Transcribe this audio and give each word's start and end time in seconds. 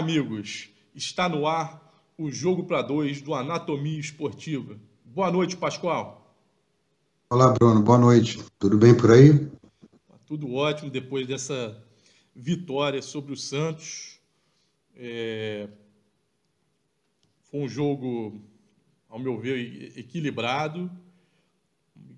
Amigos! 0.00 0.70
Está 0.94 1.28
no 1.28 1.46
ar 1.46 2.10
o 2.16 2.30
Jogo 2.30 2.64
para 2.64 2.80
Dois 2.80 3.20
do 3.20 3.34
Anatomia 3.34 4.00
Esportiva. 4.00 4.80
Boa 5.04 5.30
noite, 5.30 5.58
Pascoal. 5.58 6.34
Olá, 7.28 7.52
Bruno. 7.52 7.82
Boa 7.82 7.98
noite. 7.98 8.38
Tudo 8.58 8.78
bem 8.78 8.96
por 8.96 9.10
aí? 9.10 9.38
Tá 10.08 10.18
tudo 10.24 10.54
ótimo 10.54 10.90
depois 10.90 11.26
dessa 11.26 11.78
vitória 12.34 13.02
sobre 13.02 13.34
o 13.34 13.36
Santos. 13.36 14.18
É... 14.96 15.68
Foi 17.50 17.60
um 17.60 17.68
jogo, 17.68 18.40
ao 19.06 19.18
meu 19.18 19.38
ver, 19.38 19.98
equilibrado 19.98 20.90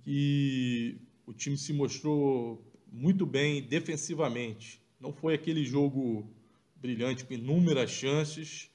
e 0.07 0.99
o 1.27 1.33
time 1.33 1.59
se 1.59 1.73
mostrou 1.73 2.65
muito 2.93 3.27
bem 3.27 3.61
defensivamente. 3.61 4.81
Não 5.01 5.13
foi 5.13 5.35
aquele 5.35 5.65
jogo 5.65 6.32
brilhante, 6.83 7.25
com 7.25 7.33
inúmeras 7.33 7.91
chances, 7.91 8.69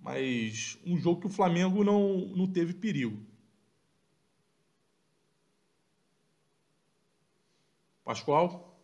mas 0.00 0.76
um 0.84 0.98
jogo 0.98 1.20
que 1.20 1.26
o 1.28 1.30
Flamengo 1.30 1.84
não, 1.84 2.26
não 2.36 2.52
teve 2.52 2.74
perigo. 2.74 3.24
Pascoal? 8.04 8.76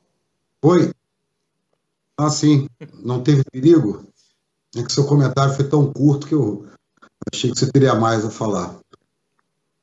Oi. 0.63 0.93
Ah, 2.17 2.31
sim. 2.31 2.69
Não 3.03 3.21
teve 3.23 3.43
perigo? 3.51 4.07
É 4.77 4.83
que 4.83 4.93
seu 4.93 5.05
comentário 5.07 5.55
foi 5.55 5.69
tão 5.69 5.93
curto 5.93 6.29
que 6.29 6.35
eu 6.35 6.71
achei 7.33 7.51
que 7.51 7.59
você 7.59 7.71
teria 7.73 7.97
mais 7.97 8.25
a 8.25 8.31
falar. 8.31 8.79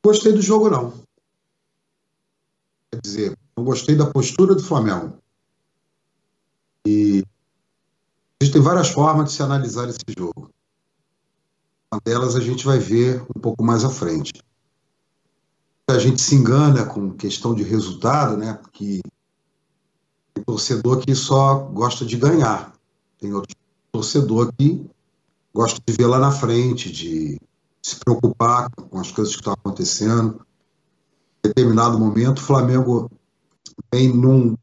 Gostei 0.03 0.31
do 0.31 0.41
jogo, 0.41 0.69
não. 0.69 1.03
Quer 2.91 3.01
dizer, 3.01 3.37
não 3.57 3.65
gostei 3.65 3.95
da 3.95 4.09
postura 4.09 4.55
do 4.55 4.63
Flamengo. 4.63 5.17
E 6.87 7.24
Existem 8.41 8.61
várias 8.61 8.89
formas 8.89 9.29
de 9.29 9.35
se 9.35 9.43
analisar 9.43 9.87
esse 9.87 9.99
jogo. 10.17 10.49
Uma 11.91 12.01
delas 12.03 12.35
a 12.35 12.41
gente 12.41 12.65
vai 12.65 12.77
ver 12.77 13.21
um 13.35 13.39
pouco 13.39 13.63
mais 13.63 13.85
à 13.85 13.89
frente. 13.89 14.33
A 15.87 15.97
gente 15.97 16.21
se 16.21 16.35
engana 16.35 16.85
com 16.85 17.11
questão 17.11 17.55
de 17.55 17.63
resultado, 17.63 18.35
né? 18.35 18.53
Porque 18.55 19.01
tem 20.33 20.43
torcedor 20.43 20.99
que 20.99 21.15
só 21.15 21.59
gosta 21.59 22.05
de 22.05 22.17
ganhar. 22.17 22.73
Tem 23.19 23.33
outro 23.33 23.55
torcedor 23.91 24.51
que 24.57 24.85
gosta 25.53 25.79
de 25.87 25.93
ver 25.93 26.07
lá 26.07 26.19
na 26.19 26.31
frente, 26.31 26.91
de 26.91 27.39
se 27.81 27.95
preocupar 27.97 28.69
com 28.71 28.99
as 28.99 29.11
coisas 29.11 29.33
que 29.33 29.39
estão 29.39 29.53
acontecendo. 29.53 30.45
Em 31.43 31.47
determinado 31.47 31.97
momento, 31.97 32.39
o 32.39 32.43
Flamengo 32.43 33.09
vem 33.93 34.13
num 34.13 34.57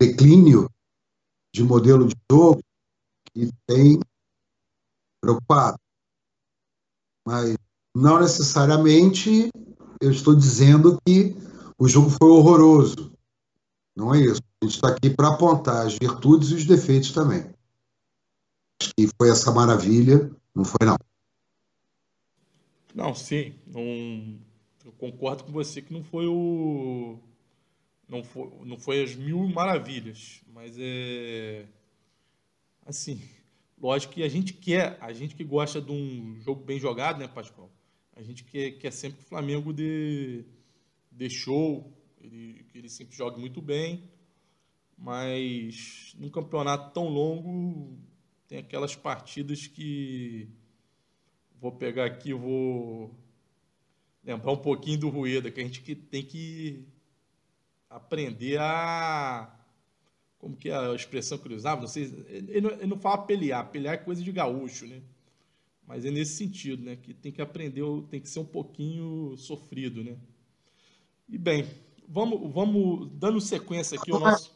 declínio 0.00 0.68
de 1.52 1.62
modelo 1.62 2.08
de 2.08 2.16
jogo 2.28 2.60
e 3.34 3.50
tem 3.66 3.98
preocupado. 5.20 5.78
Mas 7.26 7.56
não 7.94 8.20
necessariamente 8.20 9.50
eu 10.00 10.10
estou 10.10 10.34
dizendo 10.34 11.00
que 11.06 11.36
o 11.78 11.88
jogo 11.88 12.10
foi 12.10 12.28
horroroso. 12.28 13.12
Não 13.96 14.14
é 14.14 14.20
isso. 14.20 14.40
A 14.60 14.64
gente 14.64 14.74
está 14.74 14.88
aqui 14.88 15.10
para 15.10 15.28
apontar 15.28 15.86
as 15.86 15.94
virtudes 15.94 16.50
e 16.50 16.54
os 16.54 16.64
defeitos 16.64 17.12
também. 17.12 17.50
Acho 18.80 18.92
que 18.96 19.08
foi 19.16 19.30
essa 19.30 19.52
maravilha, 19.52 20.30
não 20.54 20.64
foi 20.64 20.86
não. 20.86 20.96
Não, 22.94 23.14
sim. 23.14 23.54
Não, 23.66 24.38
eu 24.84 24.92
concordo 24.98 25.44
com 25.44 25.52
você 25.52 25.80
que 25.80 25.92
não 25.92 26.04
foi 26.04 26.26
o. 26.26 27.18
Não 28.08 28.22
foi, 28.22 28.52
não 28.64 28.78
foi 28.78 29.02
as 29.02 29.14
mil 29.14 29.48
maravilhas, 29.48 30.42
mas 30.52 30.76
é 30.78 31.66
assim, 32.84 33.20
lógico 33.78 34.14
que 34.14 34.22
a 34.22 34.28
gente 34.28 34.52
quer, 34.52 34.98
a 35.00 35.12
gente 35.12 35.34
que 35.34 35.44
gosta 35.44 35.80
de 35.80 35.90
um 35.90 36.40
jogo 36.40 36.64
bem 36.64 36.78
jogado, 36.78 37.18
né, 37.18 37.28
Pascoal? 37.28 37.70
A 38.14 38.22
gente 38.22 38.44
quer, 38.44 38.72
quer 38.72 38.92
sempre 38.92 39.18
que 39.18 39.24
o 39.24 39.28
Flamengo 39.28 39.72
dê, 39.72 40.44
dê 41.10 41.28
show, 41.28 41.92
ele, 42.20 42.64
que 42.68 42.78
ele 42.78 42.88
sempre 42.88 43.16
jogue 43.16 43.40
muito 43.40 43.60
bem, 43.60 44.08
mas 44.96 46.14
num 46.18 46.30
campeonato 46.30 46.92
tão 46.92 47.08
longo 47.08 47.98
tem 48.46 48.58
aquelas 48.58 48.94
partidas 48.94 49.66
que 49.66 50.48
vou 51.60 51.72
pegar 51.72 52.04
aqui, 52.04 52.32
vou 52.32 53.18
lembrar 54.22 54.52
um 54.52 54.56
pouquinho 54.56 54.98
do 54.98 55.08
Rueda, 55.08 55.50
que 55.50 55.60
a 55.60 55.64
gente 55.64 55.80
que 55.80 55.94
tem 55.94 56.22
que 56.24 56.86
aprender 57.90 58.58
a 58.60 59.63
como 60.44 60.56
que 60.56 60.68
é 60.68 60.76
a 60.76 60.94
expressão 60.94 61.38
que 61.38 61.48
ele 61.48 61.54
usava, 61.54 61.80
não 61.80 61.88
sei, 61.88 62.04
ele 62.28 62.60
não, 62.60 62.70
ele 62.72 62.86
não 62.86 62.98
fala 62.98 63.22
pelear, 63.22 63.70
pelear 63.70 63.94
é 63.94 63.96
coisa 63.96 64.22
de 64.22 64.30
gaúcho, 64.30 64.86
né? 64.86 65.00
Mas 65.86 66.04
é 66.04 66.10
nesse 66.10 66.36
sentido, 66.36 66.84
né? 66.84 66.96
Que 66.96 67.14
tem 67.14 67.32
que 67.32 67.40
aprender, 67.40 67.82
tem 68.10 68.20
que 68.20 68.28
ser 68.28 68.40
um 68.40 68.44
pouquinho 68.44 69.34
sofrido, 69.38 70.04
né? 70.04 70.16
E 71.30 71.38
bem, 71.38 71.66
vamos, 72.06 72.52
vamos 72.52 73.08
dando 73.14 73.40
sequência 73.40 73.98
aqui 73.98 74.12
ao 74.12 74.20
nosso. 74.20 74.52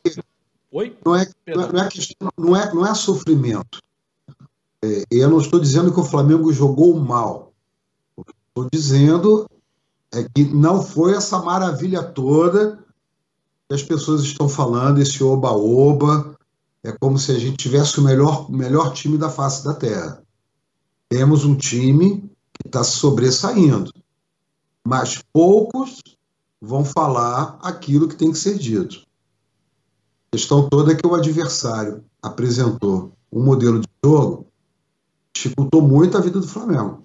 Oi? 0.71 0.95
Não 1.03 1.17
é, 1.17 1.27
não 1.47 1.81
é, 1.81 1.89
questão, 1.89 2.31
não 2.37 2.55
é, 2.55 2.75
não 2.75 2.87
é 2.87 2.95
sofrimento. 2.95 3.81
É, 4.85 5.05
eu 5.11 5.31
não 5.31 5.41
estou 5.41 5.59
dizendo 5.59 5.91
que 5.91 6.01
o 6.01 6.05
Flamengo 6.05 6.53
jogou 6.53 7.01
mal. 7.01 7.55
O 8.15 8.23
que 8.23 8.35
estou 8.49 8.69
dizendo 8.71 9.51
é 10.13 10.23
que 10.23 10.45
não 10.45 10.83
foi 10.83 11.15
essa 11.15 11.39
maravilha 11.39 12.03
toda 12.03 12.85
as 13.71 13.83
pessoas 13.83 14.23
estão 14.23 14.49
falando, 14.49 15.01
esse 15.01 15.23
oba-oba, 15.23 16.37
é 16.83 16.93
como 16.93 17.19
se 17.19 17.33
a 17.33 17.39
gente 17.39 17.57
tivesse 17.57 18.01
o 18.01 18.03
melhor, 18.03 18.51
melhor 18.51 18.93
time 18.93 19.19
da 19.19 19.29
face 19.29 19.65
da 19.65 19.75
Terra. 19.75 20.23
Temos 21.09 21.45
um 21.45 21.55
time 21.55 22.21
que 22.55 22.67
está 22.67 22.83
sobressaindo, 22.83 23.93
mas 24.87 25.23
poucos 25.33 26.01
vão 26.61 26.85
falar 26.85 27.59
aquilo 27.63 28.09
que 28.09 28.17
tem 28.17 28.33
que 28.33 28.39
ser 28.39 28.59
dito. 28.59 29.03
A 30.29 30.37
questão 30.37 30.69
toda 30.69 30.93
é 30.93 30.95
que 30.95 31.07
o 31.07 31.15
adversário 31.15 32.05
apresentou 32.23 33.13
um 33.31 33.43
modelo 33.43 33.81
de 33.81 33.89
jogo 34.05 34.47
que 35.33 35.43
dificultou 35.43 35.83
muito 35.83 36.17
a 36.17 36.21
vida 36.21 36.41
do 36.41 36.49
Flamengo. 36.49 37.03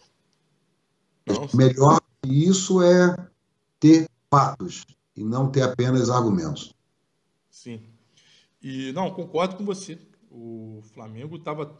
Nossa. 1.28 1.56
Melhor 1.56 2.01
que 2.22 2.30
isso 2.30 2.81
é 2.81 3.16
ter 3.80 4.09
fatos, 4.30 4.85
e 5.16 5.24
não 5.24 5.51
ter 5.51 5.62
apenas 5.62 6.09
argumentos. 6.09 6.74
Sim. 7.50 7.81
E 8.62 8.92
não, 8.94 9.12
concordo 9.12 9.56
com 9.56 9.65
você. 9.65 10.00
O 10.30 10.81
Flamengo 10.94 11.36
estava 11.36 11.80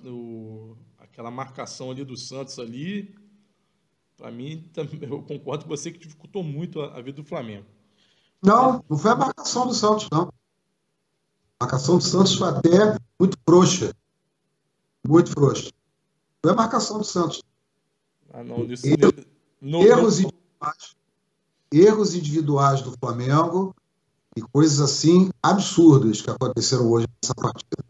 aquela 1.00 1.32
marcação 1.32 1.90
ali 1.90 2.04
do 2.04 2.16
Santos 2.16 2.60
ali, 2.60 3.16
para 4.18 4.32
mim, 4.32 4.70
eu 5.02 5.22
concordo 5.24 5.66
com 5.66 5.70
você 5.70 5.92
que 5.92 6.00
dificultou 6.00 6.44
muito 6.44 6.82
a, 6.82 6.98
a 6.98 7.02
vida 7.02 7.22
do 7.22 7.28
Flamengo. 7.28 7.66
Não, 8.42 8.84
não 8.90 8.98
foi 8.98 9.12
a 9.12 9.16
marcação 9.16 9.68
do 9.68 9.74
Santos, 9.74 10.08
não. 10.12 10.32
A 11.60 11.66
marcação 11.66 11.98
do 11.98 12.04
Santos 12.04 12.36
foi 12.36 12.50
até 12.50 12.98
muito 13.20 13.38
frouxa. 13.46 13.94
Muito 15.08 15.32
frouxa. 15.32 15.72
Foi 16.42 16.52
a 16.52 16.56
marcação 16.56 17.00
do 17.00 17.04
Santos. 17.04 17.44
Ah, 18.32 18.44
não, 18.44 18.66
isso, 18.66 18.86
erros, 18.88 19.26
erros 19.62 20.20
individuais 20.20 20.96
erros 21.80 22.16
individuais 22.16 22.82
do 22.82 22.94
Flamengo 23.00 23.76
e 24.36 24.42
coisas 24.42 24.80
assim 24.80 25.30
absurdas 25.42 26.22
que 26.22 26.30
aconteceram 26.30 26.90
hoje 26.90 27.08
nessa 27.22 27.36
partida. 27.36 27.84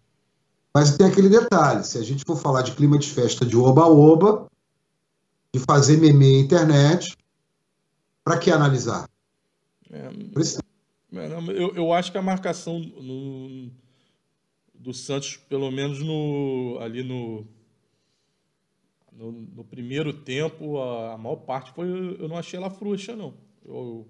Mas 0.74 0.98
tem 0.98 1.08
aquele 1.08 1.30
detalhe: 1.30 1.84
se 1.84 1.98
a 1.98 2.02
gente 2.02 2.24
for 2.26 2.36
falar 2.36 2.62
de 2.62 2.74
clima 2.74 2.98
de 2.98 3.10
festa 3.10 3.46
de 3.46 3.56
oba-oba, 3.56 4.48
de 5.54 5.60
fazer 5.60 5.98
meme 5.98 6.34
na 6.34 6.40
internet, 6.40 7.16
para 8.24 8.38
que 8.38 8.50
analisar? 8.50 9.08
É, 9.92 9.98
é 9.98 11.28
eu, 11.50 11.76
eu 11.76 11.94
acho 11.94 12.12
que 12.12 12.18
a 12.18 12.22
marcação 12.22 12.80
no, 12.80 13.70
do 14.74 14.94
Santos, 14.94 15.38
pelo 15.38 15.70
menos 15.70 16.00
no, 16.00 16.80
ali 16.82 17.04
no, 17.04 17.46
no, 19.12 19.32
no 19.32 19.64
primeiro 19.64 20.12
tempo, 20.12 20.80
a, 20.80 21.14
a, 21.14 21.18
maior 21.18 21.38
parte 21.38 21.72
foi. 21.72 21.88
Eu 21.88 22.28
não 22.28 22.38
achei 22.38 22.58
ela 22.58 22.72
frouxa, 22.72 23.16
não. 23.16 23.34
Eu, 23.66 24.08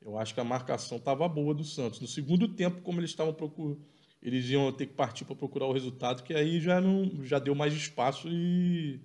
eu 0.00 0.18
acho 0.18 0.34
que 0.34 0.40
a 0.40 0.44
marcação 0.44 0.98
estava 0.98 1.28
boa 1.28 1.54
do 1.54 1.64
Santos. 1.64 2.00
No 2.00 2.06
segundo 2.06 2.48
tempo, 2.48 2.82
como 2.82 3.00
eles 3.00 3.10
estavam 3.10 3.34
procurando, 3.34 3.80
eles 4.22 4.48
iam 4.48 4.72
ter 4.72 4.86
que 4.86 4.94
partir 4.94 5.24
para 5.24 5.36
procurar 5.36 5.66
o 5.66 5.72
resultado, 5.72 6.22
que 6.22 6.32
aí 6.32 6.60
já 6.60 6.80
não 6.80 7.22
já 7.24 7.38
deu 7.38 7.54
mais 7.54 7.74
espaço 7.74 8.28
e, 8.30 9.00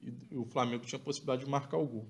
e 0.00 0.36
o 0.36 0.44
Flamengo 0.44 0.84
tinha 0.84 0.98
a 0.98 1.02
possibilidade 1.02 1.44
de 1.44 1.50
marcar 1.50 1.78
o 1.78 1.86
gol. 1.86 2.08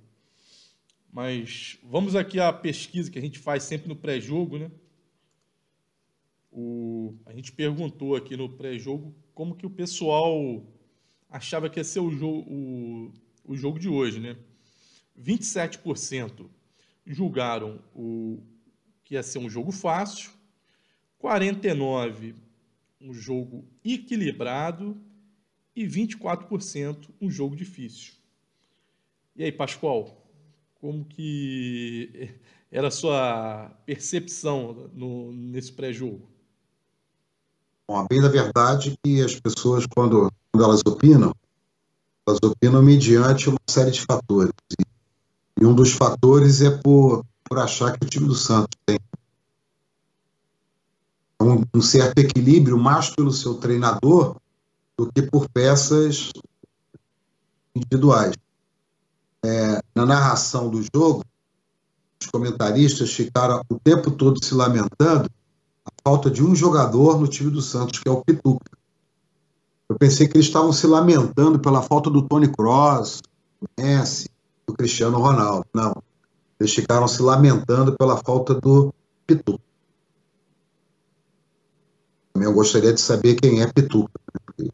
Mas 1.10 1.78
vamos 1.82 2.14
aqui 2.14 2.38
à 2.38 2.52
pesquisa 2.52 3.10
que 3.10 3.18
a 3.18 3.22
gente 3.22 3.38
faz 3.38 3.62
sempre 3.62 3.88
no 3.88 3.96
pré-jogo, 3.96 4.58
né? 4.58 4.70
O, 6.50 7.14
a 7.24 7.32
gente 7.32 7.52
perguntou 7.52 8.14
aqui 8.14 8.36
no 8.36 8.48
pré-jogo 8.48 9.14
como 9.34 9.54
que 9.54 9.64
o 9.64 9.70
pessoal 9.70 10.66
achava 11.30 11.70
que 11.70 11.80
ia 11.80 11.84
ser 11.84 12.00
o 12.00 12.10
jogo, 12.10 12.50
o, 12.50 13.12
o 13.44 13.56
jogo 13.56 13.78
de 13.78 13.88
hoje, 13.88 14.20
né? 14.20 14.36
27% 15.18 16.46
julgaram 17.12 17.81
o 17.94 18.43
que 19.05 19.14
ia 19.14 19.22
ser 19.22 19.38
um 19.38 19.49
jogo 19.49 19.72
fácil, 19.72 20.31
49 21.19 22.34
um 23.00 23.14
jogo 23.14 23.64
equilibrado 23.84 24.96
e 25.75 25.87
24% 25.87 27.08
um 27.20 27.31
jogo 27.31 27.55
difícil. 27.55 28.14
E 29.37 29.44
aí, 29.44 29.52
Pascoal, 29.52 30.26
como 30.81 31.05
que 31.05 32.34
era 32.70 32.88
a 32.88 32.90
sua 32.90 33.70
percepção 33.87 34.90
no, 34.93 35.32
nesse 35.32 35.72
pré-jogo? 35.72 36.28
Bom, 37.87 37.96
a 37.96 38.06
bem 38.06 38.20
da 38.20 38.28
verdade 38.28 38.93
é 38.93 38.96
que 39.02 39.22
as 39.22 39.38
pessoas, 39.40 39.87
quando, 39.87 40.31
quando 40.52 40.64
elas 40.64 40.82
opinam, 40.87 41.32
elas 42.26 42.38
opinam 42.43 42.82
mediante 42.82 43.49
uma 43.49 43.58
série 43.70 43.93
de 43.93 44.02
fatores. 44.02 44.50
E 44.78 44.84
um 45.68 45.74
dos 45.74 45.92
fatores 45.92 46.62
é 46.62 46.70
por, 46.70 47.24
por 47.44 47.58
achar 47.58 47.92
que 47.92 48.06
o 48.06 48.08
time 48.08 48.26
do 48.26 48.34
Santos 48.34 48.78
tem 48.86 48.98
um, 51.40 51.62
um 51.74 51.82
certo 51.82 52.18
equilíbrio 52.18 52.78
mais 52.78 53.10
pelo 53.10 53.30
seu 53.30 53.54
treinador 53.54 54.36
do 54.96 55.12
que 55.12 55.20
por 55.22 55.46
peças 55.50 56.30
individuais. 57.74 58.34
É, 59.44 59.80
na 59.94 60.06
narração 60.06 60.70
do 60.70 60.82
jogo, 60.82 61.22
os 62.20 62.26
comentaristas 62.28 63.12
ficaram 63.12 63.62
o 63.68 63.78
tempo 63.78 64.10
todo 64.10 64.42
se 64.42 64.54
lamentando 64.54 65.30
a 65.84 65.90
falta 66.02 66.30
de 66.30 66.42
um 66.42 66.56
jogador 66.56 67.20
no 67.20 67.28
time 67.28 67.50
do 67.50 67.60
Santos, 67.60 68.00
que 68.00 68.08
é 68.08 68.10
o 68.10 68.24
Pituca. 68.24 68.70
Eu 69.88 69.96
pensei 69.96 70.26
que 70.26 70.36
eles 70.36 70.46
estavam 70.46 70.72
se 70.72 70.86
lamentando 70.86 71.58
pela 71.58 71.82
falta 71.82 72.10
do 72.10 72.22
Tony 72.22 72.48
Cross, 72.48 73.20
do 73.60 73.68
Messi, 73.78 74.28
do 74.68 74.74
Cristiano 74.74 75.18
Ronaldo. 75.18 75.66
Não. 75.74 75.94
Eles 76.60 76.74
ficaram 76.74 77.08
se 77.08 77.22
lamentando 77.22 77.96
pela 77.96 78.18
falta 78.18 78.54
do 78.54 78.92
Pituca. 79.26 79.62
Eu 82.34 82.52
gostaria 82.52 82.92
de 82.92 83.00
saber 83.00 83.34
quem 83.34 83.62
é 83.62 83.72
Pituca. 83.72 84.20
Né? 84.58 84.68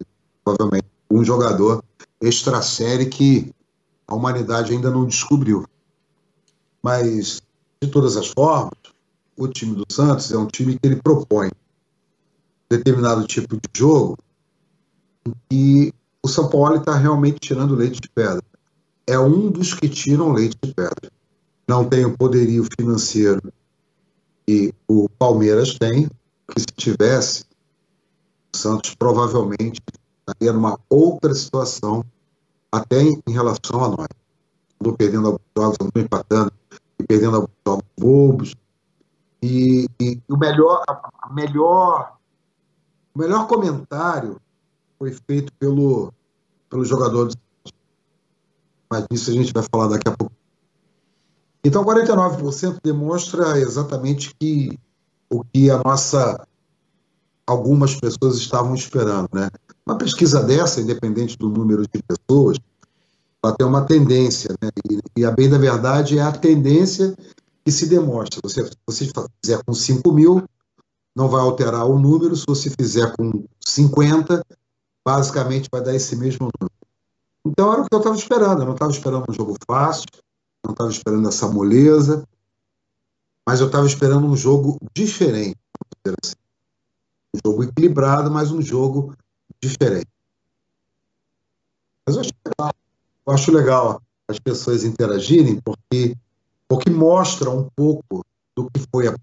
Provavelmente 0.44 0.86
um 1.10 1.24
jogador 1.24 1.82
extra 2.20 2.60
série 2.60 3.06
que 3.06 3.54
a 4.06 4.14
humanidade 4.14 4.72
ainda 4.72 4.90
não 4.90 5.06
descobriu. 5.06 5.64
Mas, 6.82 7.40
de 7.80 7.88
todas 7.88 8.16
as 8.16 8.26
formas, 8.26 8.74
o 9.36 9.46
time 9.48 9.76
do 9.76 9.84
Santos 9.90 10.32
é 10.32 10.36
um 10.36 10.46
time 10.46 10.78
que 10.78 10.86
ele 10.86 10.96
propõe 10.96 11.50
determinado 12.68 13.26
tipo 13.26 13.56
de 13.56 13.68
jogo 13.74 14.18
e 15.50 15.92
o 16.22 16.28
São 16.28 16.48
Paulo 16.48 16.76
está 16.76 16.96
realmente 16.96 17.38
tirando 17.38 17.74
leite 17.74 18.00
de 18.00 18.08
pedra. 18.08 18.42
É 19.06 19.18
um 19.18 19.50
dos 19.50 19.74
que 19.74 19.88
tiram 19.88 20.32
leite 20.32 20.56
de 20.62 20.72
pedra. 20.74 21.10
Não 21.68 21.88
tem 21.88 22.04
o 22.04 22.16
poderio 22.16 22.64
financeiro 22.78 23.52
que 24.46 24.74
o 24.86 25.08
Palmeiras 25.08 25.78
tem, 25.78 26.08
que 26.48 26.60
se 26.60 26.66
tivesse, 26.76 27.44
o 28.54 28.56
Santos 28.56 28.94
provavelmente 28.94 29.80
estaria 30.20 30.52
numa 30.52 30.78
outra 30.88 31.34
situação 31.34 32.04
até 32.70 33.02
em, 33.02 33.22
relação 33.26 33.84
a 33.84 33.88
nós. 33.88 34.08
Andou 34.80 34.96
perdendo 34.96 35.26
alguns 35.26 35.46
jogos, 35.56 35.76
andou 35.80 36.02
empatando 36.02 36.52
e 36.98 37.04
perdendo 37.04 37.36
alguns 37.36 37.56
jogos 37.66 37.84
bobos. 37.98 38.54
E, 39.42 39.88
e 40.00 40.20
o 40.28 40.36
melhor, 40.36 40.82
a 40.88 41.32
melhor, 41.32 42.16
o 43.14 43.18
melhor 43.18 43.46
comentário 43.46 44.40
foi 44.98 45.12
feito 45.12 45.52
pelo, 45.54 46.12
pelo 46.68 46.84
jogador 46.84 47.26
do 47.26 47.43
mas 48.94 49.06
disso 49.10 49.30
a 49.30 49.34
gente 49.34 49.52
vai 49.52 49.64
falar 49.70 49.88
daqui 49.88 50.08
a 50.08 50.12
pouco. 50.12 50.32
Então, 51.64 51.84
49% 51.84 52.78
demonstra 52.82 53.58
exatamente 53.58 54.34
que 54.38 54.78
o 55.30 55.42
que 55.42 55.70
a 55.70 55.82
nossa 55.82 56.46
algumas 57.46 57.94
pessoas 57.94 58.36
estavam 58.36 58.74
esperando, 58.74 59.28
né? 59.32 59.50
Uma 59.84 59.98
pesquisa 59.98 60.42
dessa, 60.42 60.80
independente 60.80 61.36
do 61.36 61.48
número 61.48 61.82
de 61.82 62.02
pessoas, 62.02 62.56
ela 63.42 63.54
tem 63.54 63.66
uma 63.66 63.84
tendência, 63.84 64.54
né? 64.62 64.70
E, 64.90 65.20
e, 65.20 65.24
a 65.24 65.30
bem 65.30 65.50
da 65.50 65.58
verdade 65.58 66.18
é 66.18 66.22
a 66.22 66.32
tendência 66.32 67.14
que 67.64 67.72
se 67.72 67.86
demonstra. 67.86 68.40
Você, 68.42 68.64
se 68.64 68.72
você 68.86 69.10
fizer 69.42 69.62
com 69.64 69.74
5 69.74 70.12
mil, 70.12 70.44
não 71.16 71.28
vai 71.28 71.40
alterar 71.40 71.84
o 71.86 71.98
número. 71.98 72.36
Se 72.36 72.44
você 72.46 72.70
fizer 72.70 73.14
com 73.16 73.44
50, 73.60 74.42
basicamente 75.04 75.68
vai 75.70 75.82
dar 75.82 75.94
esse 75.94 76.16
mesmo 76.16 76.48
número. 76.60 76.83
Então 77.46 77.72
era 77.72 77.82
o 77.82 77.84
que 77.84 77.94
eu 77.94 77.98
estava 77.98 78.16
esperando. 78.16 78.62
Eu 78.62 78.66
não 78.66 78.72
estava 78.72 78.90
esperando 78.90 79.24
um 79.28 79.34
jogo 79.34 79.56
fácil, 79.66 80.06
não 80.64 80.72
estava 80.72 80.90
esperando 80.90 81.28
essa 81.28 81.46
moleza, 81.48 82.26
mas 83.46 83.60
eu 83.60 83.66
estava 83.66 83.86
esperando 83.86 84.26
um 84.26 84.36
jogo 84.36 84.78
diferente. 84.94 85.58
Assim. 86.22 86.34
Um 87.34 87.40
jogo 87.44 87.64
equilibrado, 87.64 88.30
mas 88.30 88.50
um 88.50 88.62
jogo 88.62 89.14
diferente. 89.62 90.08
Mas 92.06 92.16
eu 92.16 92.20
acho 92.22 92.32
legal, 92.46 92.74
eu 93.26 93.32
acho 93.32 93.52
legal 93.52 94.02
as 94.28 94.38
pessoas 94.38 94.84
interagirem, 94.84 95.60
porque, 95.60 96.16
porque 96.68 96.90
mostra 96.90 97.50
um 97.50 97.68
pouco 97.76 98.24
do 98.56 98.70
que 98.70 98.80
foi 98.90 99.08
a 99.08 99.14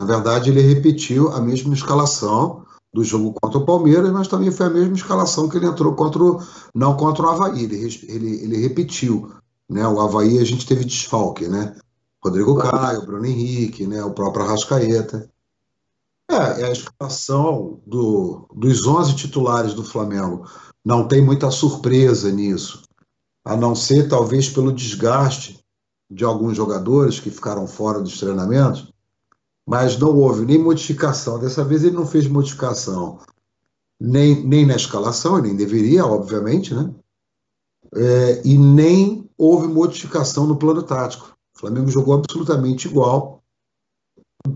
Na 0.00 0.06
verdade, 0.06 0.48
ele 0.48 0.62
repetiu 0.62 1.30
a 1.30 1.42
mesma 1.42 1.74
escalação 1.74 2.64
do 2.90 3.04
jogo 3.04 3.34
contra 3.38 3.58
o 3.58 3.66
Palmeiras, 3.66 4.10
mas 4.10 4.28
também 4.28 4.50
foi 4.50 4.64
a 4.64 4.70
mesma 4.70 4.96
escalação 4.96 5.46
que 5.46 5.58
ele 5.58 5.66
entrou 5.66 5.94
contra 5.94 6.24
o, 6.24 6.42
não 6.74 6.96
contra 6.96 7.26
o 7.26 7.28
Havaí. 7.28 7.64
Ele, 7.64 7.76
ele, 8.08 8.44
ele 8.44 8.56
repetiu. 8.56 9.30
Né? 9.68 9.86
O 9.86 10.00
Havaí 10.00 10.38
a 10.38 10.44
gente 10.44 10.66
teve 10.66 10.86
desfalque, 10.86 11.46
né? 11.46 11.76
Rodrigo 12.24 12.56
Caio, 12.56 13.04
Bruno 13.04 13.26
Henrique, 13.26 13.86
né? 13.86 14.02
o 14.02 14.12
próprio 14.12 14.46
Arrascaeta. 14.46 15.30
É, 16.30 16.62
é 16.62 16.64
a 16.64 16.72
escalação 16.72 17.80
do, 17.86 18.48
dos 18.54 18.86
11 18.86 19.14
titulares 19.16 19.74
do 19.74 19.84
Flamengo. 19.84 20.46
Não 20.82 21.06
tem 21.06 21.22
muita 21.22 21.50
surpresa 21.50 22.30
nisso, 22.30 22.82
a 23.44 23.54
não 23.54 23.74
ser 23.74 24.08
talvez 24.08 24.48
pelo 24.48 24.72
desgaste 24.72 25.60
de 26.10 26.24
alguns 26.24 26.56
jogadores 26.56 27.20
que 27.20 27.30
ficaram 27.30 27.66
fora 27.66 28.00
dos 28.00 28.18
treinamentos 28.18 28.90
mas 29.70 29.96
não 29.96 30.16
houve 30.16 30.44
nem 30.44 30.58
modificação. 30.58 31.38
Dessa 31.38 31.64
vez 31.64 31.84
ele 31.84 31.94
não 31.94 32.04
fez 32.04 32.26
modificação 32.26 33.20
nem, 34.00 34.44
nem 34.44 34.66
na 34.66 34.74
escalação, 34.74 35.40
nem 35.40 35.54
deveria, 35.54 36.04
obviamente, 36.04 36.74
né? 36.74 36.92
É, 37.94 38.42
e 38.44 38.58
nem 38.58 39.30
houve 39.38 39.68
modificação 39.68 40.44
no 40.44 40.56
plano 40.56 40.82
tático. 40.82 41.36
O 41.54 41.60
Flamengo 41.60 41.88
jogou 41.88 42.14
absolutamente 42.14 42.88
igual, 42.88 43.44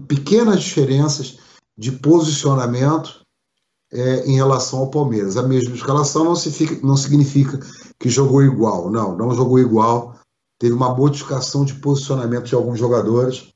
pequenas 0.09 0.65
diferenças 0.65 1.39
de 1.79 1.93
posicionamento 1.93 3.25
é, 3.93 4.27
em 4.27 4.35
relação 4.35 4.81
ao 4.81 4.91
Palmeiras. 4.91 5.37
A 5.37 5.45
mesma 5.45 5.77
escalação 5.77 6.25
não, 6.25 6.35
fica, 6.35 6.85
não 6.85 6.97
significa 6.97 7.61
que 8.01 8.09
jogou 8.09 8.43
igual, 8.43 8.91
não, 8.91 9.17
não 9.17 9.33
jogou 9.33 9.61
igual. 9.61 10.19
Teve 10.59 10.75
uma 10.75 10.93
modificação 10.93 11.65
de 11.65 11.75
posicionamento 11.75 12.47
de 12.47 12.57
alguns 12.57 12.81
jogadores 12.81 13.54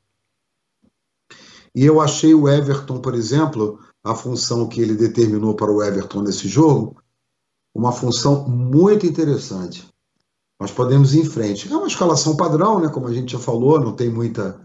e 1.75 1.85
eu 1.85 2.01
achei 2.01 2.35
o 2.35 2.49
Everton, 2.49 3.01
por 3.01 3.15
exemplo, 3.15 3.79
a 4.05 4.15
função 4.15 4.69
que 4.69 4.81
ele 4.81 4.95
determinou 4.95 5.55
para 5.55 5.73
o 5.73 5.83
Everton 5.83 6.23
nesse 6.23 6.49
jogo, 6.49 6.97
uma 7.75 7.93
função 7.93 8.49
muito 8.49 9.07
interessante. 9.07 9.87
Nós 10.61 10.73
podemos 10.73 11.15
ir 11.15 11.21
em 11.21 11.25
frente. 11.25 11.73
É 11.73 11.77
uma 11.77 11.87
escalação 11.87 12.37
padrão, 12.37 12.81
né? 12.81 12.89
Como 12.89 13.07
a 13.07 13.13
gente 13.13 13.33
já 13.33 13.39
falou, 13.39 13.79
não 13.79 13.93
tem 13.93 14.11
muita, 14.11 14.61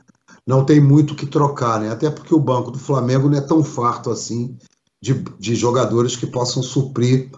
não 0.46 0.66
tem 0.66 0.82
muito 0.82 1.16
que 1.16 1.28
trocar, 1.28 1.80
né? 1.80 1.92
Até 1.92 2.10
porque 2.10 2.34
o 2.34 2.40
banco 2.40 2.72
do 2.72 2.80
Flamengo 2.80 3.30
não 3.30 3.38
é 3.38 3.42
tão 3.42 3.64
farto 3.64 4.10
assim 4.10 4.58
de, 5.02 5.14
de 5.38 5.54
jogadores 5.54 6.16
que 6.16 6.26
possam 6.26 6.64
suprir 6.64 7.30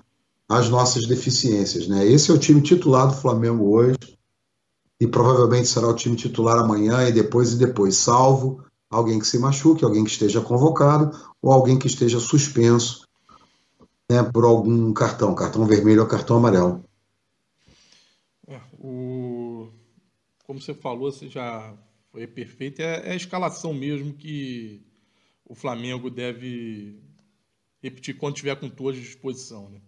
as 0.48 0.70
nossas 0.70 1.08
deficiências. 1.08 1.88
Né? 1.88 2.06
Esse 2.06 2.32
é 2.32 2.34
o 2.34 2.38
time 2.38 2.62
titular 2.62 3.08
do 3.08 3.16
Flamengo 3.16 3.76
hoje 3.76 3.98
e 5.02 5.08
provavelmente 5.08 5.68
será 5.68 5.88
o 5.88 5.96
time 5.96 6.16
titular 6.16 6.60
amanhã 6.60 7.08
e 7.08 7.12
depois 7.12 7.54
e 7.54 7.58
depois, 7.58 7.98
salvo 7.98 8.65
alguém 8.96 9.20
que 9.20 9.28
se 9.28 9.38
machuque, 9.38 9.84
alguém 9.84 10.04
que 10.04 10.10
esteja 10.10 10.42
convocado 10.42 11.12
ou 11.42 11.52
alguém 11.52 11.78
que 11.78 11.88
esteja 11.88 12.20
suspenso 12.20 13.08
né, 14.10 14.24
por 14.24 14.46
algum 14.46 14.94
cartão, 14.94 15.36
cartão 15.36 15.66
vermelho 15.66 16.02
ou 16.02 16.08
cartão 16.08 16.38
amarelo. 16.38 16.84
É, 18.48 18.60
o... 18.80 19.70
Como 20.46 20.62
você 20.62 20.74
falou, 20.74 21.12
você 21.12 21.28
já 21.28 21.74
foi 22.12 22.26
perfeito. 22.28 22.82
É, 22.82 23.10
é 23.10 23.12
a 23.12 23.16
escalação 23.16 23.74
mesmo 23.74 24.14
que 24.14 24.82
o 25.44 25.56
Flamengo 25.56 26.10
deve 26.10 27.00
repetir 27.82 28.18
quando 28.18 28.36
tiver 28.36 28.56
com 28.56 28.70
todos 28.70 29.00
à 29.00 29.04
disposição. 29.04 29.70
Né? 29.70 29.82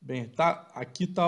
Bem, 0.00 0.28
tá, 0.28 0.70
aqui 0.74 1.06
tá. 1.06 1.24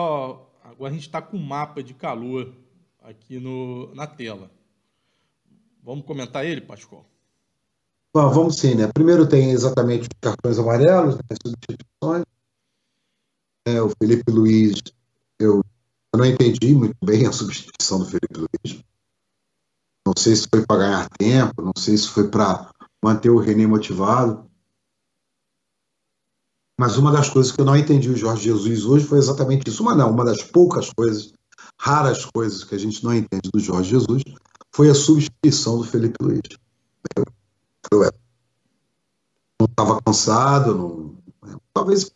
Agora 0.65 0.91
a 0.91 0.95
gente 0.95 1.07
está 1.07 1.21
com 1.21 1.37
um 1.37 1.43
mapa 1.43 1.83
de 1.83 1.95
calor 1.95 2.55
aqui 3.03 3.39
no, 3.39 3.95
na 3.95 4.07
tela. 4.07 4.51
Vamos 5.83 6.05
comentar 6.05 6.45
ele, 6.45 6.61
Pascoal? 6.61 7.05
Bom, 8.15 8.31
vamos 8.31 8.57
sim, 8.57 8.75
né? 8.75 8.89
Primeiro 8.93 9.29
tem 9.29 9.51
exatamente 9.51 10.03
os 10.03 10.21
cartões 10.21 10.59
amarelos, 10.59 11.17
né, 11.17 11.21
as 11.31 11.39
substituições. 11.45 12.25
É, 13.67 13.83
o 13.83 13.91
Felipe 13.91 14.31
Luiz, 14.31 14.81
eu, 15.39 15.63
eu 16.13 16.19
não 16.19 16.25
entendi 16.25 16.75
muito 16.75 16.97
bem 17.05 17.27
a 17.27 17.33
substituição 17.33 17.99
do 17.99 18.07
Felipe 18.07 18.39
Luiz. 18.39 18.83
Não 20.07 20.15
sei 20.17 20.35
se 20.35 20.49
foi 20.49 20.65
para 20.65 20.79
ganhar 20.79 21.09
tempo, 21.11 21.63
não 21.63 21.73
sei 21.77 21.97
se 21.97 22.09
foi 22.09 22.29
para 22.29 22.71
manter 23.03 23.31
o 23.31 23.39
René 23.39 23.67
motivado. 23.67 24.49
Mas 26.81 26.97
uma 26.97 27.13
das 27.13 27.29
coisas 27.29 27.53
que 27.53 27.61
eu 27.61 27.65
não 27.65 27.77
entendi 27.77 28.09
o 28.09 28.17
Jorge 28.17 28.45
Jesus 28.45 28.85
hoje 28.85 29.05
foi 29.05 29.19
exatamente 29.19 29.69
isso. 29.69 29.83
Uma 29.83 29.95
não, 29.95 30.11
uma 30.11 30.25
das 30.25 30.43
poucas 30.43 30.91
coisas, 30.91 31.33
raras 31.79 32.25
coisas 32.25 32.65
que 32.65 32.75
a 32.75 32.79
gente 32.79 33.05
não 33.05 33.13
entende 33.13 33.51
do 33.53 33.61
Jorge 33.61 33.91
Jesus, 33.91 34.23
foi 34.79 34.89
a 34.89 34.95
substituição 34.95 35.79
do 35.79 35.83
Felipe 35.83 36.15
Luiz. 36.23 36.41
Eu, 37.91 38.13
não 39.61 39.67
estava 39.67 40.01
cansado, 40.01 40.73
não, 40.73 41.17
talvez 41.75 42.09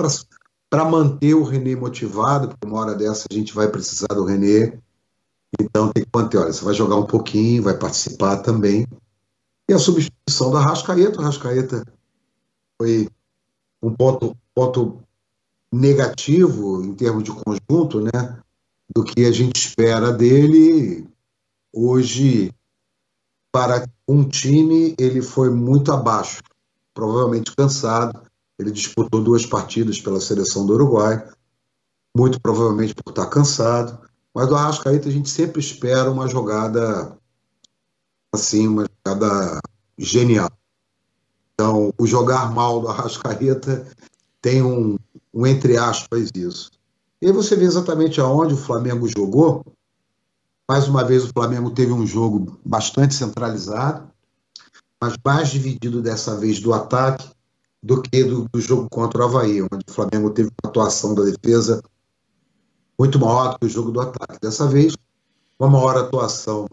para 0.70 0.84
manter 0.84 1.34
o 1.34 1.42
René 1.42 1.74
motivado, 1.74 2.46
porque 2.46 2.64
uma 2.64 2.78
hora 2.78 2.94
dessa 2.94 3.26
a 3.28 3.34
gente 3.34 3.52
vai 3.52 3.66
precisar 3.66 4.14
do 4.14 4.24
René. 4.24 4.78
Então 5.60 5.90
tem 5.90 6.04
que 6.04 6.10
manter, 6.14 6.38
olha, 6.38 6.52
você 6.52 6.64
vai 6.64 6.72
jogar 6.72 6.94
um 6.94 7.04
pouquinho, 7.04 7.64
vai 7.64 7.76
participar 7.76 8.36
também. 8.36 8.86
E 9.68 9.74
a 9.74 9.78
substituição 9.78 10.52
da 10.52 10.60
Rascaeta, 10.60 11.18
o 11.18 11.22
Rascaeta 11.24 11.84
foi 12.80 13.08
um 13.82 13.92
ponto, 13.92 14.36
ponto 14.54 15.02
negativo 15.72 16.80
em 16.84 16.94
termos 16.94 17.24
de 17.24 17.32
conjunto, 17.32 18.00
né? 18.00 18.40
Do 18.94 19.02
que 19.02 19.24
a 19.24 19.32
gente 19.32 19.56
espera 19.56 20.12
dele. 20.12 21.11
Hoje, 21.72 22.52
para 23.50 23.88
um 24.06 24.28
time, 24.28 24.94
ele 24.98 25.22
foi 25.22 25.50
muito 25.50 25.92
abaixo, 25.92 26.42
provavelmente 26.92 27.54
cansado. 27.56 28.22
Ele 28.58 28.70
disputou 28.70 29.22
duas 29.22 29.46
partidas 29.46 30.00
pela 30.00 30.20
seleção 30.20 30.66
do 30.66 30.74
Uruguai, 30.74 31.26
muito 32.16 32.40
provavelmente 32.40 32.94
por 32.94 33.10
estar 33.10 33.26
cansado. 33.26 33.98
Mas 34.34 34.48
do 34.48 34.56
Arrascaeta 34.56 35.08
a 35.08 35.12
gente 35.12 35.28
sempre 35.28 35.60
espera 35.60 36.10
uma 36.10 36.28
jogada 36.28 37.16
assim, 38.32 38.66
uma 38.66 38.86
jogada 39.06 39.60
genial. 39.98 40.50
Então, 41.54 41.92
o 41.98 42.06
jogar 42.06 42.50
mal 42.52 42.80
do 42.80 42.88
Arrascaeta 42.88 43.86
tem 44.40 44.62
um, 44.62 44.98
um 45.32 45.46
entre 45.46 45.76
aspas 45.76 46.30
isso. 46.34 46.70
E 47.20 47.26
aí 47.26 47.32
você 47.32 47.54
vê 47.54 47.64
exatamente 47.64 48.20
aonde 48.20 48.54
o 48.54 48.58
Flamengo 48.58 49.06
jogou. 49.06 49.64
Mais 50.68 50.88
uma 50.88 51.04
vez, 51.04 51.24
o 51.24 51.32
Flamengo 51.32 51.70
teve 51.70 51.92
um 51.92 52.06
jogo 52.06 52.58
bastante 52.64 53.14
centralizado, 53.14 54.10
mas 55.00 55.14
mais 55.24 55.50
dividido 55.50 56.00
dessa 56.00 56.36
vez 56.36 56.60
do 56.60 56.72
ataque 56.72 57.28
do 57.82 58.00
que 58.00 58.22
do, 58.22 58.48
do 58.48 58.60
jogo 58.60 58.88
contra 58.88 59.22
o 59.22 59.24
Havaí, 59.24 59.60
onde 59.60 59.84
o 59.88 59.92
Flamengo 59.92 60.30
teve 60.30 60.50
uma 60.62 60.70
atuação 60.70 61.14
da 61.14 61.24
defesa 61.24 61.82
muito 62.98 63.18
maior 63.18 63.58
que 63.58 63.66
o 63.66 63.68
jogo 63.68 63.90
do 63.90 64.00
ataque. 64.00 64.38
Dessa 64.40 64.68
vez, 64.68 64.94
uma 65.58 65.68
maior 65.68 65.96
atuação 65.96 66.66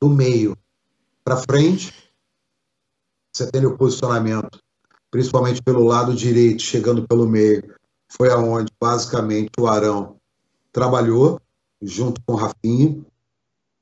do 0.00 0.08
meio 0.08 0.56
para 1.24 1.36
frente 1.36 1.92
você 3.38 3.50
tem 3.52 3.64
o 3.64 3.76
posicionamento, 3.76 4.58
principalmente 5.10 5.62
pelo 5.62 5.84
lado 5.84 6.14
direito, 6.14 6.60
chegando 6.60 7.06
pelo 7.06 7.26
meio, 7.26 7.72
foi 8.08 8.30
aonde 8.30 8.72
basicamente 8.80 9.52
o 9.58 9.68
Arão 9.68 10.16
trabalhou 10.72 11.40
junto 11.80 12.20
com 12.26 12.34
o 12.34 12.36
Rafinha. 12.36 13.04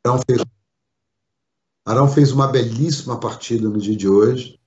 Arão 0.05 0.21
fez, 0.29 0.45
Arão 1.85 2.09
fez 2.09 2.33
uma 2.33 2.49
belíssima 2.49 3.19
partida 3.19 3.69
no 3.69 3.79
dia 3.79 3.97
de 3.97 4.09
hoje. 4.09 4.59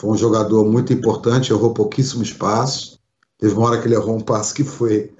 Foi 0.00 0.10
um 0.10 0.16
jogador 0.16 0.64
muito 0.64 0.92
importante, 0.92 1.52
errou 1.52 1.74
pouquíssimo 1.74 2.22
espaço. 2.22 3.00
Teve 3.38 3.54
uma 3.54 3.68
hora 3.68 3.80
que 3.80 3.88
ele 3.88 3.94
errou 3.94 4.16
um 4.16 4.20
passe 4.20 4.54
que 4.54 4.64
foi, 4.64 5.14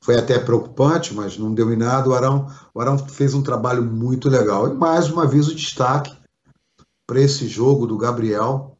foi 0.00 0.16
até 0.16 0.38
preocupante, 0.38 1.14
mas 1.14 1.38
não 1.38 1.52
deu 1.52 1.72
em 1.72 1.76
nada. 1.76 2.08
O 2.08 2.14
Arão, 2.14 2.46
o 2.74 2.80
Arão 2.80 2.98
fez 2.98 3.34
um 3.34 3.42
trabalho 3.42 3.82
muito 3.82 4.28
legal. 4.28 4.68
E 4.68 4.74
mais 4.74 5.10
uma 5.10 5.26
vez 5.26 5.48
o 5.48 5.54
destaque 5.54 6.16
para 7.06 7.20
esse 7.20 7.48
jogo 7.48 7.86
do 7.86 7.96
Gabriel, 7.96 8.76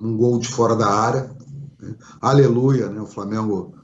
um 0.00 0.16
gol 0.16 0.38
de 0.38 0.48
fora 0.48 0.74
da 0.74 0.88
área. 0.88 1.30
Aleluia, 2.20 2.88
né? 2.88 3.00
O 3.00 3.06
Flamengo 3.06 3.74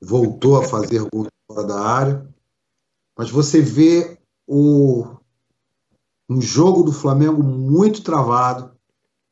voltou 0.00 0.56
a 0.56 0.64
fazer 0.64 1.00
gol 1.12 1.24
de 1.24 1.30
fora 1.46 1.66
da 1.66 1.80
área. 1.80 2.35
Mas 3.16 3.30
você 3.30 3.60
vê 3.60 4.18
o, 4.46 5.06
um 6.28 6.40
jogo 6.40 6.82
do 6.82 6.92
Flamengo 6.92 7.42
muito 7.42 8.02
travado 8.02 8.70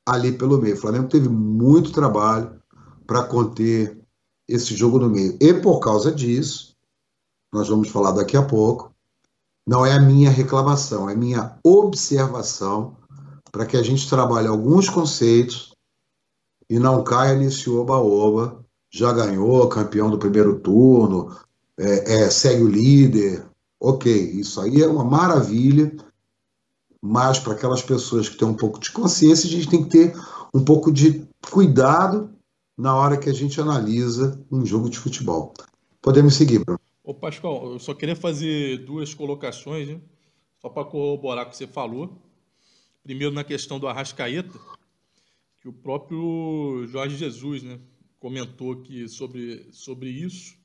ali 0.06 0.32
pelo 0.32 0.58
meio. 0.58 0.74
O 0.74 0.80
Flamengo 0.80 1.08
teve 1.08 1.28
muito 1.28 1.92
trabalho 1.92 2.60
para 3.06 3.24
conter 3.24 3.98
esse 4.48 4.74
jogo 4.74 4.98
no 4.98 5.08
meio. 5.08 5.36
E 5.40 5.54
por 5.54 5.80
causa 5.80 6.12
disso, 6.12 6.76
nós 7.52 7.68
vamos 7.68 7.88
falar 7.88 8.12
daqui 8.12 8.36
a 8.36 8.42
pouco, 8.42 8.92
não 9.66 9.84
é 9.84 9.92
a 9.92 10.00
minha 10.00 10.30
reclamação, 10.30 11.08
é 11.08 11.14
minha 11.14 11.58
observação 11.62 12.96
para 13.50 13.64
que 13.64 13.76
a 13.76 13.82
gente 13.82 14.08
trabalhe 14.08 14.48
alguns 14.48 14.90
conceitos 14.90 15.72
e 16.68 16.78
não 16.78 17.04
caia 17.04 17.34
nesse 17.34 17.70
oba-oba. 17.70 18.64
Já 18.90 19.12
ganhou, 19.12 19.68
campeão 19.68 20.10
do 20.10 20.18
primeiro 20.18 20.58
turno, 20.60 21.36
é, 21.78 22.22
é, 22.22 22.30
segue 22.30 22.62
o 22.62 22.68
líder. 22.68 23.44
Ok, 23.86 24.10
isso 24.10 24.62
aí 24.62 24.80
é 24.80 24.86
uma 24.86 25.04
maravilha, 25.04 25.94
mas 27.02 27.38
para 27.38 27.52
aquelas 27.52 27.82
pessoas 27.82 28.30
que 28.30 28.36
têm 28.38 28.48
um 28.48 28.56
pouco 28.56 28.80
de 28.80 28.90
consciência, 28.90 29.46
a 29.46 29.52
gente 29.52 29.68
tem 29.68 29.84
que 29.84 29.90
ter 29.90 30.16
um 30.54 30.64
pouco 30.64 30.90
de 30.90 31.28
cuidado 31.50 32.34
na 32.78 32.96
hora 32.96 33.18
que 33.18 33.28
a 33.28 33.32
gente 33.34 33.60
analisa 33.60 34.42
um 34.50 34.64
jogo 34.64 34.88
de 34.88 34.98
futebol. 34.98 35.52
Podemos 36.00 36.34
seguir, 36.34 36.64
Bruno. 36.64 36.80
Ô, 37.02 37.12
Pascoal, 37.12 37.72
eu 37.72 37.78
só 37.78 37.92
queria 37.92 38.16
fazer 38.16 38.86
duas 38.86 39.12
colocações, 39.12 39.86
né? 39.86 40.00
só 40.62 40.70
para 40.70 40.86
corroborar 40.86 41.46
o 41.46 41.50
que 41.50 41.56
você 41.58 41.66
falou. 41.66 42.18
Primeiro, 43.02 43.34
na 43.34 43.44
questão 43.44 43.78
do 43.78 43.86
Arrascaeta, 43.86 44.58
que 45.60 45.68
o 45.68 45.74
próprio 45.74 46.86
Jorge 46.86 47.18
Jesus 47.18 47.62
né, 47.62 47.78
comentou 48.18 48.76
que 48.76 49.06
sobre, 49.08 49.68
sobre 49.72 50.08
isso, 50.08 50.56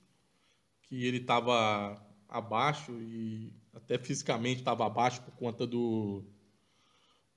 que 0.84 1.04
ele 1.04 1.18
estava 1.18 2.02
abaixo 2.30 2.92
e 3.02 3.52
até 3.74 3.98
fisicamente 3.98 4.60
estava 4.60 4.86
abaixo 4.86 5.22
por 5.24 5.36
conta 5.36 5.66
do 5.66 6.24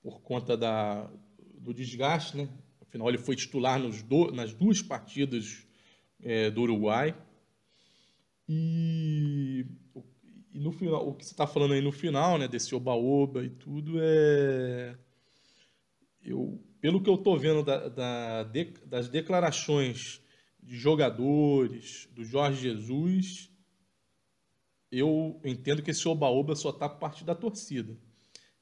por 0.01 0.21
conta 0.21 0.55
da, 0.55 1.09
do 1.59 1.73
desgaste, 1.73 2.37
né? 2.37 2.49
Afinal, 2.81 3.09
ele 3.09 3.17
foi 3.17 3.35
titular 3.35 3.81
do, 3.81 4.31
nas 4.31 4.53
duas 4.53 4.81
partidas 4.81 5.65
é, 6.21 6.51
do 6.51 6.61
Uruguai. 6.61 7.15
E 8.47 9.65
e 10.53 10.59
no 10.59 10.71
final, 10.71 11.07
o 11.07 11.15
que 11.15 11.25
você 11.25 11.33
está 11.33 11.47
falando 11.47 11.73
aí 11.73 11.81
no 11.81 11.91
final, 11.91 12.37
né, 12.37 12.47
desse 12.47 12.75
oba-oba 12.75 13.43
e 13.43 13.49
tudo, 13.49 13.97
é. 13.99 14.95
Eu, 16.23 16.63
pelo 16.79 17.01
que 17.01 17.09
eu 17.09 17.15
estou 17.15 17.37
vendo 17.37 17.63
da, 17.63 17.89
da, 17.89 18.43
de, 18.43 18.65
das 18.85 19.09
declarações 19.09 20.21
de 20.61 20.77
jogadores, 20.77 22.07
do 22.13 22.23
Jorge 22.23 22.61
Jesus, 22.61 23.51
eu 24.99 25.39
entendo 25.43 25.81
que 25.81 25.91
esse 25.91 26.07
oba-oba 26.07 26.55
só 26.55 26.69
está 26.69 26.87
parte 26.87 27.23
da 27.23 27.33
torcida. 27.33 27.97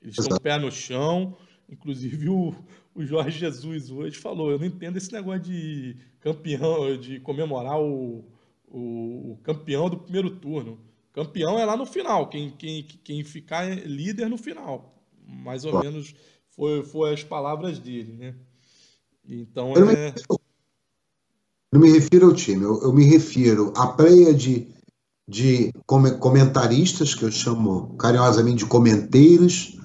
Eles 0.02 0.18
estão 0.18 0.38
pé 0.40 0.58
no 0.58 0.72
chão, 0.72 1.38
inclusive 1.70 2.30
o, 2.30 2.56
o 2.96 3.06
Jorge 3.06 3.38
Jesus 3.38 3.92
hoje 3.92 4.18
falou: 4.18 4.50
eu 4.50 4.58
não 4.58 4.66
entendo 4.66 4.98
esse 4.98 5.12
negócio 5.12 5.42
de 5.42 5.98
campeão, 6.20 6.98
de 6.98 7.20
comemorar 7.20 7.80
o, 7.80 8.26
o, 8.68 9.34
o 9.34 9.40
campeão 9.44 9.90
do 9.90 9.98
primeiro 9.98 10.30
turno. 10.38 10.80
Campeão 11.14 11.60
é 11.60 11.66
lá 11.66 11.76
no 11.76 11.86
final, 11.86 12.30
quem, 12.30 12.52
quem, 12.52 12.84
quem 12.84 13.24
ficar 13.24 13.66
é 13.66 13.76
líder 13.76 14.30
no 14.30 14.38
final. 14.38 14.98
Mais 15.28 15.66
ou 15.66 15.80
menos 15.82 16.16
foi, 16.50 16.84
foi 16.84 17.14
as 17.14 17.24
palavras 17.24 17.78
dele, 17.78 18.14
né? 18.14 18.36
Então 19.28 19.74
é. 19.74 20.14
Não 21.74 21.80
me 21.80 21.90
refiro 21.90 22.28
ao 22.28 22.34
time, 22.34 22.64
eu, 22.64 22.82
eu 22.82 22.94
me 22.94 23.06
refiro 23.06 23.72
à 23.78 23.88
pleia 23.88 24.34
de, 24.34 24.68
de 25.32 25.72
comentaristas, 26.20 27.16
que 27.16 27.24
eu 27.24 27.32
chamo 27.32 27.96
carinhosamente 27.96 28.58
de 28.58 28.66
comenteiros, 28.66 29.80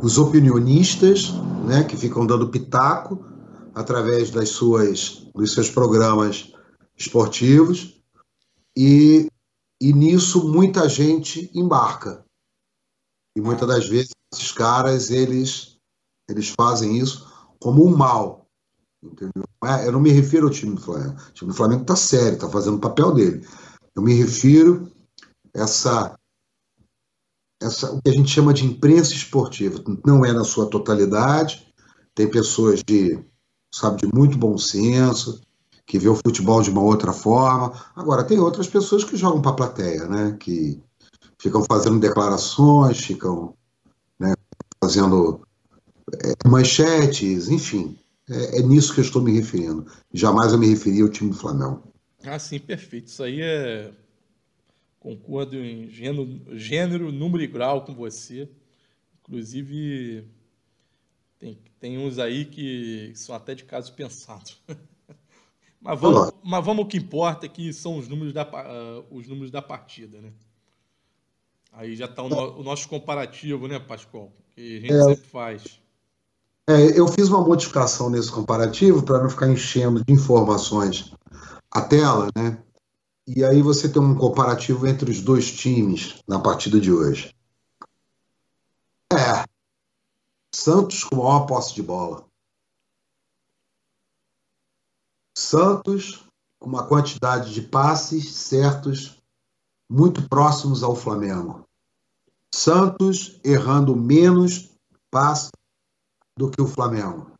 os 0.00 0.18
opinionistas, 0.18 1.32
né, 1.66 1.82
que 1.82 1.96
ficam 1.96 2.24
dando 2.24 2.48
pitaco 2.48 3.26
através 3.74 4.30
das 4.30 4.50
suas, 4.50 5.26
dos 5.34 5.52
seus 5.52 5.68
programas 5.68 6.52
esportivos, 6.96 8.00
e, 8.76 9.26
e 9.82 9.92
nisso 9.92 10.48
muita 10.48 10.88
gente 10.88 11.50
embarca. 11.52 12.24
E 13.36 13.40
muitas 13.40 13.66
das 13.66 13.88
vezes 13.88 14.10
esses 14.32 14.52
caras, 14.52 15.10
eles, 15.10 15.76
eles 16.28 16.50
fazem 16.50 16.98
isso 16.98 17.28
como 17.58 17.84
um 17.84 17.96
mal. 17.96 18.46
Entendeu? 19.02 19.42
É, 19.64 19.88
eu 19.88 19.92
não 19.92 20.00
me 20.00 20.10
refiro 20.10 20.46
ao 20.46 20.52
time 20.52 20.76
do 20.76 20.80
Flamengo. 20.80 21.16
O 21.30 21.32
time 21.32 21.50
do 21.50 21.56
Flamengo 21.56 21.82
está 21.82 21.96
sério, 21.96 22.34
está 22.34 22.48
fazendo 22.48 22.76
o 22.76 22.80
papel 22.80 23.12
dele. 23.12 23.44
Eu 23.94 24.02
me 24.02 24.14
refiro 24.14 24.90
a 25.54 25.60
essa, 25.60 26.18
essa, 27.62 27.92
o 27.92 28.02
que 28.02 28.10
a 28.10 28.12
gente 28.12 28.30
chama 28.30 28.52
de 28.52 28.64
imprensa 28.64 29.12
esportiva. 29.12 29.82
Não 30.04 30.24
é 30.24 30.32
na 30.32 30.44
sua 30.44 30.68
totalidade. 30.68 31.66
Tem 32.14 32.28
pessoas 32.28 32.82
de, 32.82 33.18
sabe, 33.72 34.02
de 34.02 34.14
muito 34.14 34.36
bom 34.36 34.58
senso, 34.58 35.40
que 35.86 35.98
vê 35.98 36.08
o 36.08 36.16
futebol 36.16 36.62
de 36.62 36.70
uma 36.70 36.82
outra 36.82 37.12
forma. 37.12 37.72
Agora, 37.94 38.24
tem 38.24 38.38
outras 38.38 38.66
pessoas 38.66 39.04
que 39.04 39.16
jogam 39.16 39.42
para 39.42 39.52
a 39.52 39.56
plateia, 39.56 40.06
né? 40.06 40.36
Que 40.38 40.82
ficam 41.38 41.64
fazendo 41.64 42.00
declarações, 42.00 42.98
ficam 42.98 43.54
né, 44.18 44.34
fazendo 44.82 45.42
é, 46.22 46.48
manchetes, 46.48 47.48
enfim. 47.48 47.98
É, 48.28 48.58
é, 48.58 48.62
nisso 48.62 48.94
que 48.94 49.00
eu 49.00 49.04
estou 49.04 49.22
me 49.22 49.32
referindo. 49.32 49.86
Jamais 50.12 50.52
eu 50.52 50.58
me 50.58 50.66
referi 50.66 51.02
ao 51.02 51.08
time 51.08 51.30
do 51.30 51.36
Flamengo. 51.36 51.82
Ah, 52.26 52.38
sim, 52.38 52.58
perfeito. 52.58 53.08
Isso 53.08 53.22
aí 53.22 53.40
é. 53.40 53.92
Concordo 54.98 55.56
em 55.56 55.90
gênero, 55.90 56.40
gênero 56.58 57.12
número 57.12 57.42
e 57.42 57.46
grau 57.46 57.84
com 57.84 57.94
você. 57.94 58.48
Inclusive, 59.20 60.26
tem, 61.38 61.58
tem 61.78 61.98
uns 61.98 62.18
aí 62.18 62.46
que 62.46 63.12
são 63.14 63.34
até 63.34 63.54
de 63.54 63.64
caso 63.64 63.92
pensado. 63.92 64.50
mas, 65.80 66.00
vamos, 66.00 66.32
mas 66.42 66.64
vamos 66.64 66.84
o 66.86 66.88
que 66.88 66.96
importa, 66.96 67.46
que 67.46 67.70
são 67.72 67.98
os 67.98 68.08
números 68.08 68.32
da, 68.32 68.44
uh, 68.44 69.04
os 69.10 69.28
números 69.28 69.50
da 69.50 69.60
partida, 69.60 70.20
né? 70.22 70.32
Aí 71.70 71.94
já 71.94 72.06
está 72.06 72.22
o, 72.22 72.28
no, 72.28 72.60
o, 72.60 72.62
nosso 72.62 72.88
comparativo, 72.88 73.68
né, 73.68 73.78
Pascoal? 73.78 74.32
Que 74.54 74.78
a 74.78 74.80
gente 74.80 74.92
é, 74.94 75.04
sempre 75.04 75.28
faz. 75.28 75.80
É, 76.68 76.98
eu 76.98 77.06
fiz 77.08 77.28
uma 77.28 77.44
modificação 77.44 78.08
nesse 78.08 78.32
comparativo 78.32 79.02
para 79.02 79.22
não 79.22 79.28
ficar 79.28 79.50
enchendo 79.50 80.02
de 80.02 80.12
informações 80.12 81.12
a 81.74 81.82
tela, 81.82 82.28
né? 82.36 82.62
E 83.26 83.44
aí 83.44 83.60
você 83.60 83.90
tem 83.90 84.00
um 84.00 84.16
comparativo 84.16 84.86
entre 84.86 85.10
os 85.10 85.20
dois 85.20 85.50
times 85.50 86.22
na 86.28 86.38
partida 86.38 86.80
de 86.80 86.92
hoje. 86.92 87.34
É. 89.12 89.44
Santos 90.54 91.02
com 91.02 91.16
maior 91.16 91.46
posse 91.46 91.74
de 91.74 91.82
bola. 91.82 92.24
Santos 95.36 96.24
com 96.60 96.68
uma 96.68 96.86
quantidade 96.86 97.52
de 97.52 97.62
passes 97.62 98.32
certos 98.32 99.20
muito 99.90 100.28
próximos 100.28 100.82
ao 100.82 100.94
Flamengo. 100.94 101.68
Santos 102.54 103.40
errando 103.44 103.96
menos 103.96 104.70
passes 105.10 105.50
do 106.38 106.50
que 106.50 106.62
o 106.62 106.68
Flamengo. 106.68 107.32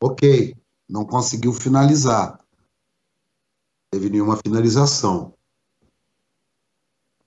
Ok, 0.00 0.54
não 0.92 1.06
conseguiu 1.06 1.54
finalizar. 1.54 2.38
Teve 3.90 4.10
nenhuma 4.10 4.36
finalização. 4.36 5.32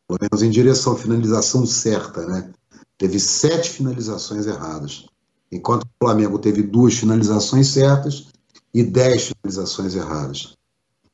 Pelo 0.07 0.19
menos 0.21 0.43
em 0.43 0.51
direção 0.51 0.93
à 0.93 0.97
finalização 0.97 1.65
certa, 1.65 2.25
né? 2.27 2.53
Teve 2.95 3.19
sete 3.19 3.71
finalizações 3.71 4.45
erradas. 4.45 5.07
Enquanto 5.51 5.83
o 5.83 5.89
Flamengo 5.99 6.37
teve 6.37 6.61
duas 6.61 6.93
finalizações 6.93 7.69
certas 7.69 8.27
e 8.71 8.83
dez 8.83 9.29
finalizações 9.29 9.95
erradas. 9.95 10.55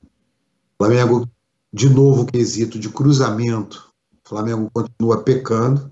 O 0.03 0.83
Flamengo, 0.83 1.29
de 1.71 1.89
novo, 1.89 2.25
quesito 2.25 2.77
de 2.77 2.89
cruzamento. 2.89 3.93
O 4.25 4.29
Flamengo 4.29 4.69
continua 4.73 5.23
pecando. 5.23 5.89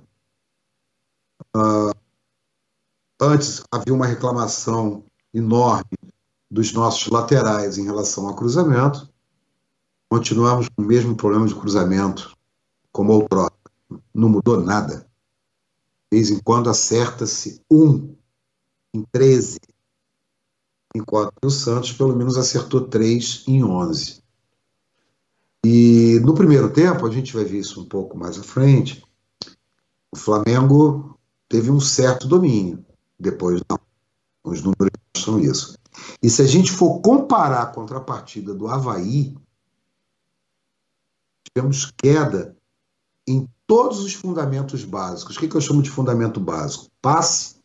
Uh, 1.55 1.97
Antes 3.21 3.61
havia 3.69 3.93
uma 3.93 4.05
reclamação 4.05 5.03
enorme 5.33 5.98
dos 6.49 6.73
nossos 6.73 7.07
laterais 7.07 7.77
em 7.77 7.85
relação 7.85 8.27
ao 8.27 8.35
cruzamento. 8.35 9.07
Continuamos 10.09 10.67
com 10.69 10.81
o 10.81 10.85
mesmo 10.85 11.15
problema 11.15 11.47
de 11.47 11.55
cruzamento 11.55 12.35
como 12.91 13.13
outrora. 13.13 13.53
Não 14.13 14.29
mudou 14.29 14.59
nada. 14.59 15.07
De 16.11 16.17
vez 16.17 16.31
em 16.31 16.39
quando 16.39 16.69
acerta-se 16.69 17.61
um 17.69 18.15
em 18.93 19.03
13, 19.11 19.59
enquanto 20.95 21.45
o 21.45 21.51
Santos 21.51 21.91
pelo 21.93 22.15
menos 22.15 22.37
acertou 22.37 22.87
três 22.87 23.43
em 23.47 23.63
11. 23.63 24.23
E 25.63 26.19
no 26.23 26.33
primeiro 26.33 26.71
tempo, 26.71 27.05
a 27.05 27.11
gente 27.11 27.33
vai 27.33 27.43
ver 27.43 27.59
isso 27.59 27.81
um 27.81 27.85
pouco 27.85 28.17
mais 28.17 28.39
à 28.39 28.43
frente, 28.43 29.03
o 30.11 30.17
Flamengo 30.17 31.19
teve 31.47 31.69
um 31.69 31.79
certo 31.79 32.27
domínio. 32.27 32.83
Depois, 33.19 33.61
não. 33.69 33.79
Os 34.43 34.61
números 34.61 34.91
mostram 35.15 35.39
isso. 35.39 35.78
E 36.21 36.29
se 36.29 36.41
a 36.41 36.45
gente 36.45 36.71
for 36.71 36.99
comparar 36.99 37.63
a 37.63 37.67
contrapartida 37.67 38.53
do 38.53 38.67
Havaí, 38.67 39.35
tivemos 41.43 41.91
queda 41.97 42.55
em 43.27 43.47
todos 43.65 43.99
os 43.99 44.13
fundamentos 44.13 44.83
básicos. 44.83 45.35
O 45.35 45.39
que, 45.39 45.47
que 45.47 45.55
eu 45.55 45.61
chamo 45.61 45.81
de 45.81 45.89
fundamento 45.89 46.39
básico? 46.39 46.87
Passe, 47.01 47.57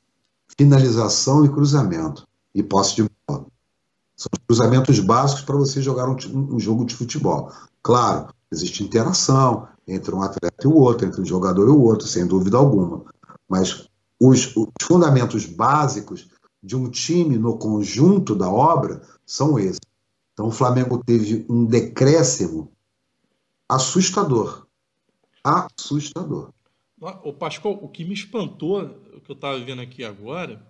finalização 0.59 1.45
e 1.45 1.49
cruzamento. 1.49 2.27
E 2.55 2.63
posse 2.63 2.97
de 2.97 3.11
bola. 3.27 3.47
São 4.17 4.29
os 4.33 4.45
cruzamentos 4.47 5.01
básicos 5.01 5.43
para 5.43 5.57
você 5.57 5.83
jogar 5.83 6.09
um, 6.09 6.17
um, 6.55 6.61
jogo 6.61 6.85
de 6.85 6.95
futebol. 6.95 7.51
Claro, 7.83 8.33
existe 8.53 8.85
interação 8.85 9.67
entre 9.89 10.15
um 10.15 10.23
atleta 10.23 10.65
e 10.65 10.67
o 10.69 10.75
outro, 10.75 11.07
entre 11.07 11.21
um 11.21 11.25
jogador 11.25 11.67
e 11.67 11.71
o 11.71 11.81
outro, 11.81 12.07
sem 12.07 12.27
dúvida 12.27 12.57
alguma. 12.57 13.05
Mas 13.49 13.89
os, 14.21 14.55
os 14.57 14.69
fundamentos 14.83 15.47
básicos 15.47 16.29
de 16.65 16.75
um 16.75 16.91
time 16.91 17.37
no 17.37 17.59
conjunto 17.59 18.35
da 18.35 18.51
obra 18.51 19.03
são 19.27 19.59
esses. 19.59 19.81
Então 20.33 20.47
o 20.47 20.51
Flamengo 20.51 21.03
teve 21.05 21.45
um 21.49 21.65
decréscimo 21.65 22.73
assustador. 23.69 24.67
Assustador. 25.45 26.53
O 27.23 27.33
Pascoal, 27.35 27.79
o 27.83 27.89
que 27.89 28.05
me 28.05 28.15
espantou, 28.15 28.83
o 29.15 29.21
que 29.21 29.31
eu 29.31 29.35
estava 29.35 29.59
vendo 29.61 29.83
aqui 29.83 30.03
agora, 30.03 30.67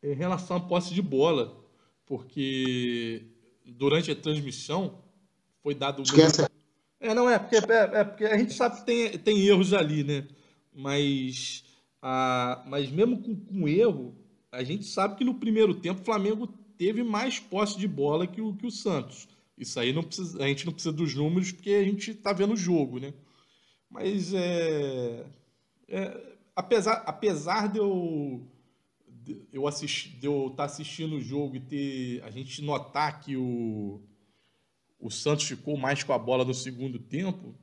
é 0.00 0.12
em 0.12 0.14
relação 0.14 0.56
à 0.56 0.60
posse 0.60 0.94
de 0.94 1.02
bola. 1.02 1.64
Porque 2.06 3.26
durante 3.66 4.12
a 4.12 4.16
transmissão 4.16 5.02
foi 5.62 5.74
dado. 5.74 6.02
Esquece. 6.02 6.48
É, 7.00 7.12
não 7.12 7.28
é, 7.28 7.38
porque, 7.38 7.56
é, 7.56 7.60
é, 7.92 8.04
porque 8.04 8.24
a 8.24 8.38
gente 8.38 8.54
sabe 8.54 8.76
que 8.76 8.84
tem, 8.84 9.18
tem 9.18 9.46
erros 9.46 9.72
ali, 9.72 10.04
né? 10.04 10.28
Mas 10.72 11.64
ah, 12.00 12.62
mas 12.68 12.88
mesmo 12.88 13.20
com, 13.20 13.34
com 13.34 13.66
erro, 13.66 14.14
a 14.56 14.64
gente 14.64 14.84
sabe 14.86 15.16
que 15.16 15.24
no 15.24 15.34
primeiro 15.34 15.74
tempo 15.74 16.00
o 16.00 16.04
Flamengo 16.04 16.46
teve 16.78 17.02
mais 17.02 17.38
posse 17.38 17.78
de 17.78 17.86
bola 17.86 18.26
que 18.26 18.40
o, 18.40 18.54
que 18.54 18.66
o 18.66 18.70
Santos. 18.70 19.28
Isso 19.56 19.78
aí 19.78 19.92
não 19.92 20.02
precisa, 20.02 20.42
a 20.42 20.48
gente 20.48 20.66
não 20.66 20.72
precisa 20.72 20.94
dos 20.94 21.14
números 21.14 21.52
porque 21.52 21.70
a 21.70 21.84
gente 21.84 22.10
está 22.10 22.32
vendo 22.32 22.54
o 22.54 22.56
jogo, 22.56 22.98
né? 22.98 23.12
Mas 23.90 24.32
é, 24.34 25.26
é, 25.88 26.36
apesar, 26.54 27.02
apesar 27.06 27.68
de 27.68 27.78
eu 27.78 28.46
eu 29.52 29.66
assistir, 29.66 30.16
eu 30.22 30.46
estar 30.46 30.56
tá 30.56 30.64
assistindo 30.64 31.16
o 31.16 31.20
jogo 31.20 31.56
e 31.56 31.60
ter 31.60 32.22
a 32.22 32.30
gente 32.30 32.62
notar 32.62 33.20
que 33.20 33.36
o 33.36 34.00
o 34.98 35.10
Santos 35.10 35.46
ficou 35.46 35.76
mais 35.76 36.02
com 36.02 36.12
a 36.12 36.18
bola 36.18 36.44
no 36.44 36.54
segundo 36.54 36.98
tempo, 36.98 37.54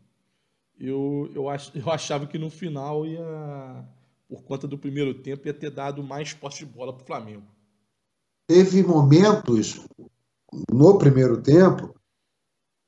eu, 0.80 1.32
eu, 1.34 1.50
ach, 1.50 1.72
eu 1.74 1.90
achava 1.92 2.28
que 2.28 2.38
no 2.38 2.50
final 2.50 3.06
ia 3.06 3.88
por 4.34 4.42
conta 4.42 4.68
do 4.68 4.80
primeiro 4.80 5.14
tempo, 5.14 5.48
ia 5.48 5.54
ter 5.54 5.70
dado 5.70 6.02
mais 6.02 6.34
posse 6.34 6.60
de 6.60 6.66
bola 6.66 6.92
para 6.92 7.04
o 7.04 7.06
Flamengo. 7.06 7.44
Teve 8.48 8.82
momentos 8.82 9.86
no 10.72 10.98
primeiro 10.98 11.40
tempo 11.40 11.94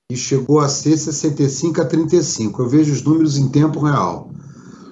que 0.10 0.17
chegou 0.17 0.60
a 0.60 0.67
ser 0.67 0.97
65 0.97 1.79
a 1.79 1.86
35. 1.86 2.63
Eu 2.63 2.67
vejo 2.67 2.91
os 2.91 3.03
números 3.03 3.38
em 3.38 3.51
tempo 3.51 3.79
real. 3.79 4.31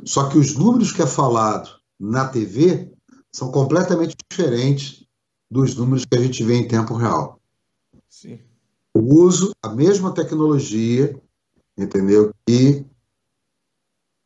Só 0.06 0.30
que 0.30 0.38
os 0.38 0.56
números 0.56 0.92
que 0.92 1.02
é 1.02 1.08
falado 1.08 1.72
na 2.00 2.28
TV 2.28 2.92
são 3.32 3.52
completamente 3.52 4.16
diferentes 4.30 5.08
dos 5.50 5.76
números 5.76 6.06
que 6.06 6.16
a 6.16 6.22
gente 6.22 6.44
vê 6.44 6.54
em 6.58 6.68
tempo 6.68 6.94
real. 6.94 7.42
Sim. 8.08 8.40
Eu 8.94 9.04
uso 9.04 9.56
a 9.60 9.70
mesma 9.70 10.14
tecnologia, 10.14 11.20
entendeu? 11.76 12.32
Que 12.46 12.86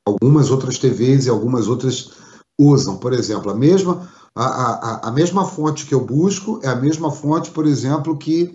algumas 0.08 0.50
outras 0.50 0.78
TVs 0.78 1.26
e 1.26 1.30
algumas 1.30 1.68
outras 1.68 2.12
usam. 2.60 2.98
Por 2.98 3.14
exemplo, 3.14 3.52
a 3.52 3.56
mesma, 3.56 4.10
a, 4.36 4.46
a, 4.46 5.10
a 5.10 5.12
mesma 5.12 5.46
fonte 5.46 5.86
que 5.86 5.94
eu 5.94 6.04
busco 6.04 6.60
é 6.64 6.68
a 6.68 6.76
mesma 6.76 7.12
fonte, 7.12 7.52
por 7.52 7.66
exemplo, 7.66 8.18
que 8.18 8.54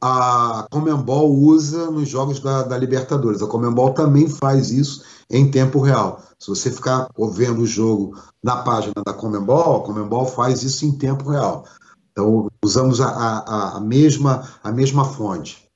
a 0.00 0.66
Comembol 0.70 1.32
usa 1.32 1.90
nos 1.90 2.08
jogos 2.08 2.40
da, 2.40 2.62
da, 2.64 2.76
Libertadores. 2.76 3.40
A 3.40 3.46
Comembol 3.46 3.94
também 3.94 4.28
faz 4.28 4.70
isso 4.70 5.04
em 5.30 5.50
tempo 5.50 5.80
real. 5.80 6.20
Se 6.38 6.48
você 6.48 6.70
ficar 6.70 7.08
vendo 7.30 7.62
o 7.62 7.66
jogo 7.66 8.18
na 8.42 8.56
página 8.56 8.94
da 9.06 9.12
Comembol, 9.12 9.76
a 9.76 9.86
Comembol 9.86 10.26
faz 10.26 10.64
isso 10.64 10.84
em 10.84 10.92
tempo 10.98 11.30
real. 11.30 11.64
Então, 12.10 12.50
usamos 12.62 13.00
a, 13.00 13.08
a, 13.08 13.76
a 13.76 13.80
mesma, 13.80 14.46
a 14.62 14.72
mesma 14.72 15.04
fonte. 15.04 15.66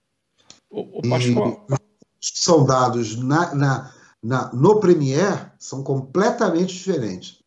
O, 0.68 0.98
o 0.98 1.08
Pascoal... 1.08 1.64
são 2.20 2.64
dados 2.64 3.16
na, 3.16 3.54
na, 3.54 3.90
na, 4.26 4.52
no 4.52 4.80
Premiere 4.80 5.52
são 5.56 5.84
completamente 5.84 6.74
diferentes. 6.74 7.38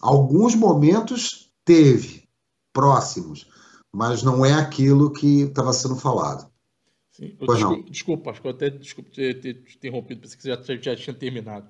Alguns 0.00 0.54
momentos 0.54 1.52
teve 1.62 2.26
próximos, 2.72 3.46
mas 3.92 4.22
não 4.22 4.44
é 4.44 4.54
aquilo 4.54 5.12
que 5.12 5.42
estava 5.42 5.74
sendo 5.74 5.96
falado. 5.96 6.50
Sim, 7.12 7.36
pois 7.38 7.58
desculpa, 7.58 7.76
não. 7.76 7.90
desculpa, 7.90 8.24
Pascoal, 8.24 8.54
até 8.54 8.70
desculpa 8.70 9.10
ter, 9.10 9.40
ter 9.40 9.62
interrompido, 9.76 10.22
pensei 10.22 10.36
que 10.36 10.42
você 10.42 10.76
já, 10.76 10.80
já, 10.80 10.96
tinha 10.96 11.14
terminado. 11.14 11.68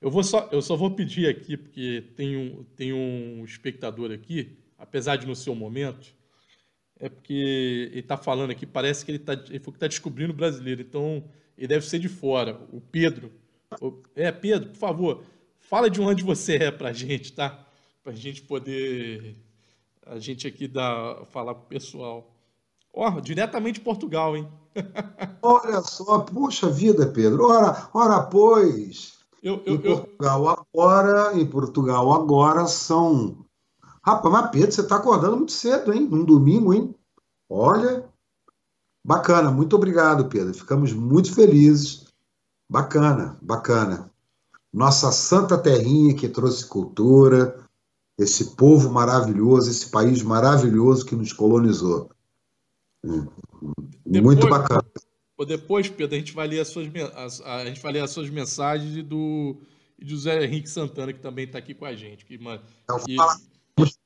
Eu, 0.00 0.10
vou 0.10 0.24
só, 0.24 0.48
eu 0.50 0.60
só 0.60 0.74
vou 0.74 0.90
pedir 0.90 1.28
aqui, 1.28 1.56
porque 1.56 2.04
tem 2.16 2.36
um, 2.36 2.64
tem 2.76 2.92
um 2.92 3.44
espectador 3.44 4.10
aqui, 4.10 4.58
apesar 4.76 5.16
de 5.16 5.26
no 5.26 5.36
seu 5.36 5.54
momento, 5.54 6.12
é 6.98 7.08
porque 7.08 7.90
ele 7.92 8.00
está 8.00 8.16
falando 8.16 8.50
aqui, 8.50 8.66
parece 8.66 9.04
que 9.04 9.12
ele 9.12 9.18
está 9.18 9.36
tá 9.36 9.86
descobrindo 9.86 10.32
o 10.32 10.36
brasileiro, 10.36 10.82
então 10.82 11.24
ele 11.56 11.68
deve 11.68 11.86
ser 11.86 12.00
de 12.00 12.08
fora. 12.08 12.60
O 12.72 12.80
Pedro. 12.80 13.43
É, 14.14 14.32
Pedro, 14.32 14.70
por 14.70 14.78
favor, 14.78 15.22
fala 15.58 15.90
de 15.90 16.00
onde 16.00 16.22
você 16.22 16.56
é 16.56 16.70
para 16.70 16.90
a 16.90 16.92
gente, 16.92 17.32
tá? 17.32 17.66
Para 18.02 18.12
a 18.12 18.16
gente 18.16 18.42
poder, 18.42 19.36
a 20.06 20.18
gente 20.18 20.46
aqui 20.46 20.68
dar, 20.68 21.24
falar 21.26 21.54
com 21.54 21.62
o 21.62 21.68
pessoal. 21.68 22.30
Ó, 22.92 23.08
oh, 23.08 23.20
diretamente 23.20 23.78
de 23.78 23.84
Portugal, 23.84 24.36
hein? 24.36 24.48
Olha 25.42 25.80
só, 25.82 26.20
puxa 26.20 26.68
vida, 26.68 27.06
Pedro. 27.06 27.46
Ora, 27.46 27.88
ora 27.92 28.22
pois. 28.22 29.14
Eu, 29.42 29.62
eu, 29.66 29.74
em 29.74 29.78
Portugal 29.78 30.44
eu... 30.44 30.48
agora, 30.48 31.38
em 31.38 31.46
Portugal 31.46 32.12
agora 32.12 32.66
são 32.66 33.44
Rapaz, 34.04 34.30
mas 34.30 34.50
Pedro, 34.50 34.70
você 34.70 34.82
está 34.82 34.96
acordando 34.96 35.38
muito 35.38 35.52
cedo, 35.52 35.90
hein? 35.90 36.06
Num 36.06 36.26
domingo, 36.26 36.74
hein? 36.74 36.94
Olha, 37.48 38.04
bacana. 39.02 39.50
Muito 39.50 39.74
obrigado, 39.76 40.28
Pedro. 40.28 40.52
Ficamos 40.52 40.92
muito 40.92 41.34
felizes. 41.34 42.03
Bacana, 42.68 43.38
bacana. 43.42 44.10
Nossa 44.72 45.12
santa 45.12 45.56
terrinha 45.56 46.14
que 46.14 46.28
trouxe 46.28 46.66
cultura, 46.66 47.64
esse 48.18 48.56
povo 48.56 48.90
maravilhoso, 48.90 49.70
esse 49.70 49.90
país 49.90 50.22
maravilhoso 50.22 51.04
que 51.06 51.14
nos 51.14 51.32
colonizou. 51.32 52.10
Depois, 54.04 54.22
muito 54.22 54.48
bacana. 54.48 54.84
Depois, 55.46 55.88
Pedro, 55.88 56.16
a 56.16 56.18
gente 56.18 56.32
vai 56.32 56.48
ler 56.48 56.60
as 56.60 56.68
suas, 56.68 56.88
a, 57.44 57.66
gente 57.66 57.80
vai 57.80 57.92
ler 57.92 58.00
as 58.00 58.10
suas 58.10 58.30
mensagens 58.30 58.96
e 58.96 59.02
do, 59.02 59.60
e 59.98 60.04
do 60.04 60.10
José 60.10 60.44
Henrique 60.44 60.70
Santana, 60.70 61.12
que 61.12 61.20
também 61.20 61.44
está 61.44 61.58
aqui 61.58 61.74
com 61.74 61.84
a 61.84 61.94
gente. 61.94 62.24
Que, 62.24 62.34
então, 62.34 62.98
que, 63.04 63.16
fala, 63.16 63.36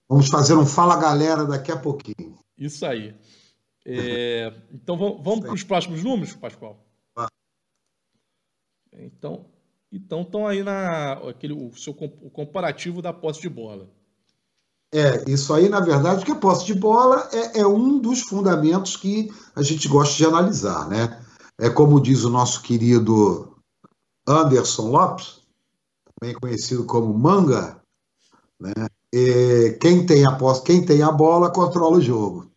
Vamos 0.08 0.28
fazer 0.28 0.54
um 0.54 0.64
Fala 0.64 0.96
Galera 0.96 1.44
daqui 1.44 1.70
a 1.70 1.76
pouquinho. 1.76 2.34
Isso 2.56 2.84
aí. 2.86 3.14
É, 3.84 4.52
então 4.72 4.96
vamos, 4.96 5.22
vamos 5.22 5.40
para 5.40 5.54
os 5.54 5.62
próximos 5.62 6.02
números, 6.02 6.32
Pascoal? 6.34 6.87
Então, 9.16 9.46
então 9.90 10.22
estão 10.22 10.46
aí 10.46 10.62
na 10.62 11.14
aquele 11.14 11.54
o 11.54 11.74
seu 11.76 11.92
o 11.92 12.30
comparativo 12.30 13.00
da 13.00 13.12
posse 13.12 13.40
de 13.40 13.48
bola. 13.48 13.88
É, 14.92 15.30
isso 15.30 15.52
aí, 15.52 15.68
na 15.68 15.80
verdade, 15.80 16.24
que 16.24 16.32
a 16.32 16.36
posse 16.36 16.64
de 16.64 16.74
bola 16.74 17.28
é, 17.32 17.60
é, 17.60 17.66
um 17.66 17.98
dos 17.98 18.20
fundamentos 18.20 18.96
que 18.96 19.30
a 19.54 19.62
gente 19.62 19.86
gosta 19.86 20.16
de 20.16 20.24
analisar, 20.24 20.88
né? 20.88 21.22
É 21.58 21.68
como 21.68 22.00
diz 22.00 22.24
o 22.24 22.30
nosso 22.30 22.62
querido 22.62 23.58
Anderson 24.26 24.90
Lopes, 24.90 25.42
também 26.18 26.34
conhecido 26.34 26.84
como 26.84 27.12
Manga, 27.12 27.80
né? 28.58 28.72
quem, 29.80 30.06
tem 30.06 30.24
a 30.26 30.36
posse, 30.36 30.62
quem 30.62 30.84
tem 30.84 31.02
a 31.02 31.10
bola 31.10 31.50
controla 31.50 31.96
o 31.96 32.00
jogo. 32.00 32.50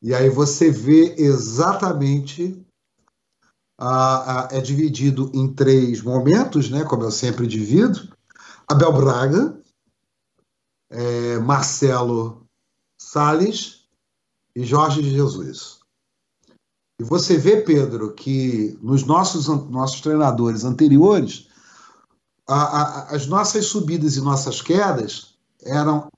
E 0.00 0.14
aí 0.14 0.28
você 0.28 0.70
vê 0.70 1.14
exatamente. 1.16 2.60
É 4.50 4.60
dividido 4.60 5.30
em 5.34 5.52
três 5.52 6.02
momentos, 6.02 6.70
né, 6.70 6.84
como 6.84 7.02
eu 7.02 7.10
sempre 7.10 7.46
divido. 7.46 8.08
Abel 8.68 8.92
Braga, 8.92 9.60
é, 10.88 11.38
Marcelo 11.38 12.46
Salles 13.00 13.86
e 14.54 14.64
Jorge 14.64 15.02
Jesus. 15.02 15.80
E 17.00 17.04
você 17.04 17.36
vê, 17.36 17.60
Pedro, 17.60 18.12
que 18.12 18.78
nos 18.80 19.04
nossos, 19.04 19.48
nossos 19.68 20.00
treinadores 20.00 20.64
anteriores, 20.64 21.48
a, 22.46 22.54
a, 22.54 23.02
as 23.16 23.26
nossas 23.26 23.66
subidas 23.66 24.16
e 24.16 24.20
nossas 24.20 24.62
quedas 24.62 25.34
eram 25.64 26.08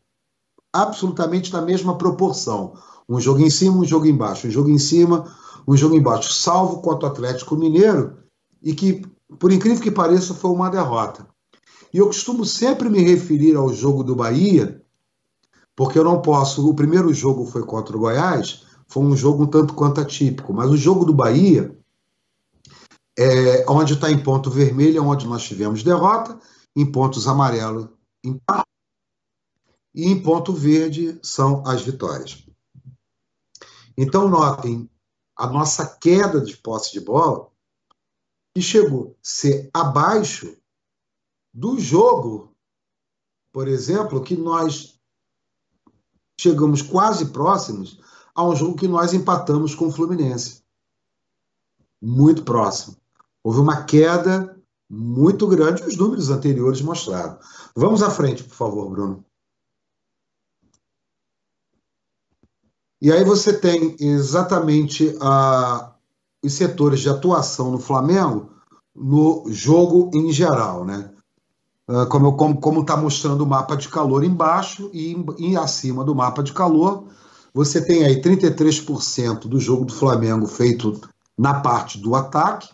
absolutamente 0.72 1.53
na 1.53 1.62
mesma 1.62 1.96
proporção. 1.96 2.77
Um 3.09 3.20
jogo 3.20 3.40
em 3.40 3.50
cima, 3.50 3.79
um 3.79 3.85
jogo 3.85 4.07
embaixo, 4.07 4.46
um 4.46 4.50
jogo 4.50 4.68
em 4.68 4.79
cima, 4.79 5.35
um 5.66 5.77
jogo 5.77 5.96
embaixo, 5.96 6.33
salvo 6.33 6.81
contra 6.81 7.09
o 7.09 7.12
Atlético 7.12 7.57
Mineiro, 7.57 8.18
e 8.62 8.74
que, 8.74 9.03
por 9.38 9.53
incrível 9.53 9.83
que 9.83 9.90
pareça, 9.90 10.35
foi 10.35 10.50
uma 10.50 10.70
derrota. 10.70 11.27
E 11.92 11.98
eu 11.98 12.07
costumo 12.07 12.44
sempre 12.44 12.88
me 12.88 13.00
referir 13.03 13.57
ao 13.57 13.72
jogo 13.72 14.03
do 14.03 14.16
Bahia, 14.16 14.83
porque 15.77 15.98
eu 15.98 16.05
não 16.05 16.20
posso. 16.20 16.68
O 16.68 16.74
primeiro 16.74 17.12
jogo 17.12 17.46
foi 17.46 17.62
contra 17.64 17.96
o 17.96 18.00
Goiás, 18.00 18.64
foi 18.88 19.03
um 19.03 19.16
jogo 19.16 19.44
um 19.44 19.46
tanto 19.46 19.74
quanto 19.74 20.00
atípico, 20.00 20.53
mas 20.53 20.70
o 20.70 20.77
jogo 20.77 21.05
do 21.05 21.14
Bahia, 21.14 21.77
é, 23.18 23.64
onde 23.68 23.94
está 23.94 24.11
em 24.11 24.22
ponto 24.22 24.50
vermelho, 24.50 24.98
é 24.98 25.00
onde 25.00 25.27
nós 25.27 25.44
tivemos 25.44 25.83
derrota, 25.83 26.38
em 26.77 26.85
pontos 26.85 27.29
amarelo, 27.29 27.96
empate 28.24 28.64
e 29.94 30.07
em 30.07 30.20
ponto 30.20 30.53
verde 30.53 31.18
são 31.22 31.62
as 31.64 31.83
vitórias. 31.83 32.44
Então, 33.96 34.29
notem 34.29 34.90
a 35.37 35.47
nossa 35.47 35.87
queda 35.97 36.40
de 36.40 36.57
posse 36.57 36.92
de 36.92 37.01
bola, 37.01 37.51
que 38.55 38.62
chegou 38.62 39.12
a 39.12 39.14
ser 39.23 39.70
abaixo 39.75 40.57
do 41.53 41.79
jogo, 41.79 42.55
por 43.53 43.68
exemplo, 43.68 44.23
que 44.23 44.37
nós 44.37 44.99
chegamos 46.40 46.83
quase 46.83 47.27
próximos 47.27 48.01
a 48.35 48.44
um 48.44 48.55
jogo 48.55 48.77
que 48.77 48.88
nós 48.88 49.12
empatamos 49.12 49.75
com 49.75 49.87
o 49.87 49.92
Fluminense. 49.92 50.62
Muito 52.03 52.42
próximo. 52.42 52.97
Houve 53.42 53.61
uma 53.61 53.85
queda 53.85 54.61
muito 54.90 55.47
grande, 55.47 55.85
os 55.85 55.97
números 55.97 56.31
anteriores 56.31 56.81
mostraram. 56.81 57.38
Vamos 57.75 58.03
à 58.03 58.11
frente, 58.11 58.44
por 58.44 58.55
favor, 58.55 58.90
Bruno. 58.90 59.25
E 63.00 63.12
aí 63.12 63.24
você 63.24 63.52
tem 63.52 63.96
exatamente 64.00 65.16
a, 65.20 65.92
os 66.42 66.52
setores 66.52 67.00
de 67.00 67.09
atuação 67.09 67.70
no 67.70 67.78
Flamengo 67.78 68.50
no 68.94 69.44
jogo 69.48 70.11
em 70.14 70.33
geral, 70.33 70.85
né? 70.85 71.11
Ah, 71.87 72.07
como 72.07 72.30
está 72.30 72.61
como, 72.61 72.80
está 72.80 72.96
mostrando 72.96 73.42
o 73.42 73.46
mapa 73.46 73.76
de 73.76 73.88
calor 73.88 74.24
embaixo 74.24 74.90
e, 74.92 75.14
e 75.38 75.57
acima 75.57 76.04
do 76.04 76.14
mapa 76.14 76.42
de 76.42 76.52
calor, 76.52 77.04
você 77.52 77.85
tem 77.85 78.04
aí 78.04 78.20
33% 78.22 79.40
do 79.40 79.61
jogo 79.61 79.85
do 79.85 79.94
Flamengo 79.94 80.46
feito 80.46 81.00
na 81.37 81.61
parte 81.61 81.98
do 81.98 82.14
ataque, 82.14 82.70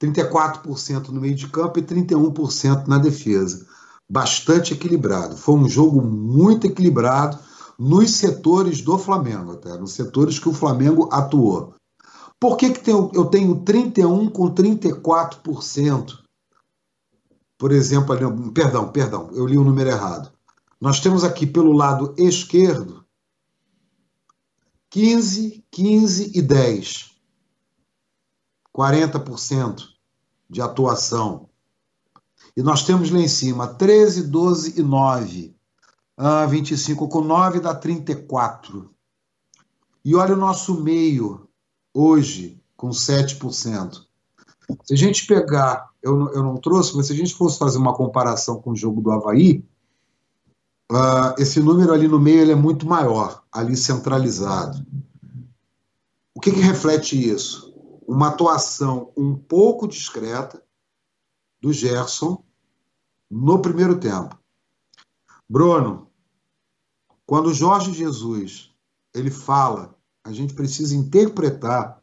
34% 0.00 1.08
no 1.08 1.20
meio 1.20 1.34
de 1.34 1.48
campo 1.48 1.78
e 1.78 1.82
31% 1.82 2.86
na 2.86 2.98
defesa. 2.98 3.66
Bastante 4.10 4.72
equilibrado. 4.72 5.36
Foi 5.36 5.54
um 5.54 5.68
jogo 5.68 6.00
muito 6.02 6.66
equilibrado 6.66 7.38
nos 7.78 8.16
setores 8.16 8.82
do 8.82 8.98
Flamengo, 8.98 9.52
até, 9.52 9.76
nos 9.78 9.92
setores 9.92 10.38
que 10.38 10.48
o 10.48 10.54
Flamengo 10.54 11.08
atuou. 11.12 11.74
Por 12.40 12.56
que, 12.56 12.70
que 12.70 12.90
eu 12.90 13.26
tenho 13.26 13.62
31 13.64 14.30
com 14.30 14.52
34%? 14.52 16.18
Por 17.56 17.72
exemplo, 17.72 18.12
ali, 18.12 18.50
perdão, 18.52 18.90
perdão, 18.90 19.30
eu 19.32 19.46
li 19.46 19.56
o 19.56 19.64
número 19.64 19.90
errado. 19.90 20.32
Nós 20.80 21.00
temos 21.00 21.24
aqui 21.24 21.46
pelo 21.46 21.72
lado 21.72 22.14
esquerdo 22.16 23.04
15, 24.90 25.64
15 25.70 26.32
e 26.34 26.42
10. 26.42 27.10
40% 28.76 29.82
de 30.48 30.62
atuação. 30.62 31.48
E 32.56 32.62
nós 32.62 32.84
temos 32.84 33.10
lá 33.10 33.18
em 33.18 33.28
cima 33.28 33.66
13, 33.66 34.28
12 34.28 34.78
e 34.78 34.82
9. 34.82 35.57
Ah, 36.20 36.44
25 36.46 37.06
com 37.06 37.20
9 37.20 37.60
dá 37.60 37.72
34. 37.72 38.92
E 40.04 40.16
olha 40.16 40.34
o 40.34 40.38
nosso 40.38 40.82
meio 40.82 41.48
hoje 41.94 42.60
com 42.76 42.88
7%. 42.88 44.04
Se 44.82 44.94
a 44.94 44.96
gente 44.96 45.26
pegar, 45.26 45.90
eu, 46.02 46.28
eu 46.30 46.42
não 46.42 46.56
trouxe, 46.56 46.96
mas 46.96 47.06
se 47.06 47.12
a 47.12 47.16
gente 47.16 47.34
fosse 47.34 47.56
fazer 47.56 47.78
uma 47.78 47.94
comparação 47.94 48.60
com 48.60 48.72
o 48.72 48.76
jogo 48.76 49.00
do 49.00 49.12
Havaí, 49.12 49.64
uh, 50.90 51.38
esse 51.38 51.60
número 51.60 51.92
ali 51.92 52.08
no 52.08 52.18
meio 52.18 52.40
ele 52.40 52.52
é 52.52 52.56
muito 52.56 52.84
maior, 52.84 53.44
ali 53.52 53.76
centralizado. 53.76 54.84
O 56.34 56.40
que, 56.40 56.50
que 56.50 56.60
reflete 56.60 57.16
isso? 57.30 57.72
Uma 58.08 58.28
atuação 58.28 59.12
um 59.16 59.36
pouco 59.36 59.86
discreta 59.86 60.60
do 61.60 61.72
Gerson 61.72 62.42
no 63.30 63.60
primeiro 63.60 64.00
tempo. 64.00 64.36
Bruno, 65.48 66.07
quando 67.28 67.52
Jorge 67.52 67.92
Jesus 67.92 68.70
ele 69.14 69.30
fala, 69.30 69.94
a 70.24 70.32
gente 70.32 70.54
precisa 70.54 70.96
interpretar 70.96 72.00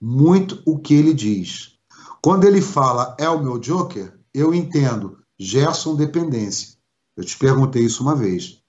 muito 0.00 0.60
o 0.66 0.76
que 0.76 0.92
ele 0.92 1.14
diz. 1.14 1.78
Quando 2.20 2.42
ele 2.42 2.60
fala 2.60 3.14
é 3.16 3.28
o 3.28 3.40
meu 3.40 3.60
Joker, 3.60 4.12
eu 4.34 4.52
entendo 4.52 5.18
Gerson 5.38 5.94
dependência. 5.94 6.76
Eu 7.16 7.24
te 7.24 7.38
perguntei 7.38 7.84
isso 7.84 8.02
uma 8.02 8.16
vez. 8.16 8.60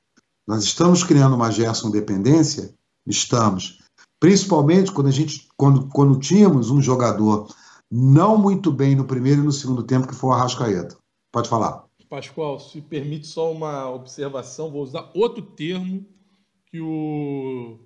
Nós 0.46 0.64
estamos 0.64 1.04
criando 1.04 1.36
uma 1.36 1.50
Gerson 1.50 1.90
dependência? 1.90 2.72
Estamos. 3.04 3.80
Principalmente 4.20 4.92
quando 4.92 5.08
a 5.08 5.12
gente 5.12 5.48
quando, 5.58 5.88
quando 5.88 6.20
tínhamos 6.20 6.70
um 6.70 6.80
jogador 6.80 7.52
não 7.90 8.38
muito 8.38 8.72
bem 8.72 8.96
no 8.96 9.06
primeiro 9.06 9.42
e 9.42 9.46
no 9.46 9.52
segundo 9.52 9.82
tempo, 9.82 10.08
que 10.08 10.14
foi 10.14 10.30
o 10.30 10.34
Arrascaeta. 10.34 10.96
Pode 11.32 11.50
falar. 11.50 11.86
Pascoal, 12.10 12.60
se 12.60 12.82
permite 12.82 13.28
só 13.28 13.52
uma 13.52 13.90
observação, 13.90 14.72
vou 14.72 14.84
usar 14.84 15.12
outro 15.14 15.42
termo 15.42 16.06
que 16.68 16.80
o, 16.80 17.80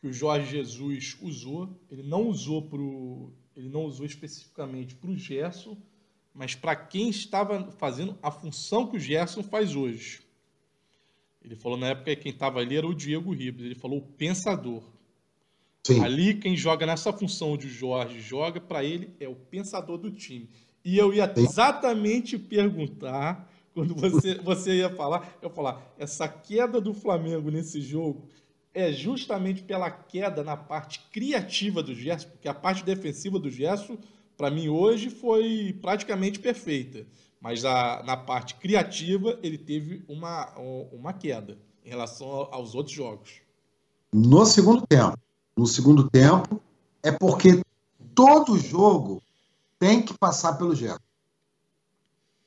que 0.00 0.08
o 0.08 0.12
Jorge 0.12 0.50
Jesus 0.50 1.16
usou. 1.20 1.78
Ele 1.90 2.02
não 2.02 2.28
usou 2.28 2.62
pro, 2.62 3.32
ele 3.56 3.68
não 3.68 3.84
usou 3.84 4.06
especificamente 4.06 4.94
para 4.94 5.10
o 5.10 5.16
Gerson, 5.16 5.76
mas 6.32 6.54
para 6.54 6.74
quem 6.74 7.10
estava 7.10 7.70
fazendo 7.72 8.18
a 8.22 8.30
função 8.30 8.86
que 8.86 8.96
o 8.96 9.00
Gerson 9.00 9.42
faz 9.42 9.74
hoje. 9.74 10.20
Ele 11.42 11.56
falou 11.56 11.78
na 11.78 11.88
época 11.88 12.14
que 12.14 12.22
quem 12.22 12.32
estava 12.32 12.60
ali 12.60 12.76
era 12.76 12.86
o 12.86 12.94
Diego 12.94 13.32
Ribas. 13.32 13.64
Ele 13.64 13.74
falou 13.74 13.98
o 13.98 14.02
pensador. 14.02 14.82
Sim. 15.82 16.04
Ali 16.04 16.34
quem 16.34 16.56
joga 16.56 16.86
nessa 16.86 17.12
função 17.12 17.52
onde 17.52 17.66
o 17.66 17.70
Jorge 17.70 18.20
joga, 18.20 18.60
para 18.60 18.84
ele 18.84 19.10
é 19.18 19.28
o 19.28 19.34
pensador 19.34 19.96
do 19.96 20.10
time. 20.10 20.48
E 20.84 20.96
eu 20.96 21.12
ia 21.12 21.32
exatamente 21.36 22.38
perguntar, 22.38 23.49
quando 23.80 23.94
você, 23.94 24.34
você 24.36 24.76
ia 24.76 24.90
falar, 24.90 25.36
eu 25.40 25.48
ia 25.48 25.54
falar, 25.54 25.94
essa 25.98 26.28
queda 26.28 26.80
do 26.80 26.92
Flamengo 26.92 27.50
nesse 27.50 27.80
jogo 27.80 28.28
é 28.72 28.92
justamente 28.92 29.62
pela 29.62 29.90
queda 29.90 30.44
na 30.44 30.56
parte 30.56 31.00
criativa 31.12 31.82
do 31.82 31.94
Gerson, 31.94 32.28
porque 32.28 32.48
a 32.48 32.54
parte 32.54 32.84
defensiva 32.84 33.38
do 33.38 33.50
Gerson, 33.50 33.98
para 34.36 34.50
mim 34.50 34.68
hoje, 34.68 35.10
foi 35.10 35.76
praticamente 35.80 36.38
perfeita. 36.38 37.06
Mas 37.40 37.64
a, 37.64 38.02
na 38.04 38.16
parte 38.16 38.54
criativa, 38.56 39.38
ele 39.42 39.58
teve 39.58 40.04
uma, 40.06 40.52
uma 40.92 41.12
queda 41.12 41.58
em 41.84 41.88
relação 41.88 42.48
aos 42.50 42.74
outros 42.74 42.94
jogos. 42.94 43.40
No 44.12 44.44
segundo 44.44 44.86
tempo. 44.86 45.18
No 45.56 45.66
segundo 45.66 46.08
tempo, 46.08 46.60
é 47.02 47.10
porque 47.10 47.62
todo 48.14 48.58
jogo 48.58 49.22
tem 49.78 50.02
que 50.02 50.16
passar 50.16 50.54
pelo 50.54 50.74
Gerson. 50.74 50.98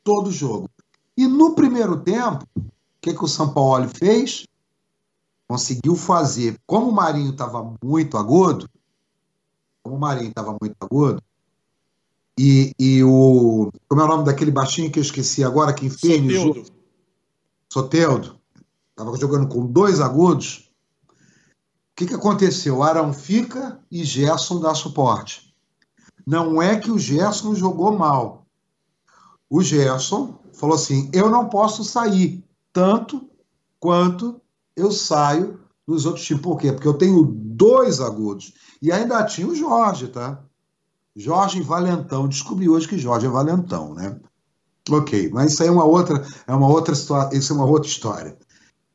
Todo 0.04 0.32
jogo. 0.32 0.70
E 1.16 1.28
no 1.28 1.54
primeiro 1.54 2.00
tempo, 2.02 2.46
o 2.56 2.62
que, 3.02 3.14
que 3.14 3.24
o 3.24 3.28
São 3.28 3.54
Paulo 3.54 3.88
fez? 3.88 4.48
Conseguiu 5.48 5.96
fazer. 5.96 6.58
Como 6.66 6.90
o 6.90 6.94
Marinho 6.94 7.32
estava 7.32 7.74
muito 7.84 8.18
agudo, 8.18 8.70
como 9.84 9.96
o 9.96 10.00
Marinho 10.00 10.30
estava 10.30 10.58
muito 10.60 10.76
agudo, 10.80 11.22
e, 12.38 12.74
e 12.80 13.04
o. 13.04 13.72
Como 13.88 14.02
é 14.02 14.06
o 14.06 14.08
nome 14.08 14.26
daquele 14.26 14.52
baixinho 14.52 14.92
que 14.92 14.98
eu 14.98 15.04
esqueci 15.04 15.44
agora, 15.44 15.74
que 15.74 15.86
infernizou? 15.86 16.56
Soteudo. 16.56 16.74
Soteudo. 17.70 18.40
Estava 18.90 19.18
jogando 19.18 19.48
com 19.48 19.66
dois 19.66 20.00
agudos. 20.00 20.72
O 21.10 21.96
que, 21.96 22.08
que 22.08 22.14
aconteceu? 22.16 22.82
Arão 22.82 23.14
fica 23.14 23.80
e 23.92 24.04
Gerson 24.04 24.60
dá 24.60 24.74
suporte. 24.74 25.54
Não 26.26 26.62
é 26.62 26.80
que 26.80 26.90
o 26.90 26.98
Gerson 26.98 27.54
jogou 27.54 27.96
mal. 27.96 28.43
O 29.54 29.62
Gerson 29.62 30.34
falou 30.52 30.76
assim: 30.76 31.12
eu 31.14 31.30
não 31.30 31.48
posso 31.48 31.84
sair 31.84 32.44
tanto 32.74 33.30
quanto 33.80 34.42
eu 34.76 34.92
saio 34.92 35.60
nos 35.86 36.08
outros 36.08 36.26
times. 36.26 36.42
Por 36.42 36.58
quê? 36.58 36.72
Porque 36.72 36.88
eu 36.88 36.96
tenho 36.96 37.24
dois 37.24 38.02
agudos. 38.02 38.56
E 38.82 38.92
ainda 38.92 39.24
tinha 39.24 39.48
o 39.48 39.54
Jorge, 39.54 40.08
tá? 40.08 40.42
Jorge 41.16 41.62
Valentão. 41.62 42.28
Descobri 42.28 42.68
hoje 42.68 42.88
que 42.88 42.98
Jorge 42.98 43.28
é 43.28 43.30
Valentão, 43.30 43.94
né? 43.94 44.20
Ok, 44.90 45.30
mas 45.32 45.54
isso 45.54 45.62
aí 45.62 45.70
é 45.70 45.72
uma 45.72 45.86
outra, 45.86 46.26
é 46.48 46.54
uma 46.56 46.68
outra 46.68 46.96
história, 46.96 47.38
isso 47.38 47.54
é 47.54 47.56
uma 47.56 47.68
outra 47.68 47.88
história. 47.88 48.36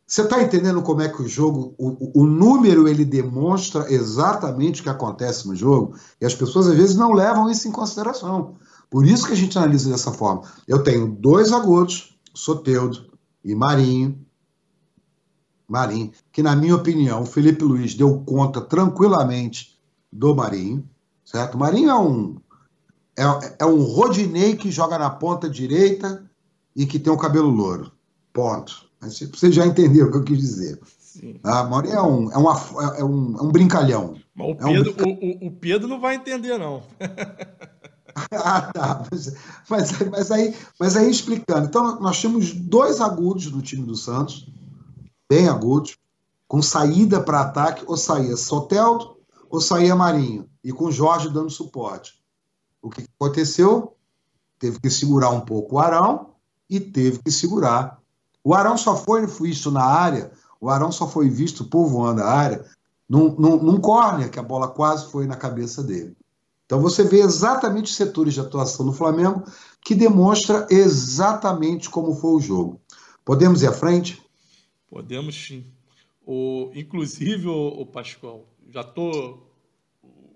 Você 0.05 0.23
está 0.23 0.42
entendendo 0.42 0.83
como 0.83 1.03
é 1.03 1.09
que 1.09 1.23
o 1.23 1.29
jogo, 1.29 1.73
o, 1.79 2.23
o, 2.23 2.27
número 2.27 2.88
ele 2.88 3.05
demonstra 3.05 3.92
exatamente 3.92 4.81
o 4.81 4.83
que 4.83 4.90
acontece 4.90 5.47
no 5.47 5.55
jogo 5.55 5.94
e 6.21 6.27
as 6.27 6.35
pessoas 6.35 6.66
às 6.66 6.75
vezes 6.75 6.97
não 6.97 7.12
levam 7.12 7.49
isso 7.49 7.68
em 7.68 7.73
consideração. 7.73 8.57
Por 8.90 9.07
isso 9.07 9.27
que 9.27 9.33
a 9.33 9.37
gente 9.37 9.57
analisa 9.59 9.90
dessa 9.90 10.12
forma. 10.12 10.42
Eu 10.66 10.83
tenho 10.83 11.09
dois 11.09 11.53
agudos, 11.53 12.18
Soteudo 12.35 13.12
e 13.44 13.55
Marinho. 13.55 14.18
Marinho, 15.68 16.12
que 16.33 16.42
na 16.42 16.57
minha 16.57 16.74
opinião, 16.74 17.22
o 17.22 17.27
Felipe 17.27 17.62
Luiz 17.62 17.94
deu 17.94 18.20
conta 18.20 18.61
tranquilamente 18.61 19.79
do 20.11 20.35
Marinho, 20.35 20.88
certo? 21.24 21.59
Marinho 21.59 21.90
é 21.90 21.98
um 21.98 22.37
é, 23.18 23.57
é 23.59 23.66
um 23.66 23.83
Rodinei 23.83 24.57
que 24.57 24.70
joga 24.70 24.96
na 24.96 25.11
ponta 25.11 25.51
direita 25.51 26.24
e 26.74 26.87
que 26.87 26.98
tem 26.98 27.12
o 27.12 27.18
cabelo 27.18 27.51
louro. 27.51 27.92
Ponto. 28.33 28.88
Mas 29.01 29.18
você 29.18 29.51
já 29.51 29.66
entendeu 29.66 30.07
o 30.07 30.11
que 30.11 30.16
eu 30.18 30.24
quis 30.24 30.38
dizer. 30.38 30.81
Sim. 30.98 31.40
A 31.42 31.64
Mauri 31.64 31.90
é 31.90 32.01
um, 32.01 32.31
é, 32.31 32.37
uma, 32.37 32.55
é, 32.96 33.05
um, 33.05 33.37
é 33.37 33.42
um 33.42 33.51
brincalhão. 33.51 34.14
Mas 34.35 34.51
o 34.51 34.55
Pedro, 34.55 34.94
é 34.98 35.03
um 35.03 35.46
o, 35.46 35.46
o, 35.48 35.51
Pedro 35.51 35.88
não 35.88 36.01
vai 36.01 36.14
entender, 36.14 36.57
não. 36.59 36.83
ah, 38.33 38.62
tá. 38.72 39.02
Mas, 39.68 39.92
mas, 40.11 40.31
aí, 40.31 40.57
mas 40.78 40.96
aí 40.96 41.11
explicando. 41.11 41.66
Então, 41.66 42.00
nós 42.00 42.20
temos 42.20 42.52
dois 42.52 43.00
agudos 43.00 43.50
no 43.50 43.62
time 43.62 43.85
do 43.85 43.96
Santos, 43.96 44.48
bem 45.28 45.48
agudos, 45.48 45.96
com 46.46 46.62
saída 46.62 47.20
para 47.20 47.40
ataque, 47.40 47.85
ou 47.87 47.96
saía 47.96 48.37
Soteldo 48.37 49.16
ou 49.50 49.61
saía 49.61 49.96
Marinho, 49.96 50.46
e 50.62 50.72
com 50.72 50.90
Jorge 50.90 51.31
dando 51.31 51.48
suporte. 51.48 52.22
O 52.83 52.90
que 52.90 53.04
aconteceu? 53.18 53.96
Teve 54.59 54.78
que 54.78 54.90
segurar 54.90 55.31
um 55.31 55.40
pouco 55.40 55.76
o 55.76 55.78
Arão 55.78 56.35
e 56.68 56.78
teve 56.78 57.20
que 57.22 57.31
segurar 57.31 57.98
o 58.48 58.54
Arão 58.54 58.78
só 58.78 58.96
foi 58.96 59.26
visto 59.26 59.70
na 59.70 59.85
área, 59.85 60.33
o 60.59 60.70
Arão 60.70 60.90
só 60.90 61.07
foi 61.07 61.28
visto 61.28 61.66
povoando 61.66 62.22
a 62.22 62.31
área 62.31 62.64
num, 63.07 63.35
num, 63.37 63.62
num 63.62 63.78
córner 63.78 64.31
que 64.31 64.38
a 64.38 64.42
bola 64.42 64.68
quase 64.68 65.11
foi 65.11 65.26
na 65.26 65.37
cabeça 65.37 65.83
dele. 65.83 66.16
Então 66.68 66.83
você 66.83 67.02
vê 67.02 67.20
exatamente 67.20 67.87
os 67.87 67.96
setores 67.96 68.35
de 68.35 68.40
atuação 68.40 68.85
do 68.85 68.92
Flamengo 68.92 69.42
que 69.83 69.94
demonstra 69.94 70.66
exatamente 70.68 71.88
como 71.88 72.14
foi 72.14 72.33
o 72.33 72.40
jogo. 72.40 72.78
Podemos 73.24 73.62
ir 73.62 73.68
à 73.68 73.72
frente? 73.72 74.22
Podemos 74.90 75.35
sim. 75.35 75.64
O, 76.26 76.70
inclusive, 76.74 77.48
o, 77.48 77.68
o 77.68 77.87
Pascoal, 77.87 78.46
já 78.68 78.85
tô, 78.85 79.38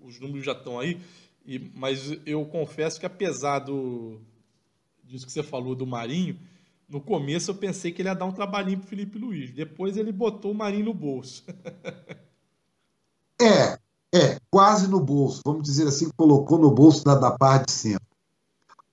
os 0.01 0.19
números 0.19 0.43
já 0.43 0.53
estão 0.53 0.79
aí, 0.79 0.99
e, 1.45 1.59
mas 1.75 2.17
eu 2.25 2.43
confesso 2.45 2.99
que 2.99 3.05
apesar 3.05 3.59
do, 3.59 4.19
disso 5.03 5.27
que 5.27 5.31
você 5.31 5.43
falou 5.43 5.75
do 5.75 5.85
Marinho, 5.85 6.39
no 6.89 6.99
começo 6.99 7.51
eu 7.51 7.55
pensei 7.55 7.91
que 7.91 8.01
ele 8.01 8.09
ia 8.09 8.15
dar 8.15 8.25
um 8.25 8.31
trabalhinho 8.31 8.79
pro 8.79 8.87
Felipe 8.87 9.19
Luiz. 9.19 9.51
Depois 9.51 9.97
ele 9.97 10.11
botou 10.11 10.51
o 10.51 10.55
Marinho 10.55 10.85
no 10.85 10.95
bolso. 10.95 11.45
é, 13.39 13.72
é, 14.13 14.37
quase 14.51 14.87
no 14.87 14.99
bolso. 14.99 15.41
Vamos 15.43 15.63
dizer 15.63 15.87
assim, 15.87 16.09
colocou 16.15 16.59
no 16.59 16.69
bolso 16.69 17.03
da, 17.03 17.15
da 17.15 17.31
parte 17.31 17.65
de 17.65 17.71
cima. 17.71 18.01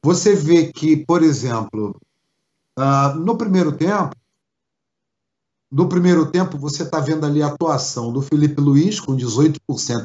Você 0.02 0.34
vê 0.34 0.72
que, 0.72 0.96
por 1.04 1.22
exemplo, 1.22 1.94
uh, 2.78 3.14
no 3.18 3.36
primeiro 3.36 3.72
tempo, 3.72 4.16
no 5.70 5.88
primeiro 5.88 6.30
tempo, 6.30 6.58
você 6.58 6.82
está 6.82 6.98
vendo 6.98 7.26
ali 7.26 7.42
a 7.42 7.48
atuação 7.48 8.10
do 8.10 8.22
Felipe 8.22 8.60
Luiz, 8.60 8.98
com 8.98 9.14
18% 9.14 9.58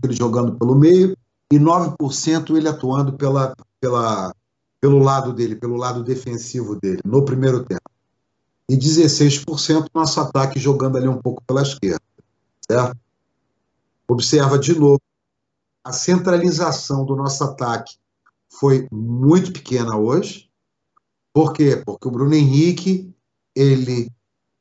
ele 0.04 0.14
jogando 0.14 0.58
pelo 0.58 0.76
meio, 0.76 1.18
e 1.52 1.58
9% 1.58 2.56
ele 2.56 2.68
atuando 2.68 3.14
pela, 3.14 3.56
pela, 3.80 4.36
pelo 4.82 5.00
lado 5.00 5.32
dele, 5.32 5.56
pelo 5.56 5.78
lado 5.78 6.04
defensivo 6.04 6.76
dele, 6.76 7.00
no 7.06 7.24
primeiro 7.24 7.64
tempo. 7.64 7.82
E 8.70 8.76
16% 8.76 9.88
nosso 9.94 10.20
ataque 10.20 10.60
jogando 10.60 10.98
ali 10.98 11.08
um 11.08 11.22
pouco 11.22 11.42
pela 11.48 11.62
esquerda. 11.62 12.02
Certo? 12.70 13.05
Observa 14.08 14.58
de 14.60 14.78
novo, 14.78 15.02
a 15.84 15.92
centralização 15.92 17.06
do 17.06 17.16
nosso 17.16 17.44
ataque 17.44 17.96
foi 18.50 18.88
muito 18.92 19.52
pequena 19.52 19.98
hoje. 19.98 20.50
Por 21.34 21.54
quê? 21.54 21.82
Porque 21.86 22.08
o 22.08 22.12
Bruno 22.12 22.34
Henrique, 22.34 23.14
ele 23.56 24.12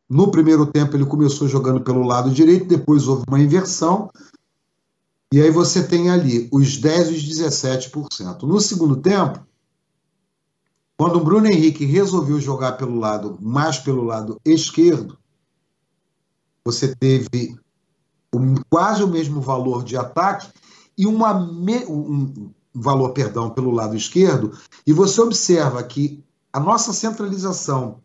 no 0.09 0.30
primeiro 0.30 0.66
tempo 0.66 0.96
ele 0.96 1.07
começou 1.07 1.48
jogando 1.48 1.80
pelo 1.83 2.02
lado 2.02 2.30
direito, 2.30 2.66
depois 2.66 3.09
houve 3.09 3.24
uma 3.26 3.40
inversão, 3.40 4.11
e 5.33 5.40
aí 5.40 5.50
você 5.50 5.87
tem 5.87 6.11
ali 6.11 6.48
os 6.52 6.76
10 6.76 7.09
e 7.09 7.14
os 7.14 7.22
17%. 7.24 8.42
No 8.42 8.61
segundo 8.61 8.96
tempo, 8.96 9.44
quando 10.96 11.16
o 11.16 11.24
Bruno 11.24 11.46
Henrique 11.46 11.85
resolveu 11.85 12.40
jogar 12.40 12.72
pelo 12.72 12.98
lado, 12.98 13.37
mais 13.40 13.78
pelo 13.78 14.04
lado 14.04 14.40
esquerdo, 14.44 15.18
você 16.64 16.94
teve 16.94 17.59
um, 18.35 18.55
quase 18.68 19.03
o 19.03 19.09
mesmo 19.09 19.40
valor 19.40 19.85
de 19.85 19.97
ataque 19.97 20.49
e 20.97 21.07
uma 21.07 21.35
me, 21.35 21.85
um, 21.87 22.25
um 22.25 22.53
valor, 22.75 23.11
perdão, 23.11 23.51
pelo 23.51 23.70
lado 23.70 23.97
esquerdo, 23.97 24.59
e 24.87 24.92
você 24.92 25.20
observa 25.20 25.83
que 25.83 26.25
a 26.53 26.61
nossa 26.61 26.92
centralização 26.92 28.03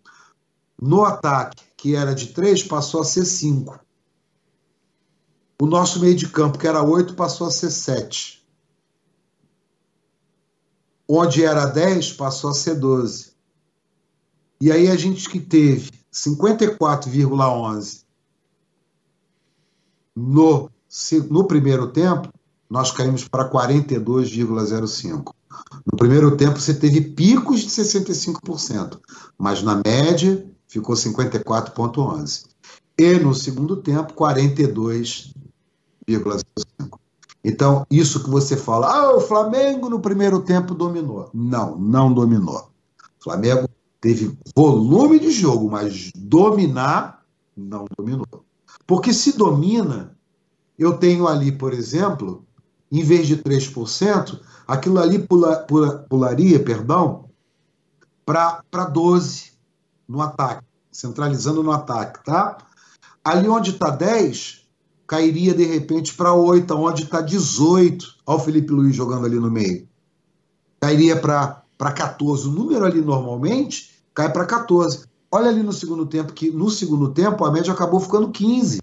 no 0.82 1.04
ataque, 1.04 1.64
que 1.76 1.96
era 1.96 2.14
de 2.16 2.28
3, 2.28 2.64
passou 2.64 3.02
a 3.02 3.06
ser 3.06 3.26
5. 3.26 3.80
O 5.62 5.66
nosso 5.66 6.00
meio 6.00 6.16
de 6.16 6.30
campo, 6.30 6.58
que 6.58 6.68
era 6.68 6.82
8, 6.82 7.16
passou 7.16 7.48
a 7.48 7.52
ser 7.52 7.70
7. 7.70 8.40
Onde 11.08 11.44
era 11.44 11.66
10, 11.66 12.14
passou 12.14 12.52
a 12.52 12.54
ser 12.54 12.76
12. 12.76 13.34
E 14.62 14.72
aí 14.72 14.88
a 14.88 14.96
gente 14.96 15.30
que 15.30 15.40
teve 15.40 15.92
54,11 16.14 18.09
no, 20.20 20.70
no 21.30 21.46
primeiro 21.46 21.88
tempo, 21.88 22.28
nós 22.70 22.92
caímos 22.92 23.26
para 23.28 23.50
42,05. 23.50 25.34
No 25.86 25.98
primeiro 25.98 26.36
tempo, 26.36 26.60
você 26.60 26.74
teve 26.74 27.00
picos 27.02 27.62
de 27.62 27.70
65%, 27.70 29.00
mas 29.38 29.64
na 29.64 29.82
média 29.86 30.46
ficou 30.68 30.96
54,11%. 30.96 32.50
E 32.98 33.14
no 33.14 33.34
segundo 33.34 33.78
tempo, 33.78 34.14
42,05%. 34.14 37.00
Então, 37.42 37.88
isso 37.90 38.22
que 38.22 38.30
você 38.30 38.58
fala, 38.58 38.94
ah, 38.94 39.16
o 39.16 39.22
Flamengo 39.22 39.90
no 39.90 40.02
primeiro 40.02 40.42
tempo 40.42 40.76
dominou. 40.76 41.30
Não, 41.34 41.78
não 41.78 42.14
dominou. 42.14 42.70
O 43.20 43.24
Flamengo 43.24 43.70
teve 44.02 44.38
volume 44.54 45.18
de 45.20 45.32
jogo, 45.32 45.72
mas 45.72 46.12
dominar, 46.14 47.24
não 47.56 47.86
dominou. 47.98 48.39
Porque 48.86 49.14
se 49.14 49.38
domina, 49.38 50.18
eu 50.78 50.98
tenho 50.98 51.28
ali, 51.28 51.52
por 51.52 51.74
exemplo, 51.74 52.46
em 52.92 53.04
vez 53.04 53.28
de 53.28 53.38
3%, 53.38 54.40
aquilo 54.68 55.00
ali 55.00 55.20
pula, 55.20 55.58
pula, 55.58 56.06
pularia, 56.10 56.64
perdão, 56.64 57.30
para 58.26 58.86
12 58.92 59.52
no 60.08 60.22
ataque, 60.22 60.66
centralizando 60.92 61.62
no 61.62 61.72
ataque, 61.72 62.24
tá? 62.24 62.58
Ali 63.24 63.48
onde 63.48 63.72
está 63.72 63.90
10, 63.90 64.68
cairia 65.06 65.54
de 65.54 65.66
repente 65.66 66.14
para 66.14 66.34
8, 66.34 66.76
onde 66.76 67.04
está 67.04 67.22
18. 67.22 68.06
Olha 68.26 68.38
o 68.38 68.40
Felipe 68.40 68.72
Luiz 68.72 68.96
jogando 68.96 69.26
ali 69.26 69.40
no 69.40 69.50
meio. 69.50 69.88
Cairia 70.80 71.20
para 71.20 71.92
14. 71.92 72.48
O 72.48 72.52
número 72.52 72.86
ali 72.86 73.02
normalmente 73.02 74.04
cai 74.14 74.32
para 74.32 74.46
14. 74.46 75.09
Olha 75.32 75.50
ali 75.50 75.62
no 75.62 75.74
segundo 75.74 76.06
tempo, 76.06 76.34
que 76.34 76.50
no 76.50 76.70
segundo 76.70 77.14
tempo 77.14 77.46
a 77.46 77.52
média 77.52 77.72
acabou 77.72 78.00
ficando 78.00 78.32
15. 78.32 78.82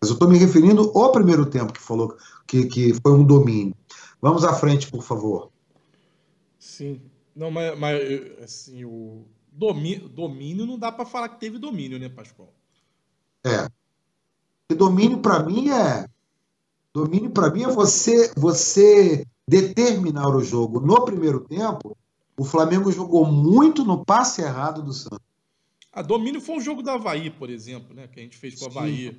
Mas 0.00 0.10
eu 0.10 0.14
estou 0.14 0.28
me 0.28 0.38
referindo 0.38 0.90
ao 0.94 1.12
primeiro 1.12 1.46
tempo 1.46 1.72
que 1.72 1.80
falou 1.80 2.16
que, 2.46 2.66
que 2.66 2.94
foi 2.94 3.12
um 3.12 3.24
domínio. 3.24 3.74
Vamos 4.20 4.44
à 4.44 4.54
frente, 4.54 4.90
por 4.90 5.02
favor. 5.02 5.50
Sim. 6.58 7.00
Não, 7.34 7.50
mas, 7.50 7.78
mas 7.78 8.00
assim, 8.42 8.84
o 8.84 9.26
domínio, 9.52 10.08
domínio 10.08 10.66
não 10.66 10.78
dá 10.78 10.90
para 10.90 11.04
falar 11.04 11.28
que 11.28 11.40
teve 11.40 11.58
domínio, 11.58 11.98
né, 11.98 12.08
Pascoal? 12.08 12.52
É. 13.44 13.68
E 14.70 14.74
domínio 14.74 15.18
para 15.18 15.42
mim 15.42 15.70
é 15.70 16.06
domínio 16.92 17.30
para 17.30 17.50
mim 17.50 17.64
é 17.64 17.68
você 17.68 18.32
você 18.34 19.26
determinar 19.46 20.34
o 20.34 20.42
jogo. 20.42 20.80
No 20.80 21.04
primeiro 21.04 21.40
tempo, 21.40 21.96
o 22.36 22.44
Flamengo 22.44 22.90
jogou 22.90 23.24
muito 23.24 23.84
no 23.84 24.04
passe 24.04 24.42
errado 24.42 24.82
do 24.82 24.92
Santos. 24.92 25.25
A 25.96 26.02
domínio 26.02 26.42
foi 26.42 26.58
o 26.58 26.60
jogo 26.60 26.82
da 26.82 26.92
Havaí, 26.92 27.30
por 27.30 27.48
exemplo, 27.48 27.96
né, 27.96 28.06
que 28.06 28.20
a 28.20 28.22
gente 28.22 28.36
fez 28.36 28.58
com 28.58 28.66
a 28.66 28.68
Havaí. 28.68 29.18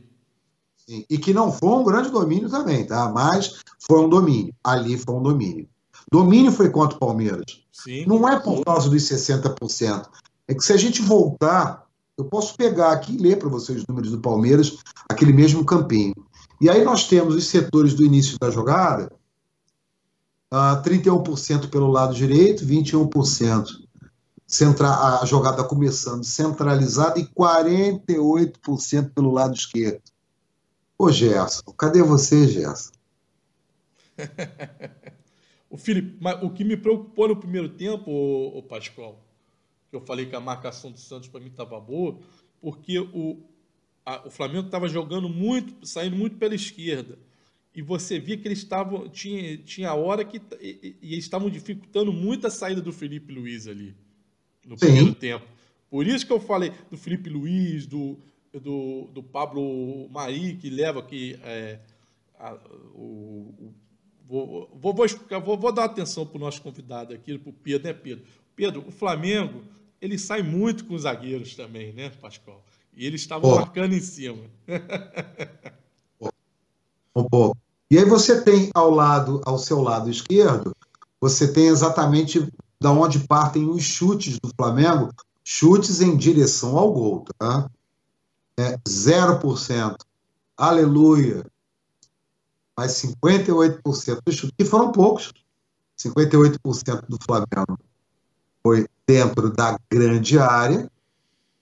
Sim. 0.86 1.04
E 1.10 1.18
que 1.18 1.34
não 1.34 1.52
foi 1.52 1.70
um 1.70 1.84
grande 1.84 2.12
domínio 2.12 2.48
também, 2.52 2.86
tá? 2.86 3.10
Mas 3.10 3.62
foi 3.80 4.00
um 4.00 4.08
domínio. 4.08 4.54
Ali 4.64 4.96
foi 4.96 5.16
um 5.16 5.24
domínio. 5.24 5.68
Domínio 6.12 6.52
foi 6.52 6.70
contra 6.70 6.96
o 6.96 7.00
Palmeiras. 7.00 7.64
Sim. 7.72 8.06
Não 8.06 8.30
é 8.30 8.40
por 8.40 8.64
causa 8.64 8.92
dos 8.92 9.02
60%. 9.02 10.08
É 10.48 10.54
que 10.54 10.64
se 10.64 10.72
a 10.72 10.78
gente 10.78 11.02
voltar, 11.02 11.84
eu 12.16 12.26
posso 12.26 12.56
pegar 12.56 12.92
aqui 12.92 13.16
e 13.16 13.18
ler 13.18 13.40
para 13.40 13.50
vocês 13.50 13.80
os 13.80 13.88
números 13.88 14.12
do 14.12 14.22
Palmeiras, 14.22 14.78
aquele 15.10 15.34
mesmo 15.34 15.66
campinho. 15.66 16.14
E 16.62 16.70
aí 16.70 16.84
nós 16.84 17.08
temos 17.08 17.34
os 17.34 17.48
setores 17.48 17.96
do 17.96 18.06
início 18.06 18.38
da 18.40 18.52
jogada, 18.52 19.12
uh, 20.54 20.80
31% 20.84 21.72
pelo 21.72 21.88
lado 21.88 22.14
direito, 22.14 22.64
21% 22.64 23.87
centra 24.48 25.20
a 25.20 25.26
jogada 25.26 25.62
começando 25.62 26.24
centralizada 26.24 27.20
e 27.20 27.26
48% 27.26 29.14
pelo 29.14 29.32
lado 29.32 29.54
esquerdo. 29.54 30.02
Ô 30.98 31.12
Gerson, 31.12 31.74
cadê 31.74 32.02
você, 32.02 32.48
Gerson? 32.48 32.94
o 35.70 35.78
Felipe, 35.78 36.18
o 36.42 36.50
que 36.50 36.64
me 36.64 36.78
preocupou 36.78 37.28
no 37.28 37.36
primeiro 37.36 37.70
tempo, 37.70 38.10
o, 38.10 38.64
Pascoal, 38.64 39.22
que 39.90 39.96
eu 39.96 40.02
falei 40.02 40.26
que 40.26 40.36
a 40.36 40.40
marcação 40.40 40.92
do 40.92 41.00
Santos 41.00 41.28
para 41.28 41.42
mim 41.42 41.50
estava 41.50 41.80
boa, 41.80 42.18
porque 42.62 42.98
o, 42.98 43.44
a, 44.06 44.28
o 44.28 44.32
Flamengo 44.32 44.68
estava 44.68 44.88
jogando 44.88 45.28
muito, 45.28 45.86
saindo 45.86 46.16
muito 46.16 46.38
pela 46.38 46.56
esquerda. 46.56 47.20
E 47.76 47.82
você 47.82 48.18
via 48.18 48.38
que 48.38 48.48
eles 48.48 48.58
estavam. 48.58 49.08
Tinha, 49.08 49.56
tinha 49.58 49.94
hora 49.94 50.26
que. 50.26 50.42
E, 50.60 50.96
e 51.00 51.14
eles 51.14 51.26
estavam 51.26 51.48
dificultando 51.48 52.12
muito 52.12 52.48
a 52.48 52.50
saída 52.50 52.82
do 52.82 52.92
Felipe 52.92 53.32
Luiz 53.32 53.68
ali. 53.68 53.96
No 54.68 54.78
Sim. 54.78 54.86
primeiro 54.86 55.16
tempo. 55.16 55.46
Por 55.90 56.06
isso 56.06 56.28
que 56.28 56.34
eu 56.34 56.40
falei 56.40 56.72
do 56.92 56.98
Felipe 56.98 57.30
Luiz, 57.30 57.88
do, 57.88 58.20
do, 58.54 59.08
do 59.14 59.24
Pablo 59.24 60.10
Mari, 60.10 60.56
que 60.58 60.70
leva 60.70 61.00
aqui 61.00 61.40
é, 61.44 61.80
a, 62.38 62.54
o, 62.94 63.56
o 63.58 63.74
vou, 64.28 64.70
vou, 64.74 64.94
vou, 64.94 65.08
vou, 65.44 65.58
vou 65.58 65.72
dar 65.72 65.86
atenção 65.86 66.26
para 66.26 66.38
o 66.38 66.42
nosso 66.42 66.62
convidado 66.62 67.14
aqui, 67.14 67.38
para 67.38 67.50
o 67.50 67.54
Pedro, 67.54 67.88
né, 67.88 67.94
Pedro? 67.94 68.26
Pedro, 68.56 68.84
o 68.88 68.92
Flamengo, 68.92 69.64
ele 70.02 70.18
sai 70.18 70.42
muito 70.42 70.86
com 70.86 70.96
os 70.96 71.04
zagueiros 71.04 71.56
também, 71.56 71.94
né, 71.94 72.10
Pascoal? 72.22 72.64
E 72.94 73.06
eles 73.06 73.22
estavam 73.22 73.56
marcando 73.56 73.94
em 73.94 74.02
cima. 74.02 74.44
um 77.16 77.24
pouco. 77.24 77.58
E 77.90 77.98
aí 77.98 78.04
você 78.04 78.42
tem 78.44 78.70
ao 78.74 78.90
lado, 78.90 79.42
ao 79.46 79.58
seu 79.58 79.82
lado 79.82 80.10
esquerdo, 80.10 80.76
você 81.22 81.54
tem 81.54 81.68
exatamente 81.68 82.46
da 82.80 82.92
onde 82.92 83.20
partem 83.28 83.70
os 83.70 83.84
chutes 83.84 84.40
do 84.40 84.52
Flamengo, 84.56 85.12
chutes 85.44 86.02
em 86.02 86.16
direção 86.16 86.78
ao 86.78 86.94
gol, 86.94 87.26
tá? 87.38 87.70
é 88.58 88.78
0%. 88.78 89.96
Aleluia. 90.58 91.46
Mas 92.76 92.92
58% 92.94 93.82
dos 94.26 94.36
chutes, 94.36 94.56
que 94.58 94.66
foram 94.66 94.92
poucos, 94.92 95.32
58% 95.98 97.06
do 97.08 97.18
Flamengo 97.24 97.80
foi 98.64 98.88
dentro 99.06 99.52
da 99.52 99.80
grande 99.90 100.38
área 100.38 100.92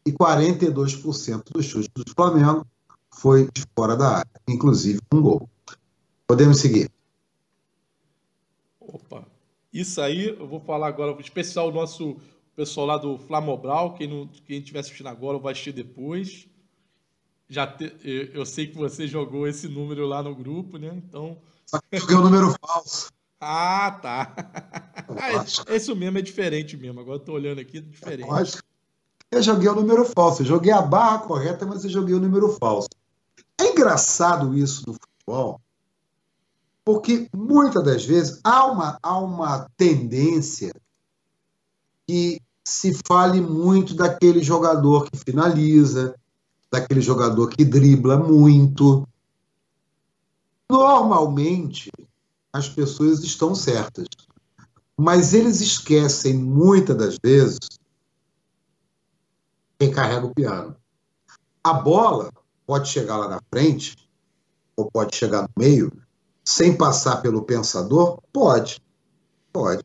e 0.06 0.12
42% 0.12 1.44
dos 1.52 1.66
chutes 1.66 1.90
do 1.94 2.04
Flamengo 2.14 2.66
foi 3.12 3.50
de 3.54 3.66
fora 3.76 3.96
da 3.96 4.18
área, 4.18 4.32
inclusive 4.48 5.00
um 5.14 5.22
gol. 5.22 5.50
Podemos 6.28 6.60
seguir. 6.60 6.90
Opa, 8.80 9.26
isso 9.80 10.02
aí 10.02 10.30
eu 10.30 10.48
vou 10.48 10.60
falar 10.60 10.88
agora, 10.88 11.20
especial 11.20 11.72
nosso 11.72 12.18
pessoal 12.56 12.88
lá 12.88 12.98
do 12.98 13.18
Flamobral, 13.18 13.94
quem 13.94 14.08
não 14.08 14.28
quem 14.46 14.60
estiver 14.60 14.80
assistindo 14.80 15.08
agora 15.08 15.38
vai 15.38 15.52
assistir 15.52 15.74
depois 15.74 16.48
já 17.50 17.68
te, 17.68 17.96
eu 18.34 18.46
sei 18.46 18.68
que 18.68 18.78
você 18.78 19.08
jogou 19.08 19.48
esse 19.48 19.68
número 19.68 20.06
lá 20.06 20.24
no 20.24 20.36
grupo, 20.36 20.78
né? 20.78 20.92
Então. 20.96 21.38
Só 21.66 21.80
que 21.80 21.86
eu 21.92 22.00
joguei 22.00 22.16
o 22.16 22.22
número 22.22 22.56
falso. 22.60 23.10
Ah, 23.48 23.92
tá. 24.02 24.34
É, 25.68 25.76
isso 25.76 25.96
mesmo 25.96 26.18
é 26.18 26.22
diferente 26.22 26.76
mesmo. 26.78 27.02
Agora 27.02 27.18
eu 27.18 27.24
tô 27.24 27.34
olhando 27.34 27.60
aqui, 27.60 27.78
é 27.78 27.82
diferente. 27.82 28.60
Eu 29.30 29.44
joguei 29.44 29.68
o 29.68 29.76
número 29.76 30.04
falso. 30.06 30.42
Eu 30.42 30.46
joguei 30.48 30.72
a 30.72 30.82
barra 30.82 31.20
correta, 31.20 31.64
mas 31.64 31.84
eu 31.84 31.90
joguei 31.92 32.16
o 32.16 32.20
número 32.20 32.54
falso. 32.54 32.88
É 33.60 33.68
engraçado 33.68 34.58
isso 34.58 34.88
no 34.88 34.94
futebol, 34.94 35.62
porque 36.86 37.28
muitas 37.36 37.84
das 37.84 38.06
vezes 38.06 38.40
há 38.44 38.68
uma, 38.68 39.00
há 39.02 39.18
uma 39.18 39.68
tendência 39.76 40.72
que 42.08 42.40
se 42.64 42.96
fale 43.08 43.42
muito 43.42 43.96
daquele 43.96 44.44
jogador 44.44 45.10
que 45.10 45.18
finaliza, 45.18 46.16
daquele 46.72 47.02
jogador 47.02 47.50
que 47.50 47.66
dribla 47.66 48.18
muito. 48.18 49.08
Normalmente, 50.70 51.92
as 52.54 52.70
pessoas 52.70 53.24
estão 53.24 53.56
certas, 53.56 54.06
mas 54.96 55.34
eles 55.34 55.62
esquecem 55.62 56.36
muitas 56.36 56.96
das 56.96 57.18
vezes 57.24 57.60
quem 59.80 59.92
carrega 59.92 60.28
o 60.28 60.34
piano. 60.34 60.76
A 61.64 61.74
bola 61.74 62.32
pode 62.66 62.90
chegar 62.90 63.18
lá 63.18 63.28
na 63.28 63.42
frente, 63.52 63.96
ou 64.78 64.90
pode 64.90 65.16
chegar 65.16 65.44
no 65.44 65.50
meio, 65.58 65.92
sem 66.46 66.78
passar 66.78 67.22
pelo 67.22 67.42
pensador? 67.42 68.20
Pode. 68.32 68.80
Pode. 69.52 69.84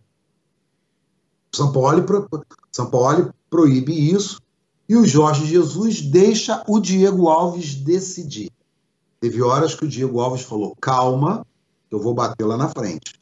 São 1.55 1.73
Paulo, 1.73 2.05
São 2.71 2.91
Paulo 2.91 3.35
proíbe 3.49 3.93
isso 3.93 4.41
E 4.89 4.97
o 4.97 5.05
Jorge 5.07 5.47
Jesus 5.47 6.01
deixa 6.01 6.63
o 6.69 6.79
Diego 6.79 7.29
Alves 7.29 7.75
decidir. 7.75 8.51
Teve 9.21 9.43
horas 9.43 9.75
que 9.75 9.85
o 9.85 9.89
Diego 9.89 10.21
Alves 10.21 10.43
falou: 10.43 10.77
calma, 10.81 11.47
eu 11.91 12.01
vou 12.01 12.15
bater 12.15 12.45
lá 12.45 12.57
na 12.57 12.69
frente. 12.69 13.21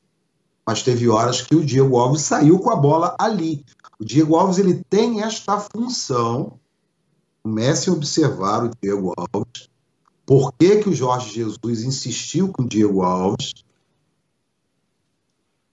Mas 0.67 0.83
teve 0.83 1.09
horas 1.09 1.43
que 1.43 1.55
o 1.55 1.65
Diego 1.65 1.99
Alves 1.99 2.23
saiu 2.23 2.59
com 2.59 2.71
a 2.71 2.77
bola 2.77 3.17
ali. 3.19 3.65
O 3.99 4.05
Diego 4.05 4.37
Alves 4.37 4.59
ele 4.59 4.85
tem 4.89 5.23
esta 5.23 5.59
função. 5.59 6.59
Comece 7.43 7.89
a 7.89 7.93
observar 7.93 8.65
o 8.65 8.71
Diego 8.81 9.13
Alves. 9.17 9.69
Por 10.29 10.53
que, 10.53 10.83
que 10.83 10.91
o 10.91 10.95
Jorge 10.95 11.33
Jesus 11.33 11.83
insistiu 11.83 12.53
com 12.53 12.61
o 12.61 12.69
Diego 12.69 13.01
Alves? 13.01 13.55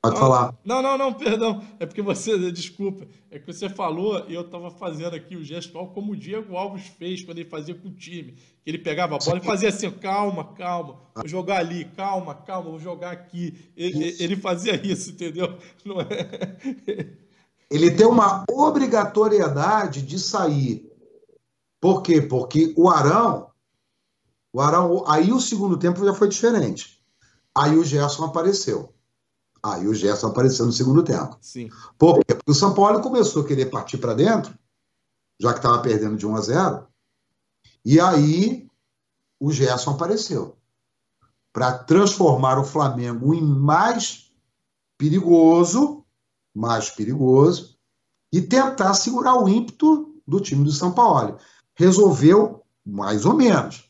Pode 0.01 0.15
não, 0.15 0.21
falar. 0.21 0.55
Não, 0.63 0.81
não, 0.81 0.97
não, 0.97 1.13
perdão. 1.13 1.61
É 1.77 1.85
porque 1.85 2.01
você, 2.01 2.49
desculpa, 2.53 3.05
é 3.29 3.37
que 3.37 3.45
você 3.45 3.67
falou 3.67 4.23
e 4.29 4.33
eu 4.33 4.43
estava 4.43 4.71
fazendo 4.71 5.13
aqui 5.13 5.35
o 5.35 5.43
gestual 5.43 5.89
como 5.89 6.13
o 6.13 6.15
Diego 6.15 6.55
Alves 6.55 6.87
fez 6.87 7.21
quando 7.21 7.39
ele 7.39 7.49
fazia 7.49 7.75
com 7.75 7.89
o 7.89 7.93
time. 7.93 8.37
Ele 8.65 8.77
pegava 8.77 9.17
a 9.17 9.19
bola 9.19 9.39
e 9.39 9.45
fazia 9.45 9.67
assim, 9.67 9.91
calma, 9.91 10.45
calma, 10.53 11.01
vou 11.13 11.27
jogar 11.27 11.57
ali, 11.57 11.83
calma, 11.93 12.33
calma, 12.33 12.69
vou 12.69 12.79
jogar 12.79 13.11
aqui. 13.11 13.69
Ele, 13.75 14.15
ele 14.21 14.37
fazia 14.37 14.73
isso, 14.87 15.11
entendeu? 15.11 15.57
Não 15.83 15.99
é... 15.99 17.09
Ele 17.69 17.91
tem 17.91 18.07
uma 18.07 18.45
obrigatoriedade 18.49 20.01
de 20.01 20.17
sair. 20.17 20.89
Por 21.81 22.01
quê? 22.01 22.21
Porque 22.21 22.73
o 22.77 22.89
Arão, 22.89 23.49
o 24.55 25.03
aí 25.07 25.31
o 25.31 25.39
segundo 25.39 25.77
tempo 25.77 26.03
já 26.05 26.13
foi 26.13 26.29
diferente. 26.29 27.01
Aí 27.53 27.77
o 27.77 27.83
Gerson 27.83 28.25
apareceu. 28.25 28.93
Aí 29.61 29.87
o 29.87 29.93
Gerson 29.93 30.27
apareceu 30.27 30.65
no 30.65 30.71
segundo 30.71 31.03
tempo. 31.03 31.37
Sim. 31.41 31.69
Por 31.97 32.23
quê? 32.23 32.35
Porque 32.35 32.51
o 32.51 32.55
São 32.55 32.73
Paulo 32.73 33.01
começou 33.01 33.43
a 33.43 33.47
querer 33.47 33.65
partir 33.67 33.97
para 33.97 34.13
dentro, 34.13 34.53
já 35.39 35.51
que 35.51 35.59
estava 35.59 35.81
perdendo 35.81 36.15
de 36.15 36.25
1 36.27 36.35
a 36.35 36.41
0. 36.41 36.87
E 37.83 37.99
aí 37.99 38.67
o 39.39 39.51
Gerson 39.51 39.91
apareceu 39.91 40.57
para 41.51 41.77
transformar 41.77 42.59
o 42.59 42.65
Flamengo 42.65 43.33
em 43.33 43.41
mais 43.41 44.31
perigoso, 44.97 46.03
mais 46.53 46.89
perigoso, 46.89 47.77
e 48.31 48.41
tentar 48.41 48.93
segurar 48.93 49.41
o 49.41 49.47
ímpeto 49.47 50.13
do 50.27 50.39
time 50.39 50.63
do 50.63 50.71
São 50.71 50.91
Paulo. 50.91 51.37
Resolveu 51.75 52.63
mais 52.85 53.25
ou 53.25 53.33
menos, 53.33 53.84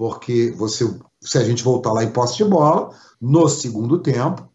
porque 0.00 0.50
você, 0.52 0.98
se 1.20 1.36
a 1.36 1.44
gente 1.44 1.62
voltar 1.62 1.92
lá 1.92 2.02
em 2.02 2.10
posse 2.10 2.38
de 2.38 2.44
bola, 2.46 2.98
no 3.20 3.46
segundo 3.50 3.98
tempo, 3.98 4.50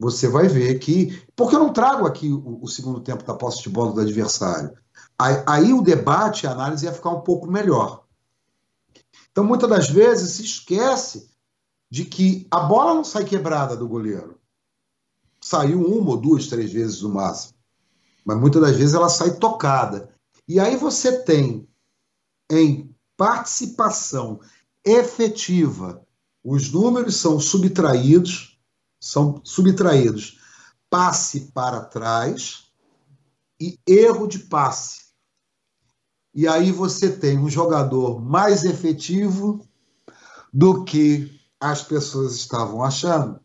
você 0.00 0.26
vai 0.26 0.48
ver 0.48 0.78
que. 0.78 1.22
Porque 1.36 1.54
eu 1.54 1.58
não 1.58 1.70
trago 1.70 2.06
aqui 2.06 2.32
o, 2.32 2.60
o 2.62 2.66
segundo 2.66 3.02
tempo 3.02 3.22
da 3.22 3.34
posse 3.34 3.62
de 3.62 3.68
bola 3.68 3.92
do 3.92 4.00
adversário. 4.00 4.74
Aí, 5.18 5.42
aí, 5.46 5.72
o 5.74 5.82
debate, 5.82 6.46
a 6.46 6.52
análise 6.52 6.86
ia 6.86 6.94
ficar 6.94 7.10
um 7.10 7.20
pouco 7.20 7.46
melhor. 7.46 8.06
Então, 9.30 9.44
muitas 9.44 9.68
das 9.68 9.90
vezes, 9.90 10.30
se 10.30 10.44
esquece 10.44 11.28
de 11.90 12.06
que 12.06 12.46
a 12.50 12.60
bola 12.60 12.94
não 12.94 13.04
sai 13.04 13.26
quebrada 13.26 13.76
do 13.76 13.86
goleiro. 13.86 14.40
Saiu 15.42 15.82
uma 15.82 16.12
ou 16.12 16.16
duas, 16.16 16.46
três 16.46 16.72
vezes 16.72 17.02
no 17.02 17.10
máximo. 17.10 17.52
Mas 18.24 18.40
muitas 18.40 18.62
das 18.62 18.74
vezes 18.74 18.94
ela 18.94 19.10
sai 19.10 19.32
tocada. 19.32 20.08
E 20.48 20.58
aí 20.58 20.74
você 20.74 21.20
tem 21.20 21.68
em 22.50 22.96
participação 23.14 24.40
efetiva, 24.86 26.02
os 26.42 26.72
números 26.72 27.16
são 27.16 27.38
subtraídos 27.38 28.56
são 28.98 29.40
subtraídos 29.44 30.40
passe 30.88 31.52
para 31.52 31.80
trás 31.80 32.64
e 33.60 33.78
erro 33.86 34.26
de 34.26 34.40
passe. 34.40 35.06
E 36.34 36.46
aí 36.46 36.70
você 36.70 37.10
tem 37.10 37.38
um 37.38 37.48
jogador 37.48 38.20
mais 38.20 38.64
efetivo 38.64 39.66
do 40.52 40.84
que 40.84 41.40
as 41.60 41.82
pessoas 41.82 42.34
estavam 42.34 42.82
achando. 42.82 43.40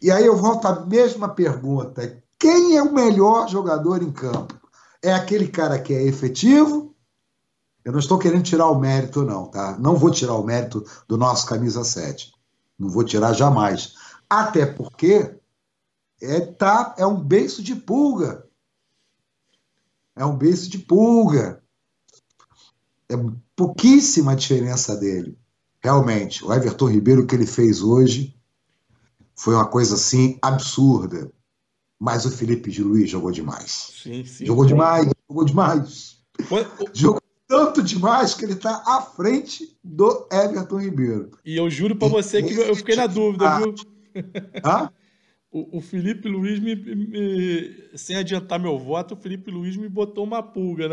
E 0.00 0.10
aí 0.10 0.26
eu 0.26 0.36
volto 0.36 0.66
à 0.66 0.84
mesma 0.84 1.28
pergunta: 1.28 2.22
quem 2.38 2.76
é 2.76 2.82
o 2.82 2.92
melhor 2.92 3.48
jogador 3.48 4.02
em 4.02 4.10
campo? 4.10 4.60
É 5.00 5.12
aquele 5.12 5.48
cara 5.48 5.80
que 5.80 5.92
é 5.92 6.02
efetivo? 6.02 6.91
Eu 7.84 7.92
não 7.92 7.98
estou 7.98 8.18
querendo 8.18 8.44
tirar 8.44 8.68
o 8.68 8.78
mérito, 8.78 9.24
não, 9.24 9.46
tá? 9.46 9.76
Não 9.78 9.96
vou 9.96 10.10
tirar 10.10 10.34
o 10.34 10.44
mérito 10.44 10.84
do 11.08 11.16
nosso 11.16 11.46
camisa 11.46 11.82
7. 11.82 12.32
Não 12.78 12.88
vou 12.88 13.04
tirar 13.04 13.32
jamais. 13.32 13.94
Até 14.30 14.64
porque 14.66 15.34
é, 16.20 16.40
tá, 16.40 16.94
é 16.96 17.04
um 17.04 17.20
beiço 17.20 17.62
de 17.62 17.74
pulga. 17.74 18.46
É 20.14 20.24
um 20.24 20.36
beiço 20.36 20.70
de 20.70 20.78
pulga. 20.78 21.62
É 23.08 23.14
pouquíssima 23.56 24.32
a 24.32 24.36
diferença 24.36 24.96
dele. 24.96 25.36
Realmente, 25.80 26.44
o 26.44 26.52
Everton 26.52 26.86
Ribeiro 26.86 27.26
que 27.26 27.34
ele 27.34 27.46
fez 27.46 27.82
hoje 27.82 28.36
foi 29.34 29.54
uma 29.54 29.66
coisa 29.66 29.96
assim 29.96 30.38
absurda. 30.40 31.32
Mas 31.98 32.24
o 32.24 32.30
Felipe 32.30 32.70
de 32.70 32.82
Luiz 32.82 33.10
jogou 33.10 33.30
demais. 33.30 33.92
Sim, 34.02 34.24
sim. 34.24 34.46
Jogou 34.46 34.64
demais, 34.64 35.08
jogou 35.28 35.44
demais. 35.44 36.18
Jogou 36.92 37.21
tanto 37.52 37.82
demais 37.82 38.32
que 38.32 38.46
ele 38.46 38.54
está 38.54 38.82
à 38.86 39.02
frente 39.02 39.76
do 39.84 40.26
Everton 40.32 40.78
Ribeiro. 40.78 41.30
E 41.44 41.54
eu 41.54 41.68
juro 41.68 41.94
para 41.94 42.08
você 42.08 42.42
que 42.42 42.54
eu 42.54 42.74
fiquei 42.74 42.96
na 42.96 43.06
dúvida, 43.06 43.58
viu? 43.58 43.74
O, 45.50 45.76
o, 45.76 45.80
Felipe 45.82 46.30
Luiz, 46.30 46.58
me, 46.58 46.74
me, 46.74 47.90
sem 47.94 48.16
adiantar 48.16 48.58
meu 48.58 48.78
voto, 48.78 49.12
o 49.12 49.16
Felipe 49.18 49.50
Luiz 49.50 49.76
me 49.76 49.86
botou 49.86 50.24
uma 50.24 50.42
pulga 50.42 50.88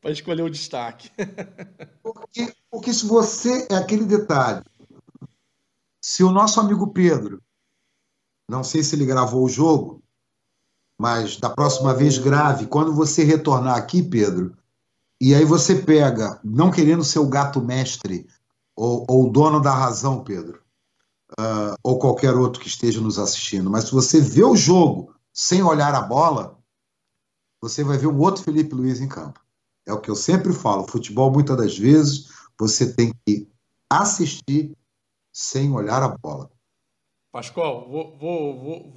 para 0.00 0.10
escolher 0.10 0.40
o 0.40 0.48
destaque. 0.48 1.10
Porque, 2.02 2.50
porque 2.70 2.94
se 2.94 3.04
você. 3.04 3.66
É 3.70 3.74
aquele 3.74 4.06
detalhe. 4.06 4.64
Se 6.00 6.24
o 6.24 6.30
nosso 6.30 6.60
amigo 6.60 6.92
Pedro, 6.92 7.42
não 8.48 8.64
sei 8.64 8.82
se 8.82 8.96
ele 8.96 9.04
gravou 9.04 9.44
o 9.44 9.48
jogo, 9.50 10.02
mas 10.98 11.36
da 11.36 11.50
próxima 11.50 11.92
vez 11.92 12.16
grave, 12.16 12.66
quando 12.66 12.94
você 12.94 13.22
retornar 13.22 13.76
aqui, 13.76 14.02
Pedro, 14.02 14.56
e 15.26 15.34
aí 15.34 15.42
você 15.42 15.76
pega, 15.76 16.38
não 16.44 16.70
querendo 16.70 17.02
ser 17.02 17.18
o 17.18 17.26
gato 17.26 17.58
mestre 17.58 18.26
ou, 18.76 19.06
ou 19.08 19.24
o 19.24 19.30
dono 19.30 19.58
da 19.58 19.72
razão, 19.72 20.22
Pedro, 20.22 20.62
uh, 21.40 21.74
ou 21.82 21.98
qualquer 21.98 22.34
outro 22.34 22.60
que 22.60 22.68
esteja 22.68 23.00
nos 23.00 23.18
assistindo, 23.18 23.70
mas 23.70 23.84
se 23.84 23.92
você 23.92 24.20
vê 24.20 24.44
o 24.44 24.54
jogo 24.54 25.14
sem 25.32 25.62
olhar 25.62 25.94
a 25.94 26.02
bola, 26.02 26.58
você 27.58 27.82
vai 27.82 27.96
ver 27.96 28.06
um 28.08 28.20
outro 28.20 28.42
Felipe 28.42 28.74
Luiz 28.74 29.00
em 29.00 29.08
campo. 29.08 29.40
É 29.86 29.94
o 29.94 30.00
que 30.00 30.10
eu 30.10 30.14
sempre 30.14 30.52
falo: 30.52 30.86
futebol, 30.86 31.32
muitas 31.32 31.56
das 31.56 31.78
vezes, 31.78 32.28
você 32.58 32.92
tem 32.92 33.10
que 33.24 33.48
assistir 33.88 34.76
sem 35.32 35.72
olhar 35.72 36.02
a 36.02 36.18
bola. 36.18 36.50
Pascoal, 37.32 37.88
vou, 37.88 38.14
vou, 38.18 38.90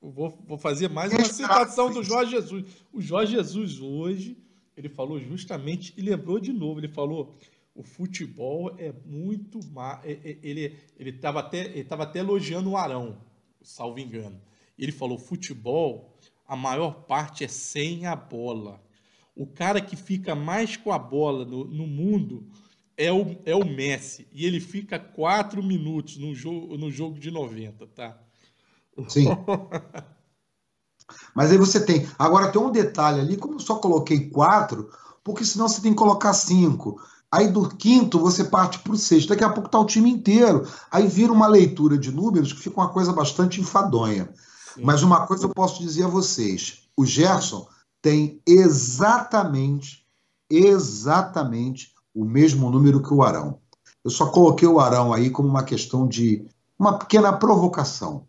vou, 0.00 0.38
vou, 0.46 0.56
fazer 0.56 0.88
mais 0.88 1.12
uma 1.12 1.24
citação 1.24 1.92
do 1.92 2.00
Jorge 2.04 2.30
Jesus. 2.30 2.64
O 2.92 3.00
Jorge 3.00 3.32
Jesus 3.32 3.80
hoje, 3.80 4.40
ele 4.80 4.88
falou 4.88 5.20
justamente 5.20 5.92
e 5.96 6.02
lembrou 6.02 6.40
de 6.40 6.52
novo, 6.52 6.80
ele 6.80 6.88
falou 6.88 7.36
o 7.74 7.82
futebol 7.82 8.74
é 8.78 8.92
muito 9.04 9.60
má. 9.72 10.00
É, 10.04 10.12
é, 10.12 10.38
ele 10.42 10.76
ele 10.98 11.10
estava 11.10 11.40
até 11.40 11.66
ele 11.66 11.84
tava 11.84 12.02
até 12.02 12.18
elogiando 12.18 12.70
o 12.70 12.76
Arão, 12.76 13.20
salvo 13.62 13.98
engano. 13.98 14.40
Ele 14.78 14.92
falou: 14.92 15.18
futebol, 15.18 16.16
a 16.46 16.56
maior 16.56 17.04
parte 17.04 17.44
é 17.44 17.48
sem 17.48 18.06
a 18.06 18.16
bola. 18.16 18.82
O 19.36 19.46
cara 19.46 19.80
que 19.80 19.96
fica 19.96 20.34
mais 20.34 20.76
com 20.76 20.92
a 20.92 20.98
bola 20.98 21.44
no, 21.44 21.64
no 21.64 21.86
mundo 21.86 22.50
é 22.96 23.12
o, 23.12 23.36
é 23.46 23.54
o 23.54 23.64
Messi. 23.64 24.26
E 24.32 24.44
ele 24.44 24.60
fica 24.60 24.98
quatro 24.98 25.62
minutos 25.62 26.18
no 26.18 26.34
jogo, 26.34 26.76
no 26.76 26.90
jogo 26.90 27.18
de 27.18 27.30
90, 27.30 27.86
tá? 27.86 28.22
Sim. 29.08 29.26
Mas 31.34 31.50
aí 31.50 31.58
você 31.58 31.80
tem. 31.80 32.08
Agora 32.18 32.50
tem 32.50 32.60
um 32.60 32.70
detalhe 32.70 33.20
ali, 33.20 33.36
como 33.36 33.54
eu 33.54 33.60
só 33.60 33.76
coloquei 33.76 34.28
quatro, 34.30 34.90
porque 35.22 35.44
senão 35.44 35.68
você 35.68 35.80
tem 35.80 35.92
que 35.92 35.98
colocar 35.98 36.32
cinco. 36.32 37.00
Aí 37.32 37.46
do 37.46 37.68
quinto 37.68 38.18
você 38.18 38.42
parte 38.42 38.80
para 38.80 38.92
o 38.92 38.96
sexto. 38.96 39.28
Daqui 39.28 39.44
a 39.44 39.50
pouco 39.50 39.66
está 39.66 39.78
o 39.78 39.86
time 39.86 40.10
inteiro. 40.10 40.66
Aí 40.90 41.06
vira 41.06 41.32
uma 41.32 41.46
leitura 41.46 41.96
de 41.96 42.10
números 42.10 42.52
que 42.52 42.60
fica 42.60 42.80
uma 42.80 42.88
coisa 42.88 43.12
bastante 43.12 43.60
enfadonha. 43.60 44.28
Sim. 44.74 44.82
Mas 44.84 45.02
uma 45.02 45.26
coisa 45.26 45.44
eu 45.44 45.50
posso 45.50 45.80
dizer 45.80 46.04
a 46.04 46.08
vocês: 46.08 46.82
o 46.96 47.06
Gerson 47.06 47.68
tem 48.02 48.40
exatamente, 48.46 50.04
exatamente 50.48 51.94
o 52.14 52.24
mesmo 52.24 52.70
número 52.70 53.02
que 53.02 53.14
o 53.14 53.22
Arão. 53.22 53.58
Eu 54.02 54.10
só 54.10 54.26
coloquei 54.26 54.66
o 54.66 54.80
Arão 54.80 55.12
aí 55.12 55.30
como 55.30 55.48
uma 55.48 55.62
questão 55.62 56.08
de 56.08 56.48
uma 56.78 56.98
pequena 56.98 57.32
provocação. 57.32 58.26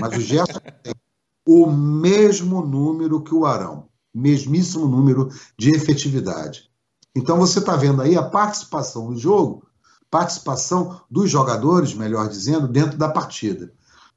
Mas 0.00 0.16
o 0.16 0.20
Gerson 0.20 0.58
tem 0.82 0.94
o 1.46 1.70
mesmo 1.70 2.60
número 2.60 3.22
que 3.22 3.34
o 3.34 3.46
Arão, 3.46 3.88
mesmíssimo 4.12 4.88
número 4.88 5.28
de 5.56 5.70
efetividade. 5.70 6.70
Então 7.14 7.38
você 7.38 7.60
está 7.60 7.76
vendo 7.76 8.02
aí 8.02 8.16
a 8.16 8.22
participação 8.22 9.10
no 9.10 9.16
jogo, 9.16 9.66
participação 10.10 11.00
dos 11.10 11.30
jogadores, 11.30 11.94
melhor 11.94 12.28
dizendo, 12.28 12.66
dentro 12.66 12.98
da 12.98 13.08
partida. 13.08 13.72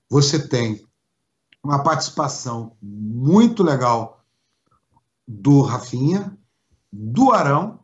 Você 0.09 0.47
tem 0.47 0.83
uma 1.63 1.83
participação 1.83 2.75
muito 2.81 3.63
legal 3.63 4.23
do 5.27 5.61
Rafinha, 5.61 6.35
do 6.91 7.31
Arão, 7.31 7.79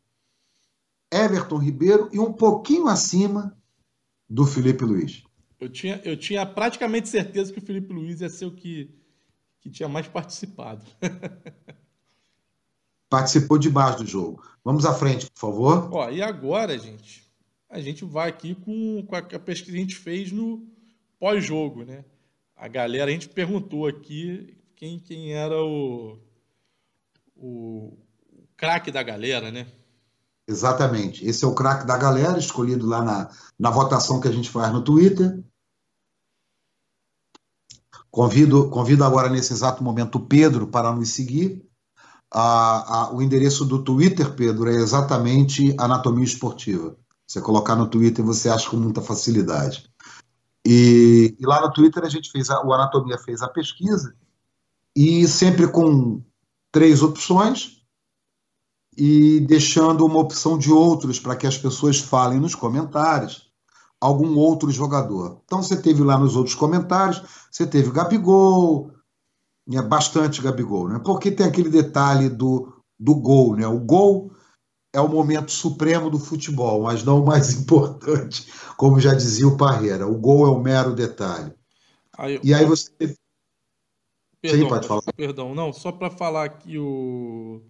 Everton 1.11 1.57
Ribeiro 1.57 2.09
e 2.11 2.19
um 2.19 2.33
pouquinho 2.33 2.87
acima 2.87 3.55
do 4.27 4.45
Felipe 4.45 4.83
Luiz. 4.83 5.23
Eu 5.59 5.69
tinha, 5.69 6.01
eu 6.03 6.17
tinha 6.17 6.45
praticamente 6.45 7.07
certeza 7.07 7.53
que 7.53 7.59
o 7.59 7.61
Felipe 7.61 7.93
Luiz 7.93 8.21
ia 8.21 8.29
ser 8.29 8.45
o 8.45 8.51
que, 8.51 8.93
que 9.65 9.69
tinha 9.71 9.89
mais 9.89 10.07
participado. 10.07 10.85
Participou 13.09 13.57
demais 13.57 13.95
do 13.95 14.05
jogo. 14.05 14.43
Vamos 14.63 14.85
à 14.85 14.93
frente, 14.93 15.25
por 15.31 15.39
favor. 15.39 15.89
Ó, 15.91 16.07
e 16.11 16.21
agora, 16.21 16.77
gente, 16.77 17.27
a 17.67 17.81
gente 17.81 18.05
vai 18.05 18.29
aqui 18.29 18.53
com, 18.53 19.03
com 19.07 19.15
a, 19.15 19.17
a 19.17 19.39
pesquisa 19.39 19.71
que 19.71 19.77
a 19.77 19.81
gente 19.81 19.95
fez 19.95 20.31
no 20.31 20.63
pós-jogo, 21.19 21.83
né? 21.83 22.05
A 22.55 22.67
galera, 22.67 23.09
a 23.09 23.11
gente 23.11 23.27
perguntou 23.27 23.87
aqui 23.87 24.55
quem, 24.75 24.99
quem 24.99 25.33
era 25.33 25.59
o, 25.59 26.19
o, 27.35 27.97
o 28.31 28.47
craque 28.55 28.91
da 28.91 29.01
galera, 29.01 29.49
né? 29.49 29.65
Exatamente. 30.47 31.25
Esse 31.25 31.43
é 31.43 31.47
o 31.47 31.55
craque 31.55 31.87
da 31.87 31.97
galera, 31.97 32.37
escolhido 32.37 32.85
lá 32.85 33.01
na, 33.01 33.31
na 33.57 33.71
votação 33.71 34.21
que 34.21 34.27
a 34.27 34.31
gente 34.31 34.47
faz 34.47 34.71
no 34.71 34.83
Twitter. 34.83 35.43
Convido, 38.15 38.69
convido 38.69 39.03
agora, 39.03 39.27
nesse 39.27 39.51
exato 39.51 39.83
momento, 39.83 40.15
o 40.15 40.25
Pedro 40.25 40.67
para 40.67 40.89
nos 40.89 41.09
seguir. 41.09 41.61
Ah, 42.33 42.85
ah, 42.87 43.13
o 43.13 43.21
endereço 43.21 43.65
do 43.65 43.83
Twitter, 43.83 44.33
Pedro, 44.33 44.69
é 44.69 44.75
exatamente 44.75 45.75
Anatomia 45.77 46.23
Esportiva. 46.23 46.95
Você 47.27 47.41
colocar 47.41 47.75
no 47.75 47.89
Twitter, 47.89 48.23
você 48.23 48.47
acha 48.47 48.69
com 48.69 48.77
muita 48.77 49.01
facilidade. 49.01 49.91
E, 50.65 51.35
e 51.37 51.45
lá 51.45 51.59
no 51.59 51.73
Twitter 51.73 52.05
a 52.05 52.09
gente 52.09 52.31
fez, 52.31 52.49
a, 52.49 52.65
o 52.65 52.71
Anatomia 52.71 53.17
fez 53.17 53.41
a 53.41 53.49
pesquisa, 53.49 54.15
e 54.95 55.27
sempre 55.27 55.67
com 55.67 56.23
três 56.71 57.03
opções, 57.03 57.81
e 58.95 59.41
deixando 59.41 60.05
uma 60.05 60.19
opção 60.19 60.57
de 60.57 60.71
outros 60.71 61.19
para 61.19 61.35
que 61.35 61.45
as 61.45 61.57
pessoas 61.57 61.99
falem 61.99 62.39
nos 62.39 62.55
comentários 62.55 63.44
algum 63.99 64.37
outro 64.37 64.71
jogador. 64.71 65.41
Então 65.45 65.61
você 65.61 65.81
teve 65.81 66.03
lá 66.03 66.17
nos 66.17 66.35
outros 66.35 66.55
comentários, 66.55 67.21
você 67.51 67.65
teve 67.65 67.91
Gabigol, 67.91 68.91
é 69.71 69.81
bastante 69.81 70.41
Gabigol, 70.41 70.89
né? 70.89 71.01
Porque 71.03 71.31
tem 71.31 71.45
aquele 71.45 71.69
detalhe 71.69 72.29
do, 72.29 72.73
do 72.99 73.15
gol, 73.15 73.55
né? 73.55 73.67
O 73.67 73.79
gol 73.79 74.31
é 74.93 74.99
o 74.99 75.09
momento 75.09 75.51
supremo 75.51 76.09
do 76.09 76.19
futebol, 76.19 76.83
mas 76.83 77.03
não 77.03 77.21
o 77.21 77.25
mais 77.25 77.53
importante, 77.59 78.51
como 78.77 78.99
já 78.99 79.13
dizia 79.13 79.47
o 79.47 79.57
Parreira. 79.57 80.07
O 80.07 80.17
gol 80.17 80.45
é 80.45 80.49
o 80.49 80.61
mero 80.61 80.93
detalhe. 80.93 81.53
Aí, 82.17 82.39
e 82.43 82.53
aí 82.53 82.65
você. 82.65 82.91
Perdão, 84.41 84.59
Sim, 84.59 84.67
pode 84.69 84.87
falar. 84.87 85.01
Perdão, 85.15 85.55
não, 85.55 85.73
só 85.73 85.91
para 85.91 86.09
falar 86.09 86.49
que 86.49 86.77
o 86.77 87.61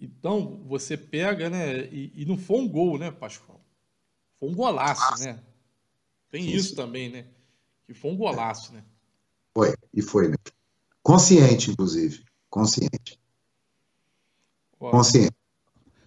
então, 0.00 0.62
você 0.66 0.96
pega, 0.96 1.50
né? 1.50 1.80
E, 1.86 2.12
e, 2.14 2.24
não 2.24 2.38
foi 2.38 2.58
um 2.58 2.68
gol, 2.68 2.98
né, 2.98 3.10
Pascoal? 3.10 3.57
Foi 4.38 4.48
um 4.48 4.54
golaço, 4.54 5.22
né? 5.22 5.40
Tem 6.30 6.42
sim, 6.42 6.50
isso 6.50 6.70
sim. 6.70 6.74
também, 6.76 7.10
né? 7.10 7.26
Que 7.86 7.94
foi 7.94 8.10
um 8.10 8.16
golaço, 8.16 8.72
né? 8.72 8.84
Foi, 9.54 9.74
e 9.92 10.02
foi 10.02 10.28
mesmo. 10.28 10.38
Consciente, 11.02 11.70
inclusive. 11.70 12.24
Consciente. 12.50 13.18
Consciente. 14.78 15.36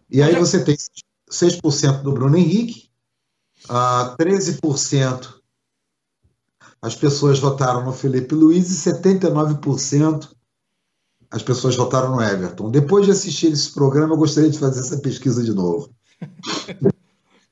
E 0.10 0.22
aí 0.22 0.36
você 0.36 0.64
tem 0.64 0.76
6% 1.30 2.02
do 2.02 2.12
Bruno 2.14 2.38
Henrique, 2.38 2.90
uh, 3.66 4.16
13% 4.18 5.42
as 6.82 6.96
pessoas 6.96 7.40
votaram 7.40 7.86
no 7.86 7.94
Felipe 7.94 8.34
Luiz 8.34 8.70
e 8.72 8.90
79% 8.90 10.30
as 11.30 11.44
pessoas 11.44 11.76
votaram 11.76 12.16
no 12.16 12.22
Everton. 12.22 12.70
Depois 12.70 13.06
de 13.06 13.12
assistir 13.12 13.52
esse 13.52 13.72
programa, 13.72 14.14
eu 14.14 14.18
gostaria 14.18 14.50
de 14.50 14.60
fazer 14.60 14.82
essa 14.82 14.98
pesquisa 14.98 15.44
de 15.44 15.54
novo. 15.54 15.94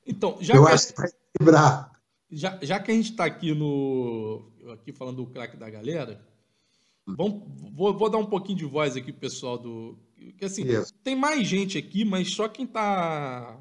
então, 0.09 0.37
já 0.41 0.55
eu 0.55 0.65
que 0.65 0.71
acho 0.71 0.87
que 0.87 1.01
vai 1.01 1.09
lembrar. 1.39 1.91
Já, 2.31 2.59
já 2.61 2.79
que 2.79 2.91
a 2.91 2.93
gente 2.93 3.11
está 3.11 3.25
aqui 3.25 3.53
no 3.53 4.51
aqui 4.73 4.91
falando 4.91 5.17
do 5.17 5.27
craque 5.27 5.57
da 5.57 5.69
galera, 5.69 6.23
vamos, 7.07 7.43
vou, 7.73 7.97
vou, 7.97 8.09
dar 8.09 8.17
um 8.17 8.25
pouquinho 8.25 8.57
de 8.57 8.65
voz 8.65 8.95
aqui 8.95 9.11
pro 9.11 9.21
pessoal 9.21 9.57
do 9.57 9.97
que 10.37 10.45
assim 10.45 10.63
Isso. 10.63 10.93
tem 11.03 11.15
mais 11.15 11.47
gente 11.47 11.77
aqui, 11.77 12.03
mas 12.03 12.33
só 12.33 12.47
quem 12.47 12.65
tá 12.65 13.57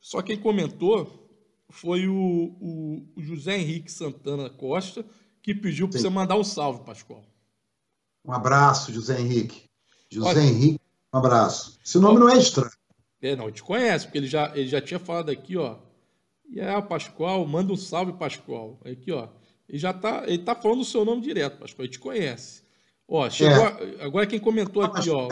só 0.00 0.22
quem 0.22 0.36
comentou 0.38 1.28
foi 1.68 2.08
o, 2.08 2.56
o, 2.60 3.08
o 3.16 3.22
José 3.22 3.58
Henrique 3.58 3.90
Santana 3.90 4.48
Costa 4.50 5.04
que 5.42 5.54
pediu 5.54 5.88
para 5.88 5.98
você 5.98 6.08
mandar 6.08 6.36
um 6.36 6.44
salve, 6.44 6.84
Pascoal. 6.84 7.24
Um 8.24 8.32
abraço, 8.32 8.92
José 8.92 9.20
Henrique. 9.20 9.68
José 10.08 10.28
Olha, 10.28 10.40
Henrique, 10.40 10.80
um 11.12 11.18
abraço. 11.18 11.78
Seu 11.82 12.00
nome 12.00 12.20
não 12.20 12.28
é 12.28 12.38
estranho. 12.38 12.70
É, 13.22 13.36
não, 13.36 13.50
te 13.52 13.62
conhece, 13.62 14.06
porque 14.06 14.18
ele 14.18 14.26
já, 14.26 14.50
ele 14.52 14.66
já 14.66 14.80
tinha 14.80 14.98
falado 14.98 15.30
aqui, 15.30 15.56
ó. 15.56 15.76
E 16.50 16.58
é, 16.58 16.80
Pascoal, 16.82 17.46
manda 17.46 17.72
um 17.72 17.76
salve, 17.76 18.12
Pascoal. 18.14 18.80
Aqui, 18.84 19.12
ó. 19.12 19.28
Ele 19.68 19.78
já 19.78 19.92
tá, 19.92 20.24
ele 20.26 20.42
tá 20.42 20.56
falando 20.56 20.80
o 20.80 20.84
seu 20.84 21.04
nome 21.04 21.22
direto, 21.22 21.58
Pascoal, 21.58 21.84
ele 21.84 21.92
te 21.92 22.00
conhece. 22.00 22.62
Ó, 23.08 23.30
chegou, 23.30 23.64
é. 23.64 24.04
agora 24.04 24.26
quem 24.26 24.40
comentou 24.40 24.82
aqui, 24.82 25.08
ó. 25.08 25.28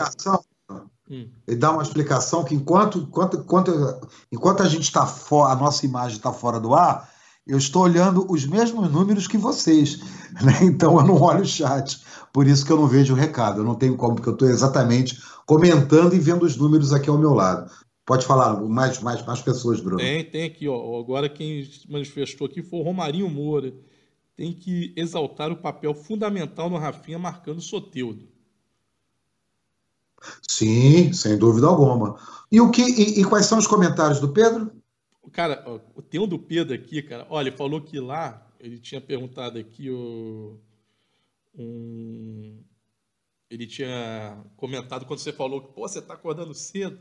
Hum. 1.09 1.29
Ele 1.45 1.57
dá 1.57 1.71
uma 1.71 1.83
explicação 1.83 2.45
que 2.45 2.55
enquanto, 2.55 2.99
enquanto, 2.99 3.37
enquanto, 3.37 4.09
enquanto 4.31 4.63
a 4.63 4.69
gente 4.69 4.83
está 4.83 5.05
fora, 5.05 5.51
a 5.51 5.55
nossa 5.57 5.85
imagem 5.85 6.15
está 6.15 6.31
fora 6.31 6.57
do 6.57 6.73
ar, 6.73 7.11
eu 7.45 7.57
estou 7.57 7.83
olhando 7.83 8.25
os 8.31 8.45
mesmos 8.45 8.89
números 8.89 9.27
que 9.27 9.37
vocês. 9.37 9.99
Né? 10.41 10.59
Então 10.61 10.97
eu 10.97 11.05
não 11.05 11.21
olho 11.21 11.41
o 11.41 11.45
chat 11.45 12.01
por 12.33 12.47
isso 12.47 12.65
que 12.65 12.71
eu 12.71 12.77
não 12.77 12.87
vejo 12.87 13.13
o 13.13 13.17
recado. 13.17 13.61
Eu 13.61 13.65
não 13.65 13.75
tenho 13.75 13.95
como, 13.95 14.15
porque 14.15 14.29
eu 14.29 14.33
estou 14.33 14.47
exatamente 14.47 15.21
comentando 15.45 16.13
e 16.13 16.19
vendo 16.19 16.43
os 16.43 16.55
números 16.55 16.93
aqui 16.93 17.09
ao 17.09 17.17
meu 17.17 17.33
lado. 17.33 17.69
Pode 18.05 18.25
falar, 18.25 18.59
mais, 18.61 18.99
mais, 18.99 19.25
mais 19.25 19.41
pessoas, 19.41 19.79
Bruno. 19.79 19.97
Tem, 19.97 20.23
tem 20.23 20.43
aqui, 20.43 20.67
ó. 20.67 20.99
Agora 20.99 21.29
quem 21.29 21.69
manifestou 21.87 22.47
aqui 22.47 22.61
foi 22.61 22.79
o 22.79 22.83
Romarinho 22.83 23.29
Moura. 23.29 23.73
Tem 24.35 24.53
que 24.53 24.93
exaltar 24.95 25.51
o 25.51 25.57
papel 25.57 25.93
fundamental 25.93 26.69
no 26.69 26.77
Rafinha 26.77 27.19
marcando 27.19 27.59
o 27.59 27.61
Soteudo. 27.61 28.27
Sim, 30.47 31.13
sem 31.13 31.37
dúvida 31.37 31.67
alguma. 31.67 32.17
E, 32.51 32.59
o 32.59 32.69
que, 32.71 32.81
e, 32.81 33.21
e 33.21 33.23
quais 33.23 33.45
são 33.45 33.57
os 33.57 33.67
comentários 33.67 34.19
do 34.19 34.29
Pedro? 34.29 34.71
Cara, 35.31 35.63
ó, 35.65 35.79
tem 36.01 36.19
um 36.19 36.27
do 36.27 36.39
Pedro 36.39 36.73
aqui, 36.73 37.01
cara. 37.01 37.25
Olha, 37.29 37.49
ele 37.49 37.57
falou 37.57 37.81
que 37.81 37.99
lá, 37.99 38.45
ele 38.59 38.79
tinha 38.79 38.99
perguntado 38.99 39.57
aqui 39.57 39.89
o 39.89 40.59
um, 41.57 42.63
ele 43.49 43.67
tinha 43.67 44.41
comentado 44.55 45.05
quando 45.05 45.19
você 45.19 45.33
falou 45.33 45.61
que, 45.61 45.73
pô, 45.73 45.87
você 45.87 45.99
está 45.99 46.13
acordando 46.13 46.53
cedo. 46.53 46.99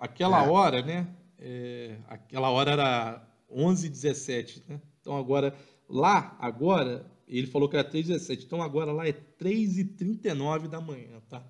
Aquela 0.00 0.44
é. 0.44 0.48
hora, 0.48 0.82
né? 0.82 1.06
É, 1.38 1.96
aquela 2.08 2.50
hora 2.50 2.72
era 2.72 3.28
11h17, 3.54 4.62
né? 4.66 4.80
Então 5.00 5.16
agora, 5.16 5.54
lá, 5.88 6.36
agora, 6.40 7.06
ele 7.28 7.46
falou 7.46 7.68
que 7.68 7.76
era 7.76 7.88
3h17. 7.88 8.44
Então 8.44 8.62
agora 8.62 8.92
lá 8.92 9.06
é 9.06 9.12
3h39 9.12 10.68
da 10.68 10.80
manhã, 10.80 11.20
tá? 11.28 11.44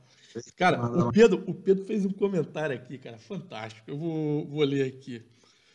Cara, 0.57 0.85
o 0.85 1.11
Pedro, 1.11 1.43
o 1.47 1.55
Pedro 1.55 1.85
fez 1.85 2.05
um 2.05 2.13
comentário 2.13 2.75
aqui, 2.77 2.99
cara, 2.99 3.19
fantástico. 3.19 3.91
Eu 3.91 3.99
vou, 3.99 4.47
vou 4.47 4.65
ler 4.65 4.87
aqui. 4.87 5.23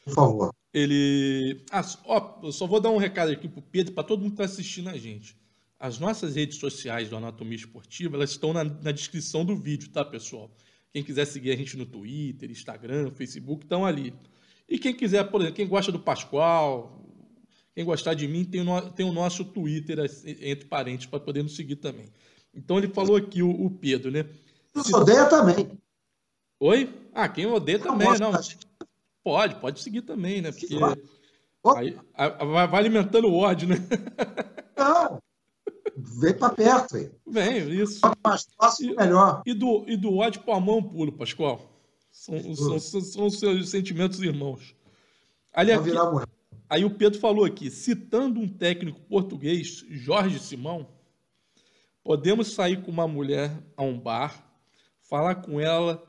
Por 0.06 0.14
favor. 0.14 0.56
Ele. 0.74 1.62
Ah, 1.72 1.82
ó, 2.06 2.40
eu 2.44 2.52
só 2.52 2.68
vou 2.68 2.80
dar 2.80 2.90
um 2.90 2.98
recado 2.98 3.32
aqui 3.32 3.48
pro 3.48 3.62
Pedro, 3.62 3.94
para 3.94 4.04
todo 4.04 4.22
mundo 4.22 4.36
que 4.36 4.42
está 4.42 4.46
assistindo 4.46 4.90
a 4.90 4.98
gente. 4.98 5.36
As 5.80 6.00
nossas 6.00 6.36
redes 6.36 6.58
sociais 6.58 7.10
do 7.10 7.18
Anatomia 7.18 7.56
Esportiva, 7.56 8.16
elas 8.16 8.32
estão 8.32 8.54
na, 8.54 8.64
na, 8.64 8.92
descrição 8.92 9.44
do 9.44 9.56
vídeo, 9.56 9.90
tá, 9.90 10.06
pessoal? 10.06 10.50
Quem 10.96 11.04
quiser 11.04 11.26
seguir 11.26 11.52
a 11.52 11.58
gente 11.58 11.76
no 11.76 11.86
Twitter, 11.86 12.50
Instagram, 12.50 13.12
Facebook, 13.12 13.66
estão 13.66 13.86
ali. 13.86 14.14
E 14.66 14.80
quem 14.80 14.94
quiser, 14.94 15.30
por 15.30 15.42
exemplo, 15.42 15.58
quem 15.58 15.68
gosta 15.68 15.92
do 15.92 16.00
Pascoal, 16.00 17.06
quem 17.76 17.84
gostar 17.84 18.14
de 18.14 18.26
mim, 18.30 18.46
tem 18.46 18.62
o, 18.66 18.90
tem 18.92 19.06
o 19.06 19.12
nosso 19.12 19.44
Twitter 19.44 20.00
entre 20.40 20.70
parentes 20.70 21.06
para 21.06 21.20
poder 21.20 21.44
nos 21.44 21.54
seguir 21.54 21.76
também. 21.76 22.06
Então 22.54 22.78
ele 22.78 22.88
falou 22.88 23.18
aqui, 23.18 23.44
o, 23.44 23.50
o 23.50 23.70
Pedro, 23.70 24.10
né? 24.10 24.26
Se 24.74 24.96
odeia 24.96 25.26
também. 25.26 25.70
Oi? 26.62 26.90
Ah, 27.14 27.28
quem 27.28 27.46
odeia 27.46 27.78
também, 27.78 28.18
não. 28.18 28.32
Pode, 29.22 29.56
pode 29.56 29.82
seguir 29.82 30.04
também, 30.04 30.42
né? 30.42 30.54
Porque 30.54 30.78
aí, 31.76 31.98
vai 32.40 32.80
alimentando 32.80 33.28
o 33.28 33.36
ódio, 33.36 33.68
né? 33.68 33.76
Vem 36.20 36.34
para 36.34 36.50
perto. 36.50 36.96
Aí. 36.96 37.12
Vem, 37.28 37.82
isso. 37.82 38.02
Quanto 38.02 38.18
mais 38.24 38.48
fácil, 38.58 38.92
e, 38.92 38.96
melhor. 38.96 39.42
E 39.46 39.54
do, 39.54 39.84
e 39.88 39.98
do 39.98 40.18
ódio 40.18 40.42
para 40.42 40.56
a 40.56 40.60
mão 40.60 40.82
pulo, 40.82 41.12
Pascoal. 41.12 41.62
São, 42.12 42.56
são, 42.56 42.80
são, 42.80 43.02
são 43.02 43.30
seus 43.30 43.70
sentimentos 43.70 44.22
irmãos. 44.22 44.76
Ali, 45.54 45.72
aqui, 45.72 45.92
aí 46.70 46.86
o 46.86 46.92
Pedro 46.92 47.20
falou 47.20 47.46
aqui, 47.46 47.70
citando 47.70 48.40
um 48.40 48.48
técnico 48.48 49.02
português, 49.02 49.86
Jorge 49.90 50.40
Simão, 50.40 50.88
podemos 52.04 52.54
sair 52.54 52.82
com 52.82 52.92
uma 52.92 53.08
mulher 53.08 53.52
a 53.76 53.84
um 53.84 53.98
bar, 53.98 54.46
falar 55.02 55.36
com 55.36 55.60
ela 55.60 56.04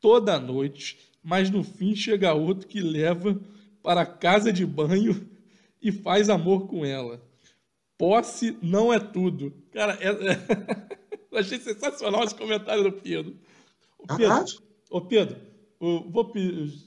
toda 0.00 0.38
noite, 0.38 0.98
mas 1.22 1.50
no 1.50 1.64
fim 1.64 1.96
chega 1.96 2.34
outro 2.34 2.68
que 2.68 2.80
leva 2.80 3.40
para 3.82 4.02
a 4.02 4.06
casa 4.06 4.52
de 4.52 4.66
banho 4.66 5.28
e 5.80 5.90
faz 5.90 6.28
amor 6.28 6.66
com 6.66 6.84
ela. 6.84 7.20
Posse 7.98 8.56
não 8.62 8.92
é 8.92 8.98
tudo. 8.98 9.52
Cara, 9.72 9.96
é, 10.00 10.08
é... 10.08 11.16
eu 11.30 11.38
achei 11.38 11.58
sensacional 11.58 12.24
esse 12.24 12.34
comentário 12.34 12.82
do 12.82 12.92
Pedro. 12.92 13.36
O 13.98 14.16
Pedro, 14.16 14.44
Ô 14.90 15.00
Pedro, 15.00 15.36
vou, 15.80 16.32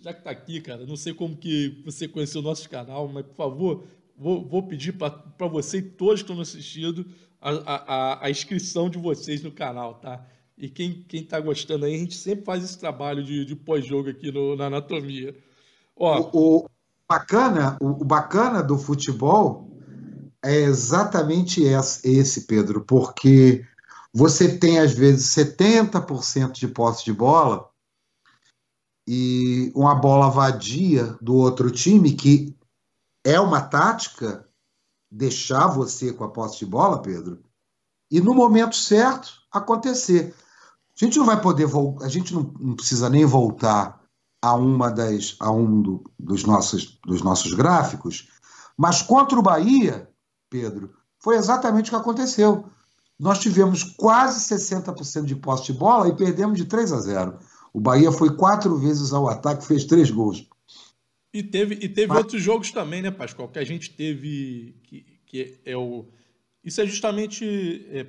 já 0.02 0.14
que 0.14 0.20
está 0.20 0.32
aqui, 0.32 0.62
cara, 0.62 0.86
não 0.86 0.96
sei 0.96 1.14
como 1.14 1.36
que 1.36 1.82
você 1.86 2.08
conheceu 2.08 2.42
o 2.42 2.44
nosso 2.44 2.70
canal, 2.70 3.08
mas 3.08 3.26
por 3.26 3.36
favor, 3.36 3.84
vou, 4.18 4.48
vou 4.48 4.64
pedir 4.64 4.94
para 4.94 5.48
você 5.48 5.80
e 5.80 5.82
todos 5.82 6.22
que 6.22 6.24
estão 6.24 6.36
nos 6.36 6.50
assistindo 6.50 7.06
a, 7.42 7.52
a, 7.52 8.26
a, 8.26 8.30
inscrição 8.30 8.90
de 8.90 8.98
vocês 8.98 9.44
no 9.44 9.52
canal, 9.52 9.96
tá? 9.96 10.26
E 10.58 10.70
quem 10.70 11.06
está 11.12 11.40
gostando 11.40 11.86
aí, 11.86 11.96
a 11.96 11.98
gente 11.98 12.16
sempre 12.16 12.44
faz 12.44 12.64
esse 12.64 12.80
trabalho 12.80 13.24
de, 13.24 13.46
de 13.46 13.56
pós-jogo 13.56 14.10
aqui 14.10 14.32
no, 14.32 14.56
na 14.56 14.66
anatomia. 14.66 15.36
Ó, 15.96 16.30
o, 16.34 16.58
o 16.58 16.70
bacana, 17.08 17.78
o, 17.80 17.88
o, 17.88 18.06
bacana 18.06 18.64
do 18.64 18.78
futebol 18.78 19.77
é 20.44 20.56
exatamente 20.56 21.64
esse, 21.64 22.42
Pedro, 22.42 22.82
porque 22.82 23.66
você 24.14 24.58
tem, 24.58 24.80
às 24.80 24.94
vezes, 24.94 25.28
70% 25.36 26.52
de 26.52 26.68
posse 26.68 27.04
de 27.06 27.14
bola 27.14 27.70
e 29.08 29.72
uma 29.76 29.96
bola 29.96 30.30
vadia 30.30 31.18
do 31.22 31.36
outro 31.36 31.72
time, 31.72 32.14
que 32.14 32.56
é 33.26 33.40
uma 33.40 33.62
tática 33.62 34.48
deixar 35.12 35.68
você 35.68 36.12
com 36.14 36.24
a 36.24 36.30
posse 36.30 36.60
de 36.60 36.66
bola, 36.66 37.02
Pedro, 37.02 37.42
e 38.12 38.20
no 38.20 38.34
momento 38.34 38.76
certo 38.76 39.42
acontecer. 39.52 40.36
A 41.00 41.06
gente 41.06 41.18
não 41.18 41.26
vai 41.26 41.40
poder 41.40 41.68
a 42.02 42.08
gente 42.08 42.34
não, 42.34 42.54
não, 42.60 42.76
precisa 42.76 43.10
nem 43.10 43.26
voltar 43.26 44.02
a 44.42 44.54
uma 44.56 44.90
das 44.90 45.36
a 45.40 45.52
um 45.52 45.82
do, 45.82 46.04
dos 46.18 46.44
nossos 46.44 47.00
dos 47.06 47.22
nossos 47.22 47.54
gráficos, 47.54 48.30
mas 48.76 49.02
contra 49.02 49.38
o 49.38 49.44
Bahia, 49.44 50.10
Pedro, 50.50 50.94
foi 51.20 51.36
exatamente 51.36 51.88
o 51.88 51.90
que 51.92 52.00
aconteceu. 52.00 52.66
Nós 53.20 53.40
tivemos 53.40 53.84
quase 53.84 54.54
60% 54.54 55.26
de 55.26 55.36
posse 55.36 55.66
de 55.66 55.74
bola 55.74 56.08
e 56.08 56.16
perdemos 56.16 56.58
de 56.58 56.66
3 56.66 56.94
a 56.94 57.00
0. 57.00 57.40
O 57.74 57.80
Bahia 57.80 58.12
foi 58.12 58.36
quatro 58.36 58.78
vezes 58.78 59.12
ao 59.12 59.28
ataque, 59.28 59.66
fez 59.66 59.86
três 59.86 60.12
gols. 60.12 60.48
E 61.34 61.44
teve, 61.44 61.76
e 61.76 61.90
teve 61.90 62.08
Mas... 62.08 62.18
outros 62.20 62.42
jogos 62.42 62.72
também, 62.72 63.02
né, 63.02 63.12
Pascoal? 63.12 63.50
Que 63.50 63.60
a 63.60 63.64
gente 63.64 63.92
teve. 63.92 64.76
Que, 64.84 65.06
que 65.26 65.60
é 65.66 65.76
o. 65.76 66.06
Isso 66.64 66.82
é 66.82 66.86
justamente. 66.86 67.86
É, 67.92 68.08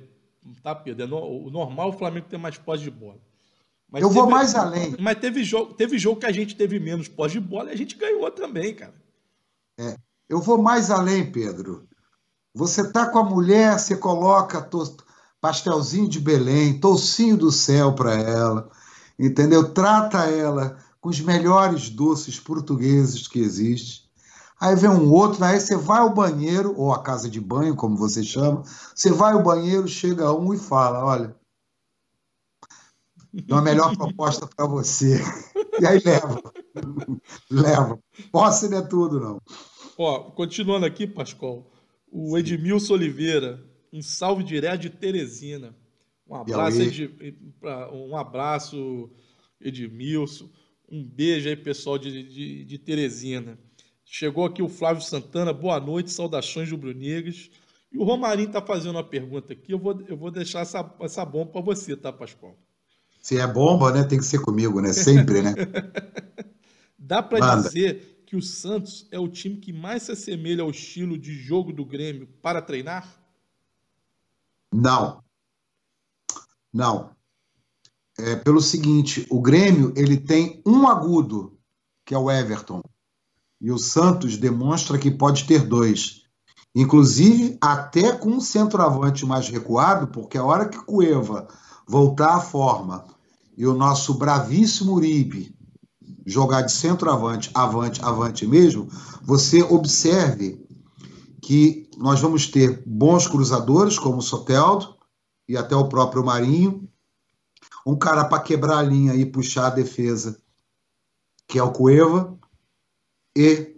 tá, 0.63 0.73
Pedro? 0.75 1.03
É 1.03 1.07
no, 1.07 1.45
o 1.45 1.49
normal 1.49 1.89
o 1.89 1.93
Flamengo 1.93 2.27
ter 2.29 2.37
mais 2.37 2.57
posse 2.57 2.83
de 2.83 2.91
bola. 2.91 3.19
Mas 3.91 4.03
Eu 4.03 4.09
teve, 4.09 4.19
vou 4.19 4.29
mais 4.29 4.55
além. 4.55 4.95
Mas 4.99 5.19
teve 5.19 5.43
jogo, 5.43 5.73
teve 5.73 5.97
jogo 5.97 6.19
que 6.19 6.27
a 6.27 6.31
gente 6.31 6.55
teve 6.55 6.79
menos 6.79 7.07
posse 7.07 7.33
de 7.33 7.39
bola 7.39 7.69
e 7.69 7.73
a 7.73 7.77
gente 7.77 7.95
ganhou 7.95 8.29
também, 8.31 8.73
cara. 8.73 8.93
É, 9.79 9.95
eu 10.27 10.41
vou 10.41 10.61
mais 10.61 10.91
além, 10.91 11.31
Pedro. 11.31 11.88
Você 12.53 12.91
tá 12.91 13.07
com 13.07 13.19
a 13.19 13.23
mulher, 13.23 13.77
você 13.77 13.95
coloca 13.95 14.67
pastelzinho 15.39 16.09
de 16.09 16.19
Belém, 16.19 16.79
tocinho 16.79 17.37
do 17.37 17.51
céu 17.51 17.93
para 17.93 18.13
ela, 18.15 18.69
entendeu? 19.17 19.71
Trata 19.71 20.25
ela 20.25 20.77
com 20.99 21.09
os 21.09 21.19
melhores 21.21 21.89
doces 21.89 22.39
portugueses 22.39 23.27
que 23.27 23.39
existem. 23.39 24.09
Aí 24.59 24.75
vem 24.75 24.89
um 24.89 25.09
outro, 25.13 25.43
aí 25.45 25.59
você 25.59 25.77
vai 25.77 25.99
ao 25.99 26.13
banheiro, 26.13 26.73
ou 26.77 26.91
a 26.91 27.01
casa 27.01 27.29
de 27.29 27.39
banho, 27.39 27.75
como 27.75 27.95
você 27.95 28.21
chama, 28.21 28.63
você 28.93 29.09
vai 29.09 29.31
ao 29.31 29.41
banheiro, 29.41 29.87
chega 29.87 30.33
um 30.33 30.53
e 30.53 30.57
fala: 30.57 31.05
olha, 31.05 31.35
uma 33.49 33.61
melhor 33.61 33.95
proposta 33.95 34.47
para 34.47 34.65
você. 34.65 35.21
E 35.79 35.85
aí 35.85 36.01
leva. 36.03 36.41
leva. 37.49 37.99
Posse 38.31 38.67
não 38.67 38.79
é 38.79 38.81
tudo, 38.81 39.19
não. 39.19 39.41
Ó, 39.97 40.31
continuando 40.31 40.85
aqui, 40.85 41.07
Pascoal, 41.07 41.65
o 42.11 42.37
Edmilson 42.37 42.93
Oliveira, 42.93 43.63
um 43.91 44.01
salve 44.01 44.43
direto 44.43 44.81
de 44.81 44.89
Teresina. 44.89 45.75
Um 46.27 46.35
abraço, 46.35 46.81
Ed, 46.81 47.11
um 47.91 48.15
abraço, 48.15 49.09
Edmilson. 49.59 50.49
Um 50.91 51.03
beijo 51.03 51.49
aí, 51.49 51.55
pessoal 51.55 51.97
de, 51.97 52.23
de, 52.23 52.65
de 52.65 52.77
Teresina. 52.77 53.57
Chegou 54.03 54.45
aqui 54.45 54.61
o 54.61 54.69
Flávio 54.69 55.03
Santana, 55.03 55.53
boa 55.53 55.79
noite, 55.79 56.11
saudações 56.11 56.69
rubro-negras. 56.71 57.49
E 57.91 57.97
o 57.97 58.03
Romarinho 58.03 58.47
está 58.47 58.61
fazendo 58.61 58.95
uma 58.95 59.03
pergunta 59.03 59.53
aqui, 59.53 59.71
eu 59.71 59.79
vou, 59.79 59.99
eu 60.07 60.15
vou 60.15 60.29
deixar 60.29 60.61
essa, 60.61 60.95
essa 60.99 61.25
bomba 61.25 61.51
para 61.51 61.61
você, 61.61 61.95
tá, 61.95 62.13
Pascoal? 62.13 62.55
Se 63.21 63.37
é 63.37 63.45
bomba, 63.47 63.91
né, 63.91 64.03
tem 64.03 64.19
que 64.19 64.25
ser 64.25 64.39
comigo, 64.39 64.79
né? 64.79 64.93
Sempre, 64.93 65.41
né? 65.41 65.53
Dá 66.97 67.21
para 67.23 67.55
dizer 67.55 68.08
que 68.29 68.35
o 68.35 68.41
Santos 68.41 69.07
é 69.11 69.19
o 69.19 69.27
time 69.27 69.57
que 69.57 69.73
mais 69.73 70.03
se 70.03 70.11
assemelha 70.11 70.63
ao 70.63 70.69
estilo 70.69 71.17
de 71.17 71.33
jogo 71.33 71.73
do 71.73 71.83
Grêmio 71.83 72.27
para 72.41 72.61
treinar? 72.61 73.21
Não. 74.71 75.23
Não 76.71 77.19
é, 78.19 78.35
pelo 78.35 78.61
seguinte: 78.61 79.25
o 79.29 79.41
Grêmio 79.41 79.93
ele 79.95 80.17
tem 80.17 80.61
um 80.65 80.87
agudo, 80.87 81.57
que 82.05 82.13
é 82.13 82.17
o 82.17 82.29
Everton, 82.29 82.81
e 83.61 83.71
o 83.71 83.77
Santos 83.77 84.37
demonstra 84.37 84.97
que 84.97 85.09
pode 85.09 85.45
ter 85.45 85.65
dois. 85.65 86.23
Inclusive, 86.75 87.57
até 87.59 88.11
com 88.11 88.29
um 88.29 88.41
centroavante 88.41 89.25
mais 89.25 89.49
recuado, 89.49 90.07
porque 90.07 90.37
a 90.37 90.43
hora 90.43 90.69
que 90.69 90.77
Cueva 90.77 91.47
voltar 91.87 92.35
à 92.35 92.39
forma 92.39 93.07
e 93.57 93.65
o 93.65 93.73
nosso 93.73 94.13
bravíssimo 94.13 94.93
Uribe 94.93 95.55
jogar 96.25 96.61
de 96.61 96.71
centroavante, 96.71 97.49
avante, 97.53 98.03
avante 98.03 98.45
mesmo, 98.45 98.87
você 99.21 99.61
observe 99.63 100.63
que 101.41 101.89
nós 101.97 102.19
vamos 102.19 102.47
ter 102.47 102.83
bons 102.85 103.27
cruzadores, 103.27 103.97
como 103.97 104.17
o 104.17 104.21
Soteldo 104.21 104.95
e 105.47 105.57
até 105.57 105.75
o 105.75 105.89
próprio 105.89 106.23
Marinho, 106.23 106.87
um 107.85 107.97
cara 107.97 108.25
para 108.25 108.41
quebrar 108.41 108.77
a 108.77 108.83
linha 108.83 109.15
e 109.15 109.25
puxar 109.25 109.67
a 109.67 109.71
defesa, 109.71 110.39
que 111.47 111.57
é 111.57 111.63
o 111.63 111.71
Cueva, 111.71 112.37
e 113.35 113.75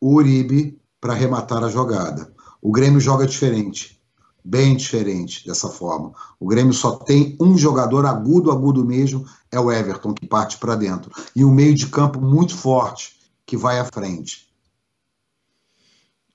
o 0.00 0.14
Uribe 0.14 0.80
para 1.00 1.12
arrematar 1.12 1.62
a 1.64 1.70
jogada. 1.70 2.32
O 2.60 2.70
Grêmio 2.70 3.00
joga 3.00 3.26
diferente, 3.26 4.00
bem 4.44 4.76
diferente 4.76 5.46
dessa 5.46 5.68
forma. 5.68 6.12
O 6.38 6.46
Grêmio 6.46 6.72
só 6.72 6.96
tem 6.96 7.36
um 7.40 7.56
jogador 7.56 8.04
agudo, 8.06 8.50
agudo 8.50 8.84
mesmo, 8.84 9.24
é 9.56 9.60
o 9.60 9.72
Everton, 9.72 10.12
que 10.12 10.26
parte 10.26 10.58
para 10.58 10.76
dentro. 10.76 11.10
E 11.34 11.44
um 11.44 11.52
meio 11.52 11.74
de 11.74 11.88
campo 11.88 12.20
muito 12.20 12.56
forte, 12.56 13.16
que 13.44 13.56
vai 13.56 13.78
à 13.78 13.84
frente. 13.84 14.46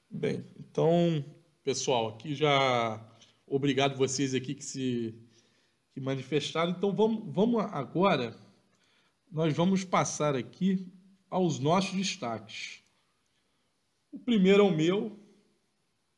Bem, 0.10 0.46
então, 0.60 1.24
pessoal, 1.64 2.10
aqui 2.10 2.34
já 2.36 3.00
obrigado 3.48 3.98
vocês 3.98 4.34
aqui 4.34 4.56
que 4.56 4.64
se 4.64 5.16
que 5.94 6.02
manifestaram. 6.02 6.72
Então 6.72 6.94
vamos, 6.94 7.34
vamos 7.34 7.62
agora, 7.66 8.36
nós 9.32 9.54
vamos 9.54 9.84
passar 9.84 10.36
aqui 10.36 10.92
aos 11.30 11.60
nossos 11.60 11.94
destaques. 11.94 12.82
O 14.12 14.20
primeiro 14.20 14.64
é 14.64 14.66
o 14.66 14.76
meu. 14.76 15.18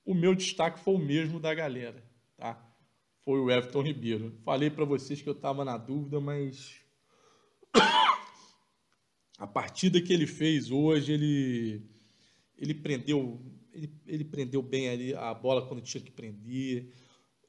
O 0.05 0.13
meu 0.13 0.35
destaque 0.35 0.79
foi 0.79 0.95
o 0.95 0.99
mesmo 0.99 1.39
da 1.39 1.53
galera, 1.53 2.03
tá? 2.35 2.61
Foi 3.23 3.39
o 3.39 3.49
Everton 3.49 3.81
Ribeiro. 3.81 4.37
Falei 4.43 4.69
para 4.69 4.85
vocês 4.85 5.21
que 5.21 5.29
eu 5.29 5.33
estava 5.33 5.63
na 5.63 5.77
dúvida, 5.77 6.19
mas 6.19 6.82
a 9.37 9.47
partida 9.47 10.01
que 10.01 10.13
ele 10.13 10.27
fez 10.27 10.71
hoje, 10.71 11.13
ele 11.13 11.81
ele 12.57 12.73
prendeu 12.73 13.41
ele, 13.73 13.91
ele 14.05 14.23
prendeu 14.23 14.61
bem 14.61 14.89
ali 14.89 15.13
a 15.13 15.33
bola 15.33 15.67
quando 15.67 15.81
tinha 15.81 16.03
que 16.03 16.11
prender. 16.11 16.93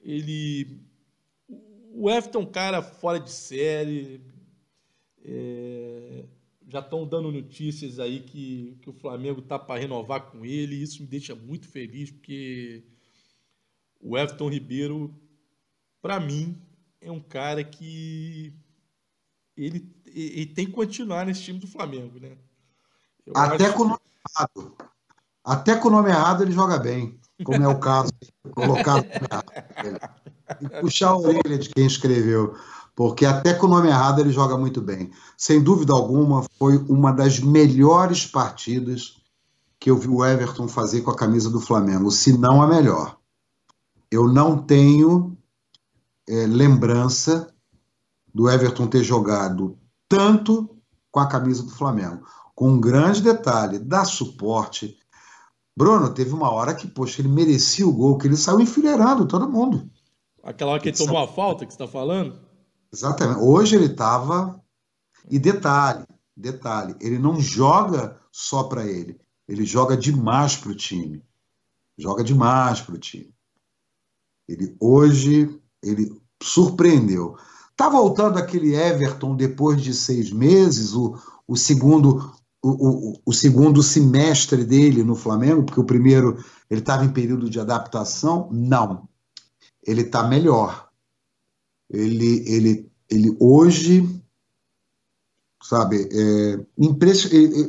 Ele 0.01 0.81
o 1.97 2.11
Everton 2.11 2.41
é 2.41 2.43
um 2.43 2.51
cara 2.51 2.83
fora 2.83 3.20
de 3.20 3.31
série. 3.31 4.20
É, 5.25 6.25
já 6.66 6.81
estão 6.81 7.07
dando 7.07 7.31
notícias 7.31 8.01
aí 8.01 8.20
que, 8.20 8.77
que 8.83 8.91
o 8.91 8.93
Flamengo 8.93 9.41
está 9.41 9.59
para 9.59 9.81
renovar 9.81 10.31
com 10.31 10.45
ele. 10.45 10.75
Isso 10.75 11.03
me 11.03 11.09
deixa 11.09 11.35
muito 11.35 11.68
feliz, 11.68 12.11
porque 12.11 12.83
o 14.01 14.18
Everton 14.18 14.49
Ribeiro, 14.49 15.14
para 16.03 16.18
mim, 16.18 16.61
é 17.01 17.11
um 17.12 17.20
cara 17.20 17.62
que 17.62 18.53
ele, 19.57 19.89
ele, 20.07 20.47
tem 20.47 20.67
que 20.67 20.73
continuar 20.73 21.27
nesse 21.27 21.43
time 21.43 21.59
do 21.59 21.67
Flamengo, 21.67 22.19
né? 22.19 22.37
Até 23.35 23.73
com 23.73 23.83
o 23.83 23.89
nome 23.89 24.01
errado. 24.29 24.77
Até 25.45 25.77
com 25.77 25.89
o 25.89 25.91
nome 25.91 26.11
errado 26.11 26.43
ele 26.43 26.53
joga 26.53 26.79
bem, 26.79 27.19
como 27.45 27.63
é 27.63 27.69
o 27.69 27.79
caso 27.79 28.11
colocado 28.55 29.07
e 30.61 30.69
puxar 30.81 31.11
a 31.11 31.19
orelha 31.19 31.59
de 31.59 31.69
quem 31.69 31.87
escreveu, 31.87 32.55
porque 32.95 33.27
até 33.27 33.55
com 33.55 33.67
o 33.67 33.71
nome 33.71 33.89
errado 33.89 34.21
ele 34.21 34.33
joga 34.33 34.57
muito 34.57 34.81
bem. 34.81 35.11
Sem 35.37 35.63
dúvida 35.63 35.93
alguma, 35.93 36.45
foi 36.59 36.79
uma 36.89 37.13
das 37.13 37.39
melhores 37.41 38.27
partidas 38.27 39.21
que 39.79 39.91
eu 39.91 39.99
vi 39.99 40.09
o 40.09 40.25
Everton 40.25 40.67
fazer 40.67 41.03
com 41.03 41.11
a 41.11 41.17
camisa 41.17 41.51
do 41.51 41.61
Flamengo, 41.61 42.11
se 42.11 42.37
não 42.37 42.63
a 42.63 42.67
melhor. 42.67 43.19
Eu 44.11 44.27
não 44.29 44.57
tenho 44.57 45.37
é, 46.27 46.47
lembrança 46.47 47.54
do 48.35 48.51
Everton 48.51 48.89
ter 48.89 49.05
jogado 49.05 49.78
tanto 50.09 50.76
com 51.11 51.20
a 51.20 51.28
camisa 51.28 51.62
do 51.62 51.70
Flamengo. 51.70 52.26
Com 52.55 52.70
um 52.70 52.80
grande 52.80 53.22
detalhe, 53.22 53.78
dá 53.78 54.05
suporte. 54.05 54.99
Bruno, 55.76 56.12
teve 56.12 56.32
uma 56.32 56.51
hora 56.51 56.74
que, 56.74 56.89
poxa, 56.89 57.20
ele 57.20 57.28
merecia 57.28 57.87
o 57.87 57.93
gol, 57.93 58.18
que 58.18 58.26
ele 58.26 58.37
saiu 58.37 58.61
enfileirando 58.61 59.26
todo 59.26 59.49
mundo. 59.49 59.89
Aquela 60.43 60.72
hora 60.72 60.80
que 60.80 60.89
ele 60.89 60.97
tomou 60.97 61.18
a 61.18 61.26
falta 61.28 61.64
que 61.64 61.72
você 61.72 61.82
está 61.82 61.87
falando? 61.87 62.39
Exatamente. 62.93 63.41
Hoje 63.41 63.76
ele 63.76 63.87
estava. 63.87 64.61
E 65.30 65.39
detalhe, 65.39 66.05
detalhe, 66.37 66.95
ele 67.01 67.18
não 67.18 67.41
joga 67.41 68.20
só 68.30 68.64
para 68.64 68.85
ele, 68.85 69.18
ele 69.49 69.64
joga 69.64 69.97
demais 69.97 70.55
para 70.55 70.70
o 70.70 70.74
time. 70.74 71.24
Joga 71.97 72.22
demais 72.22 72.82
para 72.82 72.95
o 72.95 72.99
time. 72.99 73.32
Ele 74.47 74.76
hoje 74.78 75.59
ele 75.82 76.20
surpreendeu. 76.43 77.39
Tá 77.77 77.89
voltando 77.89 78.39
aquele 78.39 78.75
Everton 78.75 79.35
depois 79.35 79.83
de 79.83 79.93
seis 79.93 80.31
meses, 80.31 80.95
o, 80.95 81.18
o 81.47 81.57
segundo 81.57 82.33
o, 82.62 82.70
o, 82.70 83.22
o, 83.27 83.33
segundo 83.33 83.83
semestre 83.83 84.64
dele 84.64 85.05
no 85.05 85.14
Flamengo, 85.14 85.64
porque 85.64 85.81
o 85.81 85.85
primeiro 85.85 86.43
ele 86.70 86.81
estava 86.81 87.05
em 87.05 87.12
período 87.12 87.51
de 87.51 87.61
adaptação? 87.61 88.49
Não. 88.51 89.07
Ele 89.87 90.01
está 90.01 90.27
melhor. 90.27 90.89
Ele, 91.91 92.43
ele, 92.51 92.91
ele 93.11 93.37
hoje, 93.39 94.09
sabe, 95.62 96.09
é, 96.11 96.66
impress, 96.79 97.29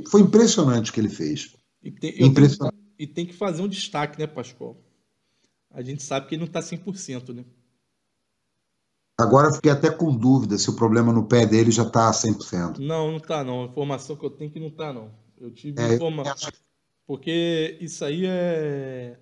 foi 0.09 0.21
impressionante 0.21 0.91
o 0.91 0.93
que 0.93 1.01
ele 1.01 1.09
fez. 1.09 1.53
E 1.83 1.91
tem, 1.91 2.23
impressionante. 2.23 2.77
Tenho, 2.77 2.95
e 2.97 3.05
tem 3.05 3.25
que 3.25 3.33
fazer 3.33 3.61
um 3.61 3.67
destaque, 3.67 4.17
né, 4.17 4.25
Pascoal? 4.25 4.81
A 5.71 5.81
gente 5.81 6.01
sabe 6.03 6.27
que 6.27 6.35
ele 6.35 6.39
não 6.39 6.47
está 6.47 6.61
100%, 6.61 7.33
né? 7.33 7.43
Agora 9.17 9.47
eu 9.47 9.53
fiquei 9.53 9.71
até 9.71 9.89
com 9.89 10.15
dúvida 10.15 10.57
se 10.57 10.69
o 10.69 10.75
problema 10.75 11.13
no 11.13 11.25
pé 11.25 11.45
dele 11.45 11.71
já 11.71 11.83
está 11.83 12.11
100%. 12.11 12.79
Não, 12.79 13.11
não 13.11 13.17
está 13.17 13.43
não. 13.43 13.63
A 13.63 13.65
informação 13.65 14.15
que 14.15 14.25
eu 14.25 14.29
tenho 14.29 14.49
é 14.49 14.53
que 14.53 14.59
não 14.59 14.67
está 14.67 14.91
não. 14.91 15.11
Eu 15.39 15.51
tive 15.51 15.81
é, 15.81 15.95
informação. 15.95 16.51
Porque 17.07 17.77
isso 17.79 18.03
aí 18.03 18.25
é. 18.25 19.17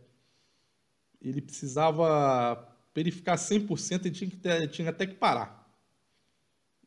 Ele 1.21 1.41
precisava 1.41 2.67
verificar 2.93 3.35
100%, 3.35 4.05
ele 4.05 4.11
tinha, 4.11 4.29
que 4.29 4.37
ter, 4.37 4.67
tinha 4.69 4.89
até 4.89 5.05
que 5.05 5.15
parar. 5.15 5.63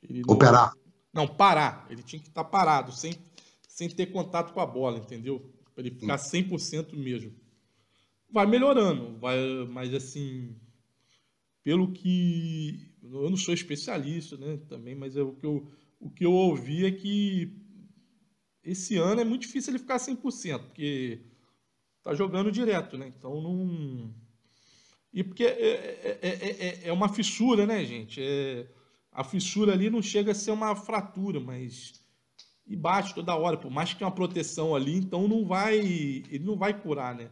Ele 0.03 0.23
não... 0.27 0.35
Operar? 0.35 0.73
Não, 1.13 1.27
parar. 1.27 1.87
Ele 1.89 2.03
tinha 2.03 2.21
que 2.21 2.29
estar 2.29 2.45
tá 2.45 2.51
parado, 2.51 2.93
sem, 2.93 3.15
sem 3.69 3.89
ter 3.89 4.07
contato 4.07 4.53
com 4.53 4.61
a 4.61 4.67
bola, 4.67 4.99
entendeu? 4.99 5.41
Para 5.75 5.87
ele 5.87 5.97
ficar 5.97 6.17
100% 6.17 6.95
mesmo. 6.95 7.33
Vai 8.31 8.47
melhorando, 8.47 9.19
vai, 9.19 9.39
mas 9.71 9.95
assim, 9.95 10.55
pelo 11.63 11.93
que 11.93 12.95
eu 13.13 13.31
não 13.31 13.37
sou 13.37 13.55
especialista, 13.55 14.37
né, 14.37 14.59
também, 14.69 14.95
mas 14.95 15.17
é 15.17 15.23
o 15.23 15.33
que 15.33 15.47
eu, 15.47 15.71
o 16.01 16.11
que 16.11 16.25
eu 16.25 16.33
ouvi 16.33 16.87
é 16.87 16.91
que 16.91 17.53
esse 18.63 18.97
ano 18.97 19.21
é 19.21 19.25
muito 19.25 19.43
difícil 19.43 19.73
ele 19.73 19.79
ficar 19.79 19.97
100%, 19.97 20.59
porque 20.65 21.21
tá 22.03 22.15
jogando 22.15 22.51
direto, 22.51 22.97
né? 22.99 23.13
Então 23.17 23.41
não 23.41 24.15
e 25.13 25.25
porque 25.25 25.45
é, 25.45 26.19
é, 26.21 26.29
é, 26.83 26.89
é 26.89 26.93
uma 26.93 27.09
fissura, 27.09 27.65
né, 27.65 27.85
gente? 27.85 28.21
É, 28.23 28.67
a 29.11 29.25
fissura 29.25 29.73
ali 29.73 29.89
não 29.89 30.03
chega 30.03 30.33
a 30.33 30.35
ser 30.35 30.51
uma 30.51 30.77
fratura, 30.77 31.41
mas 31.41 32.05
e 32.67 32.77
bate 32.77 33.15
toda 33.15 33.35
hora, 33.35 33.57
por 33.57 33.71
mais 33.71 33.93
que 33.93 33.99
tenha 33.99 34.09
uma 34.09 34.15
proteção 34.15 34.75
ali, 34.75 34.95
então 34.97 35.27
não 35.27 35.47
vai, 35.47 35.79
ele 35.79 36.45
não 36.45 36.57
vai 36.57 36.79
curar, 36.79 37.15
né? 37.15 37.31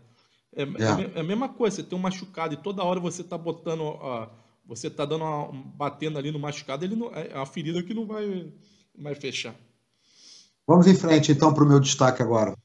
É, 0.56 0.62
é. 0.62 1.20
a 1.20 1.22
mesma 1.22 1.48
coisa, 1.48 1.76
você 1.76 1.82
tem 1.82 1.98
um 1.98 2.00
machucado 2.00 2.54
e 2.54 2.56
toda 2.56 2.84
hora 2.84 3.00
você 3.00 3.24
tá 3.24 3.36
botando 3.36 3.82
ó, 3.82 4.30
você 4.66 4.88
está 4.88 5.04
dando 5.04 5.24
uma, 5.24 5.52
batendo 5.52 6.18
ali 6.18 6.30
no 6.30 6.38
machucado, 6.38 6.84
ele 6.84 6.96
não, 6.96 7.14
é 7.14 7.32
a 7.34 7.44
ferida 7.46 7.82
que 7.82 7.94
não 7.94 8.06
vai, 8.06 8.52
vai 8.98 9.14
fechar. 9.14 9.54
Vamos 10.66 10.86
em 10.86 10.94
frente 10.94 11.30
então 11.30 11.52
para 11.52 11.64
o 11.64 11.68
meu 11.68 11.78
destaque 11.78 12.22
agora. 12.22 12.56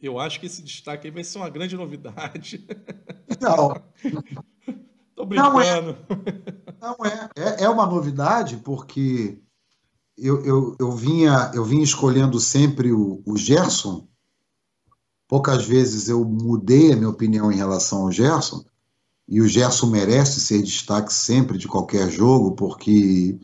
Eu 0.00 0.18
acho 0.18 0.40
que 0.40 0.46
esse 0.46 0.62
destaque 0.62 1.06
aí 1.06 1.10
vai 1.12 1.22
ser 1.22 1.38
uma 1.38 1.50
grande 1.50 1.76
novidade. 1.76 2.66
Não. 3.40 3.74
Tô 5.14 5.26
brincando. 5.26 5.52
Não 5.52 5.60
é, 5.60 5.96
não 6.80 6.96
é. 7.04 7.30
é. 7.36 7.64
É 7.64 7.68
uma 7.68 7.84
novidade 7.84 8.56
porque 8.56 9.38
eu, 10.16 10.42
eu, 10.44 10.76
eu, 10.78 10.92
vinha, 10.92 11.50
eu 11.54 11.62
vinha 11.62 11.84
escolhendo 11.84 12.40
sempre 12.40 12.90
o, 12.90 13.22
o 13.26 13.36
Gerson. 13.36 14.08
Poucas 15.28 15.64
vezes 15.64 16.08
eu 16.08 16.24
mudei 16.24 16.92
a 16.92 16.96
minha 16.96 17.10
opinião 17.10 17.52
em 17.52 17.56
relação 17.56 18.02
ao 18.02 18.12
Gerson. 18.12 18.64
E 19.30 19.40
o 19.40 19.46
Gerson 19.46 19.86
merece 19.86 20.40
ser 20.40 20.60
destaque 20.60 21.12
sempre 21.12 21.56
de 21.56 21.68
qualquer 21.68 22.10
jogo, 22.10 22.56
porque 22.56 23.38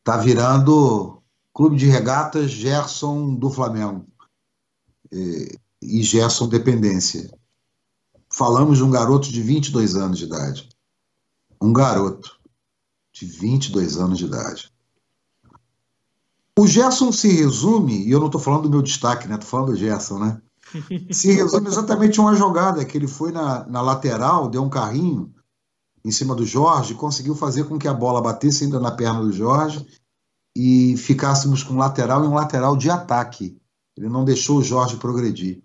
está 0.00 0.16
virando 0.16 1.22
clube 1.54 1.76
de 1.76 1.86
regatas 1.86 2.50
Gerson 2.50 3.36
do 3.36 3.48
Flamengo. 3.48 4.04
E, 5.12 5.56
e 5.80 6.02
Gerson 6.02 6.48
dependência. 6.48 7.32
Falamos 8.28 8.78
de 8.78 8.84
um 8.84 8.90
garoto 8.90 9.30
de 9.30 9.40
22 9.40 9.94
anos 9.94 10.18
de 10.18 10.24
idade. 10.24 10.68
Um 11.62 11.72
garoto 11.72 12.40
de 13.12 13.26
22 13.26 13.96
anos 13.96 14.18
de 14.18 14.24
idade. 14.24 14.72
O 16.58 16.66
Gerson 16.66 17.12
se 17.12 17.28
resume, 17.28 18.06
e 18.06 18.10
eu 18.10 18.18
não 18.18 18.26
estou 18.26 18.40
falando 18.40 18.64
do 18.64 18.70
meu 18.70 18.82
destaque, 18.82 19.28
né? 19.28 19.34
Estou 19.34 19.48
falando 19.48 19.68
do 19.68 19.76
Gerson, 19.76 20.18
né? 20.18 20.42
Se 21.12 21.32
resume 21.32 21.68
exatamente 21.68 22.20
uma 22.20 22.34
jogada 22.34 22.84
que 22.84 22.96
ele 22.96 23.06
foi 23.06 23.32
na, 23.32 23.64
na 23.66 23.80
lateral, 23.80 24.48
deu 24.48 24.62
um 24.62 24.70
carrinho 24.70 25.34
em 26.04 26.10
cima 26.10 26.34
do 26.34 26.46
Jorge, 26.46 26.94
conseguiu 26.94 27.34
fazer 27.34 27.64
com 27.64 27.78
que 27.78 27.88
a 27.88 27.94
bola 27.94 28.22
batesse 28.22 28.64
ainda 28.64 28.80
na 28.80 28.90
perna 28.90 29.20
do 29.20 29.32
Jorge 29.32 29.86
e 30.56 30.96
ficássemos 30.96 31.62
com 31.62 31.74
um 31.74 31.78
lateral 31.78 32.24
e 32.24 32.28
um 32.28 32.34
lateral 32.34 32.76
de 32.76 32.90
ataque. 32.90 33.60
Ele 33.96 34.08
não 34.08 34.24
deixou 34.24 34.58
o 34.58 34.62
Jorge 34.62 34.96
progredir. 34.96 35.60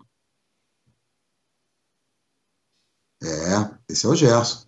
É, 3.22 3.70
esse 3.88 4.04
é 4.04 4.08
o 4.08 4.14
Gerson. 4.14 4.66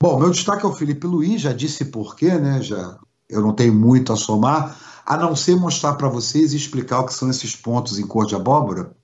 Bom, 0.00 0.18
meu 0.18 0.30
destaque 0.30 0.64
é 0.64 0.68
o 0.68 0.72
Felipe 0.72 1.06
Luiz, 1.06 1.42
já 1.42 1.52
disse 1.52 1.84
porquê, 1.84 2.34
né? 2.38 2.62
Já, 2.62 2.98
eu 3.28 3.40
não 3.40 3.54
tenho 3.54 3.74
muito 3.74 4.12
a 4.12 4.16
somar, 4.16 4.76
a 5.04 5.16
não 5.16 5.36
ser 5.36 5.54
mostrar 5.54 5.94
para 5.94 6.08
vocês 6.08 6.52
e 6.52 6.56
explicar 6.56 7.00
o 7.00 7.06
que 7.06 7.14
são 7.14 7.30
esses 7.30 7.54
pontos 7.54 7.98
em 7.98 8.06
cor 8.06 8.26
de 8.26 8.34
abóbora 8.34 8.96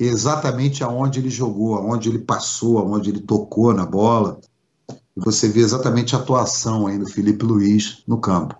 que 0.00 0.04
é 0.04 0.08
exatamente 0.08 0.82
aonde 0.82 1.18
ele 1.18 1.28
jogou, 1.28 1.74
aonde 1.74 2.08
ele 2.08 2.20
passou, 2.20 2.78
aonde 2.78 3.10
ele 3.10 3.20
tocou 3.20 3.74
na 3.74 3.84
bola. 3.84 4.40
E 5.14 5.20
você 5.20 5.46
vê 5.46 5.60
exatamente 5.60 6.16
a 6.16 6.18
atuação 6.18 6.86
aí 6.86 6.96
do 6.96 7.06
Felipe 7.06 7.44
Luiz 7.44 8.02
no 8.08 8.18
campo. 8.18 8.58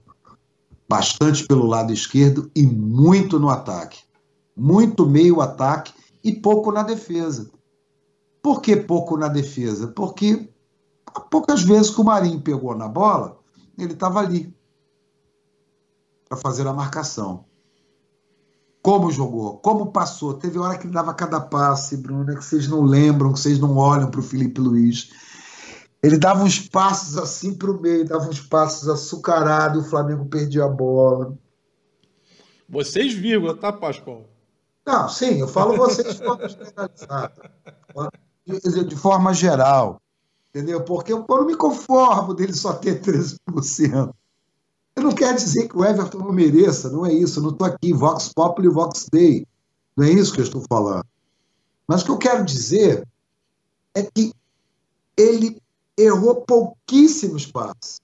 Bastante 0.87 1.47
pelo 1.47 1.65
lado 1.65 1.95
esquerdo 1.95 2.51
e 2.55 2.67
muito 2.67 3.41
no 3.41 3.49
ataque. 3.49 4.03
Muito 4.55 5.07
meio 5.07 5.41
ataque 5.41 5.95
e 6.23 6.31
pouco 6.31 6.71
na 6.71 6.83
defesa. 6.83 7.51
Por 8.43 8.61
que 8.61 8.77
pouco 8.77 9.17
na 9.17 9.29
defesa? 9.29 9.89
Porque 9.89 10.47
poucas 11.31 11.63
vezes 11.63 11.89
que 11.89 12.03
o 12.03 12.05
Marinho 12.05 12.43
pegou 12.43 12.77
na 12.77 12.87
bola, 12.87 13.39
ele 13.79 13.95
estava 13.95 14.21
ali 14.21 14.55
para 16.29 16.37
fazer 16.37 16.67
a 16.67 16.75
marcação 16.75 17.47
como 18.83 19.11
jogou, 19.11 19.59
como 19.59 19.93
passou. 19.93 20.35
Teve 20.35 20.59
hora 20.59 20.79
que 20.79 20.87
ele 20.87 20.95
dava 20.95 21.15
cada 21.15 21.41
passe, 21.41 21.97
Bruno, 21.97 22.27
que 22.27 22.45
vocês 22.45 22.69
não 22.69 22.83
lembram, 22.83 23.33
que 23.33 23.41
vocês 23.41 23.59
não 23.59 23.77
olham 23.77 24.11
para 24.11 24.21
o 24.21 24.23
Felipe 24.23 24.61
Luiz. 24.61 25.11
Ele 26.03 26.17
dava 26.17 26.43
uns 26.43 26.59
passos 26.59 27.19
assim 27.19 27.55
para 27.55 27.71
o 27.71 27.81
meio, 27.81 28.09
dava 28.09 28.29
uns 28.29 28.41
passos 28.41 28.89
açucarados, 28.89 29.85
o 29.85 29.91
Flamengo 29.91 30.25
perdia 30.27 30.65
a 30.65 30.69
bola. 30.69 31.37
Vocês, 32.69 33.13
vírgula, 33.13 33.55
tá, 33.55 33.73
Pascoal? 33.73 34.27
Não, 34.87 35.09
sim, 35.09 35.41
eu 35.41 35.49
falo 35.49 35.77
vocês 35.77 36.17
de 36.17 36.25
forma 36.25 36.49
generalizada. 36.49 37.51
De 38.87 38.97
forma 38.97 39.35
geral. 39.35 40.01
Entendeu? 40.49 40.83
Porque 40.83 41.13
eu 41.13 41.25
não 41.29 41.47
me 41.47 41.55
conformo 41.55 42.35
dele 42.35 42.53
só 42.55 42.73
ter 42.73 43.01
13%. 43.01 44.13
Não 44.97 45.13
quer 45.13 45.35
dizer 45.35 45.69
que 45.69 45.77
o 45.77 45.85
Everton 45.85 46.19
não 46.19 46.33
mereça, 46.33 46.91
não 46.91 47.07
é 47.07 47.13
isso. 47.13 47.39
Eu 47.39 47.45
não 47.45 47.51
estou 47.51 47.67
aqui, 47.67 47.93
Vox 47.93 48.33
Populi, 48.33 48.69
Vox 48.69 49.07
Dei. 49.11 49.47
Não 49.97 50.05
é 50.05 50.11
isso 50.11 50.33
que 50.33 50.41
eu 50.41 50.45
estou 50.45 50.63
falando. 50.69 51.05
Mas 51.87 52.03
o 52.03 52.05
que 52.05 52.11
eu 52.11 52.19
quero 52.19 52.45
dizer 52.45 53.07
é 53.95 54.03
que 54.03 54.33
ele 55.17 55.61
errou 55.97 56.43
pouquíssimos 56.43 57.47
passes. 57.47 58.01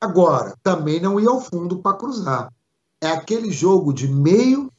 Agora, 0.00 0.54
também 0.62 1.00
não 1.00 1.18
ia 1.18 1.28
ao 1.28 1.40
fundo 1.40 1.78
para 1.78 1.96
cruzar. 1.96 2.52
É 3.00 3.08
aquele 3.08 3.50
jogo 3.50 3.92
de 3.92 4.08
meio, 4.08 4.72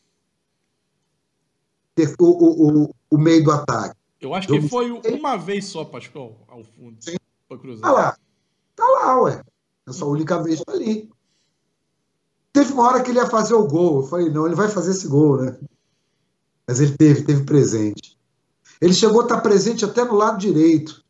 o, 2.20 2.84
o, 2.84 2.96
o, 3.10 3.18
meio 3.18 3.44
do 3.44 3.52
ataque. 3.52 3.96
Eu 4.22 4.34
acho 4.34 4.48
que 4.48 4.62
foi 4.68 4.92
uma 4.92 5.36
vez 5.38 5.66
só, 5.66 5.84
Pascoal, 5.84 6.36
ao 6.48 6.64
fundo, 6.64 6.98
para 7.48 7.58
cruzar. 7.58 7.90
Tá 7.90 7.92
lá. 7.92 8.18
Tá 8.76 8.86
lá, 8.86 9.22
ué. 9.22 9.44
Essa 9.88 10.06
única 10.06 10.42
vez 10.44 10.62
tá 10.62 10.74
ali. 10.74 11.10
Teve 12.52 12.74
uma 12.74 12.84
hora 12.84 13.02
que 13.02 13.10
ele 13.10 13.20
ia 13.20 13.30
fazer 13.30 13.54
o 13.54 13.68
gol. 13.68 14.02
Eu 14.02 14.08
falei, 14.08 14.30
não, 14.30 14.46
ele 14.46 14.56
vai 14.56 14.68
fazer 14.68 14.92
esse 14.92 15.08
gol, 15.08 15.42
né? 15.42 15.58
Mas 16.68 16.82
ele 16.82 16.98
teve, 16.98 17.24
teve 17.24 17.46
presente. 17.46 18.20
Ele 18.82 18.94
chegou 18.94 19.22
a 19.22 19.24
estar 19.24 19.40
presente 19.40 19.86
até 19.86 20.04
no 20.04 20.16
lado 20.16 20.38
direito. 20.38 21.04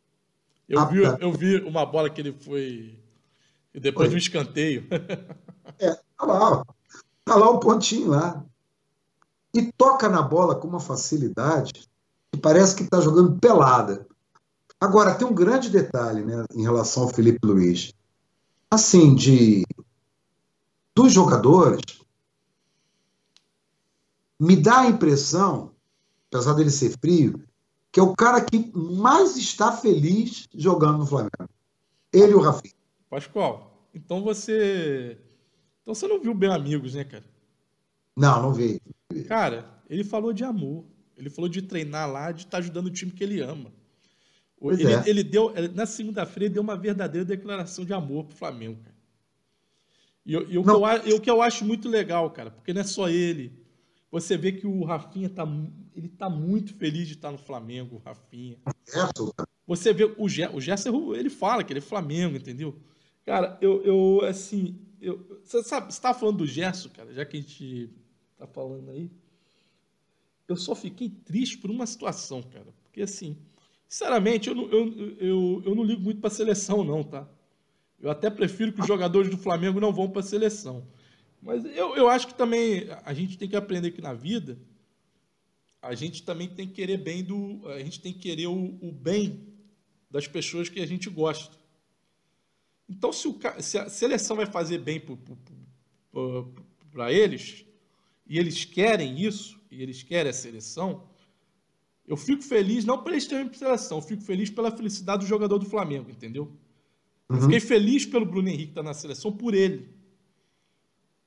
Eu, 0.70 0.86
vi, 0.86 1.02
eu 1.20 1.34
vi 1.34 1.62
uma 1.62 1.86
bola 1.86 2.10
que 2.10 2.22
ele 2.22 2.34
foi. 2.34 3.00
Depois 3.74 4.08
foi. 4.08 4.10
de 4.10 4.16
um 4.16 4.18
escanteio. 4.18 4.88
É, 5.80 5.94
tá 5.94 6.26
lá, 6.26 6.52
ó. 6.52 6.64
Tá 7.24 7.36
lá 7.36 7.52
um 7.52 7.60
pontinho 7.60 8.08
lá. 8.08 8.44
E 9.54 9.70
toca 9.74 10.10
na 10.10 10.24
bola 10.24 10.56
com 10.56 10.66
uma 10.66 10.80
facilidade 10.80 11.74
que 12.32 12.40
parece 12.40 12.74
que 12.74 12.84
está 12.84 13.00
jogando 13.02 13.38
pelada. 13.38 14.08
Agora, 14.80 15.14
tem 15.14 15.28
um 15.28 15.36
grande 15.36 15.70
detalhe 15.70 16.24
né, 16.24 16.46
em 16.56 16.64
relação 16.64 17.04
ao 17.04 17.10
Felipe 17.10 17.46
Luiz 17.46 17.94
assim, 18.70 19.16
de 19.16 19.64
dos 20.96 21.14
jogadores, 21.14 21.82
me 24.40 24.56
dá 24.56 24.82
a 24.82 24.88
impressão, 24.88 25.76
apesar 26.28 26.54
dele 26.54 26.72
ser 26.72 26.98
frio, 27.00 27.44
que 27.92 28.00
é 28.00 28.04
o 28.04 28.16
cara 28.16 28.44
que 28.44 28.72
mais 28.76 29.38
está 29.38 29.72
feliz 29.72 30.48
jogando 30.54 31.00
no 31.00 31.06
Flamengo. 31.06 31.50
Ele 32.12 32.32
e 32.32 32.36
o 32.36 32.42
Rafinha. 32.42 32.74
Pascoal, 33.10 33.88
então 33.94 34.24
você. 34.24 35.18
Então 35.82 35.94
você 35.94 36.08
não 36.08 36.20
viu 36.20 36.34
bem 36.34 36.52
amigos, 36.52 36.96
né, 36.96 37.04
cara? 37.04 37.26
Não, 38.16 38.42
não 38.42 38.54
vi. 38.54 38.82
Cara, 39.28 39.82
ele 39.90 40.04
falou 40.04 40.34
de 40.34 40.44
amor. 40.44 40.84
Ele 41.16 41.30
falou 41.30 41.50
de 41.50 41.62
treinar 41.62 42.12
lá, 42.12 42.32
de 42.32 42.42
estar 42.42 42.52
tá 42.52 42.58
ajudando 42.58 42.88
o 42.88 42.92
time 42.92 43.12
que 43.12 43.24
ele 43.24 43.42
ama. 43.42 43.72
Ele, 44.62 44.86
é. 44.86 45.04
ele, 45.06 45.24
deu, 45.24 45.54
na 45.74 45.86
segunda-feira, 45.86 46.46
ele 46.46 46.54
deu 46.54 46.64
uma 46.64 46.76
verdadeira 46.76 47.26
declaração 47.26 47.86
de 47.86 47.94
amor 47.94 48.26
pro 48.26 48.36
Flamengo, 48.36 48.82
cara. 48.82 48.98
E, 50.26 50.34
e, 50.34 50.36
e 50.36 50.58
o, 50.58 50.64
que 50.64 50.70
eu, 50.70 51.16
o 51.16 51.22
que 51.22 51.30
eu 51.30 51.42
acho 51.42 51.64
muito 51.64 51.88
legal, 51.88 52.30
cara, 52.32 52.52
porque 52.52 52.74
não 52.74 52.82
é 52.82 52.84
só 52.84 53.08
ele. 53.10 53.52
Você 54.12 54.38
vê 54.38 54.52
que 54.52 54.66
o 54.66 54.84
Rafinha 54.84 55.30
tá, 55.30 55.46
ele 55.96 56.08
tá 56.08 56.30
muito 56.30 56.74
feliz 56.74 57.08
de 57.08 57.14
estar 57.14 57.32
no 57.32 57.38
Flamengo, 57.38 57.98
o 57.98 58.00
Rafinha. 58.00 58.58
Você 59.66 59.94
vê 59.94 60.06
o, 60.18 60.30
Ge, 60.30 60.48
o 60.48 60.62
Gerson, 60.62 61.14
ele 61.14 61.30
fala 61.30 61.64
que 61.64 61.74
ele 61.74 61.80
é 61.80 61.82
Flamengo, 61.82 62.38
entendeu? 62.38 62.80
Cara, 63.26 63.58
eu, 63.62 63.84
eu 63.84 64.22
assim, 64.26 64.80
eu, 65.02 65.42
você 65.44 65.62
sabe, 65.62 65.94
você 65.94 66.02
tá 66.02 66.14
falando 66.14 66.38
do 66.38 66.48
Gerson, 66.48 66.90
cara, 66.90 67.14
já 67.14 67.26
que 67.26 67.38
a 67.38 67.42
gente 67.42 67.90
tá 68.38 68.48
falando 68.48 68.90
aí 68.92 69.12
eu 70.48 70.56
só 70.56 70.74
fiquei 70.74 71.10
triste 71.10 71.58
por 71.58 71.70
uma 71.70 71.86
situação, 71.86 72.42
cara. 72.42 72.74
Porque, 72.84 73.02
assim, 73.02 73.38
sinceramente, 73.88 74.50
eu 74.50 74.56
não, 74.56 74.70
eu, 74.70 75.18
eu, 75.20 75.64
eu 75.66 75.76
não 75.76 75.84
ligo 75.84 76.02
muito 76.02 76.20
para 76.20 76.28
a 76.28 76.32
seleção, 76.32 76.84
não, 76.84 77.04
tá? 77.04 77.28
Eu 78.00 78.12
até 78.12 78.30
prefiro 78.30 78.74
que 78.74 78.82
os 78.82 78.88
jogadores 78.88 79.30
do 79.30 79.38
Flamengo 79.38 79.80
não 79.80 79.92
vão 79.92 80.10
para 80.10 80.20
a 80.20 80.24
seleção. 80.24 80.88
Mas 81.42 81.66
eu, 81.66 81.96
eu 81.96 82.10
acho 82.10 82.28
que 82.28 82.36
também 82.36 82.88
a 83.04 83.14
gente 83.14 83.38
tem 83.38 83.48
que 83.48 83.56
aprender 83.56 83.92
que 83.92 84.02
na 84.02 84.14
vida 84.14 84.60
a 85.82 85.96
gente 85.96 86.24
também 86.24 86.48
tem 86.48 86.68
que 86.68 86.74
querer 86.74 86.98
bem 86.98 87.24
do. 87.24 87.62
A 87.68 87.80
gente 87.80 88.02
tem 88.02 88.14
que 88.14 88.20
querer 88.20 88.48
o, 88.48 88.78
o 88.82 88.92
bem 88.92 89.48
das 90.10 90.28
pessoas 90.28 90.70
que 90.70 90.80
a 90.80 90.86
gente 90.86 91.10
gosta. 91.10 91.56
Então, 92.90 93.12
se, 93.12 93.28
o, 93.28 93.38
se 93.60 93.78
a 93.78 93.90
seleção 93.90 94.38
vai 94.38 94.46
fazer 94.46 94.80
bem 94.80 95.02
para 96.92 97.12
eles, 97.12 97.66
e 98.26 98.38
eles 98.38 98.64
querem 98.66 99.20
isso, 99.20 99.60
e 99.70 99.82
eles 99.82 100.04
querem 100.04 100.30
a 100.30 100.34
seleção, 100.34 101.08
eu 102.08 102.16
fico 102.16 102.42
feliz 102.42 102.86
não 102.86 103.04
terem 103.04 103.20
seleção, 103.54 103.98
eu 103.98 104.02
fico 104.02 104.24
feliz 104.24 104.50
pela 104.50 104.72
felicidade 104.72 105.26
do 105.26 105.28
jogador 105.28 105.58
do 105.58 105.66
Flamengo, 105.66 106.10
entendeu? 106.10 106.52
Uhum. 107.30 107.36
Eu 107.36 107.42
fiquei 107.44 107.60
feliz 107.60 108.06
pelo 108.06 108.26
Bruno 108.26 108.48
Henrique 108.48 108.72
estar 108.72 108.84
na 108.84 108.94
seleção 108.94 109.32
por 109.32 109.54
ele. 109.54 109.90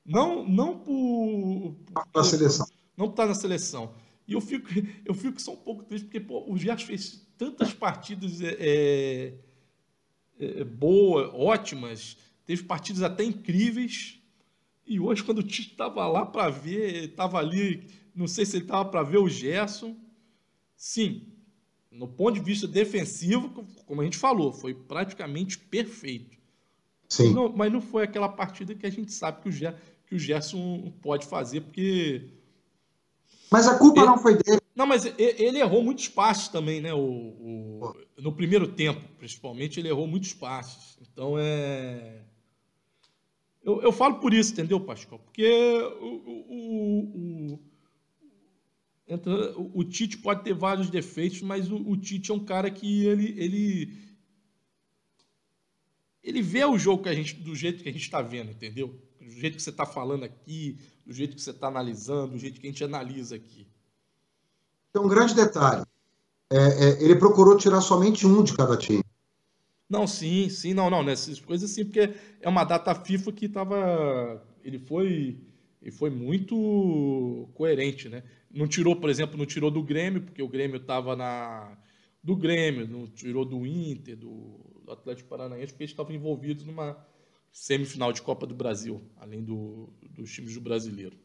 Não, 0.04 0.48
não 0.48 0.78
por. 0.78 1.76
por 2.12 2.24
seleção. 2.24 2.66
Não 2.96 3.06
por 3.06 3.12
estar 3.12 3.26
na 3.26 3.34
seleção. 3.34 3.94
E 4.26 4.32
eu 4.32 4.40
fico, 4.40 4.68
eu 5.04 5.12
fico 5.12 5.40
só 5.40 5.52
um 5.52 5.56
pouco 5.56 5.84
triste, 5.84 6.04
porque 6.04 6.20
pô, 6.20 6.50
o 6.50 6.56
Gerson 6.56 6.86
fez 6.86 7.26
tantas 7.36 7.74
partidas 7.74 8.40
é, 8.40 8.56
é, 8.58 9.34
é, 10.38 10.64
boas, 10.64 11.30
ótimas, 11.34 12.16
teve 12.46 12.62
partidas 12.64 13.02
até 13.02 13.22
incríveis. 13.22 14.18
E 14.86 14.98
hoje, 14.98 15.22
quando 15.22 15.38
o 15.38 15.42
Tite 15.42 15.72
estava 15.72 16.06
lá 16.08 16.26
para 16.26 16.48
ver, 16.48 17.10
estava 17.10 17.38
ali 17.38 17.86
não 18.14 18.26
sei 18.26 18.44
se 18.44 18.56
ele 18.56 18.64
estava 18.64 18.88
para 18.88 19.02
ver 19.02 19.18
o 19.18 19.28
Gerson. 19.28 19.96
Sim, 20.80 21.26
no 21.92 22.08
ponto 22.08 22.36
de 22.36 22.40
vista 22.40 22.66
defensivo, 22.66 23.66
como 23.84 24.00
a 24.00 24.04
gente 24.04 24.16
falou, 24.16 24.50
foi 24.50 24.72
praticamente 24.72 25.58
perfeito. 25.58 26.38
Sim. 27.06 27.34
Não, 27.34 27.52
mas 27.54 27.70
não 27.70 27.82
foi 27.82 28.02
aquela 28.02 28.30
partida 28.30 28.74
que 28.74 28.86
a 28.86 28.90
gente 28.90 29.12
sabe 29.12 29.42
que 29.42 29.50
o, 29.50 29.52
Gerson, 29.52 29.78
que 30.06 30.14
o 30.14 30.18
Gerson 30.18 30.90
pode 31.02 31.26
fazer, 31.26 31.60
porque. 31.60 32.30
Mas 33.50 33.68
a 33.68 33.76
culpa 33.76 34.00
ele, 34.00 34.08
não 34.08 34.16
foi 34.16 34.38
dele. 34.38 34.62
Não, 34.74 34.86
mas 34.86 35.04
ele 35.18 35.58
errou 35.58 35.82
muitos 35.82 36.08
passes 36.08 36.48
também, 36.48 36.80
né? 36.80 36.94
O, 36.94 36.98
o, 36.98 37.94
no 38.16 38.32
primeiro 38.32 38.66
tempo, 38.66 39.06
principalmente, 39.18 39.78
ele 39.78 39.90
errou 39.90 40.06
muitos 40.06 40.32
passes. 40.32 40.96
Então 41.02 41.34
é. 41.38 42.22
Eu, 43.62 43.82
eu 43.82 43.92
falo 43.92 44.14
por 44.14 44.32
isso, 44.32 44.52
entendeu, 44.52 44.80
Pascoal? 44.80 45.20
Porque 45.20 45.46
o, 46.00 46.06
o, 46.48 47.60
o 49.10 49.14
entra, 49.14 49.58
o, 49.58 49.84
Tite 49.84 50.18
pode 50.18 50.42
ter 50.42 50.54
vários 50.54 50.88
defeitos, 50.88 51.42
mas 51.42 51.70
o, 51.70 51.76
o, 51.76 51.96
Tite 51.96 52.30
é 52.30 52.34
um 52.34 52.44
cara 52.44 52.70
que 52.70 53.04
ele, 53.04 53.34
ele, 53.36 53.98
ele 56.22 56.42
vê 56.42 56.64
o 56.64 56.78
jogo 56.78 57.02
que 57.02 57.08
a 57.08 57.14
gente, 57.14 57.34
do 57.34 57.54
jeito 57.54 57.82
que 57.82 57.88
a 57.88 57.92
gente 57.92 58.02
está 58.02 58.22
vendo, 58.22 58.52
entendeu? 58.52 58.98
Do 59.20 59.30
jeito 59.30 59.56
que 59.56 59.62
você 59.62 59.70
está 59.70 59.84
falando 59.84 60.24
aqui, 60.24 60.78
do 61.04 61.12
jeito 61.12 61.34
que 61.34 61.42
você 61.42 61.50
está 61.50 61.68
analisando, 61.68 62.32
do 62.32 62.38
jeito 62.38 62.60
que 62.60 62.66
a 62.66 62.70
gente 62.70 62.84
analisa 62.84 63.36
aqui. 63.36 63.66
Tem 64.92 65.02
um 65.02 65.08
grande 65.08 65.34
detalhe. 65.34 65.84
É, 66.52 66.56
é, 66.56 67.04
ele 67.04 67.16
procurou 67.16 67.56
tirar 67.56 67.80
somente 67.80 68.26
um 68.26 68.42
de 68.42 68.56
cada 68.56 68.76
time. 68.76 69.04
Não, 69.88 70.06
sim, 70.06 70.48
sim, 70.48 70.72
não, 70.72 70.88
não, 70.88 71.02
nessas 71.02 71.40
coisas 71.40 71.70
sim, 71.70 71.84
porque 71.84 72.14
é 72.40 72.48
uma 72.48 72.64
data 72.64 72.94
FIFA 72.94 73.32
que 73.32 73.46
estava. 73.46 74.40
Ele 74.64 74.78
foi. 74.78 75.38
Ele 75.82 75.90
foi 75.90 76.10
muito 76.10 77.48
coerente, 77.54 78.08
né? 78.08 78.22
Não 78.52 78.66
tirou, 78.66 78.96
por 78.96 79.08
exemplo, 79.08 79.38
não 79.38 79.46
tirou 79.46 79.70
do 79.70 79.82
Grêmio, 79.82 80.22
porque 80.22 80.42
o 80.42 80.48
Grêmio 80.48 80.78
estava 80.78 81.14
na. 81.14 81.76
Do 82.22 82.36
Grêmio, 82.36 82.86
não 82.86 83.06
tirou 83.06 83.44
do 83.44 83.64
Inter, 83.64 84.16
do, 84.16 84.58
do 84.84 84.92
Atlético 84.92 85.28
Paranaense, 85.28 85.72
porque 85.72 85.84
eles 85.84 85.92
estavam 85.92 86.14
envolvidos 86.14 86.64
numa 86.64 86.98
semifinal 87.52 88.12
de 88.12 88.20
Copa 88.22 88.46
do 88.46 88.54
Brasil, 88.54 89.02
além 89.16 89.42
do, 89.42 89.88
dos 90.10 90.30
times 90.32 90.54
do 90.54 90.60
brasileiro. 90.60 91.16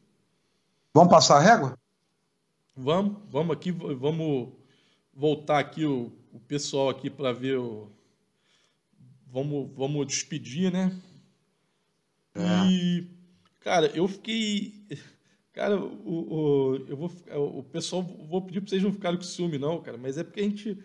Vamos 0.93 1.09
passar 1.09 1.37
a 1.37 1.41
régua? 1.41 1.77
Vamos, 2.75 3.17
vamos 3.29 3.55
aqui, 3.55 3.71
vamos 3.71 4.53
voltar 5.13 5.59
aqui 5.59 5.85
o, 5.85 6.11
o 6.31 6.39
pessoal 6.39 6.89
aqui 6.89 7.09
para 7.09 7.33
ver 7.33 7.57
o. 7.57 7.91
Vamos, 9.27 9.69
vamos 9.75 10.07
despedir, 10.07 10.71
né? 10.71 10.97
É. 12.33 12.69
E, 12.69 13.07
cara, 13.61 13.87
eu 13.87 14.07
fiquei 14.07 14.85
Cara, 15.55 15.79
o, 15.79 15.87
o, 16.05 16.75
eu 16.85 16.97
vou, 16.97 17.09
o 17.33 17.63
pessoal, 17.63 18.03
vou 18.03 18.41
pedir 18.41 18.59
para 18.59 18.69
vocês 18.69 18.83
não 18.83 18.91
ficarem 18.91 19.17
com 19.17 19.23
ciúme, 19.23 19.57
não, 19.57 19.81
cara, 19.81 19.97
mas 19.97 20.17
é 20.17 20.23
porque 20.23 20.41
a 20.41 20.43
gente. 20.43 20.77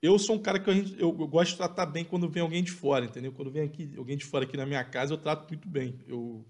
Eu 0.00 0.18
sou 0.18 0.36
um 0.36 0.38
cara 0.38 0.58
que 0.58 0.72
gente, 0.72 0.92
eu, 0.92 1.14
eu, 1.20 1.28
gosto 1.28 1.50
de 1.50 1.58
tratar 1.58 1.84
bem 1.84 2.02
quando 2.02 2.26
vem 2.26 2.42
alguém 2.42 2.64
de 2.64 2.70
fora, 2.70 3.04
entendeu? 3.04 3.30
Quando 3.30 3.50
vem 3.50 3.62
aqui, 3.62 3.92
alguém 3.94 4.16
de 4.16 4.24
fora 4.24 4.44
aqui 4.44 4.56
na 4.56 4.64
minha 4.64 4.82
casa, 4.84 5.12
eu 5.12 5.18
trato 5.18 5.46
muito 5.50 5.68
bem. 5.68 6.00
Eu, 6.08 6.42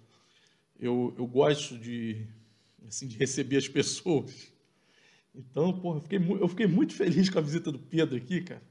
eu, 0.79 1.13
eu 1.19 1.27
gosto 1.27 1.77
de, 1.77 2.25
assim, 2.87 3.09
de 3.09 3.19
receber 3.19 3.57
as 3.57 3.67
pessoas. 3.67 4.53
Então, 5.35 5.73
porra, 5.73 5.97
eu 5.97 6.03
fiquei, 6.03 6.19
eu 6.19 6.49
fiquei 6.49 6.67
muito 6.69 6.95
feliz 6.95 7.29
com 7.29 7.41
a 7.41 7.43
visita 7.43 7.73
do 7.73 7.81
Pedro 7.81 8.17
aqui, 8.17 8.43
cara. 8.43 8.63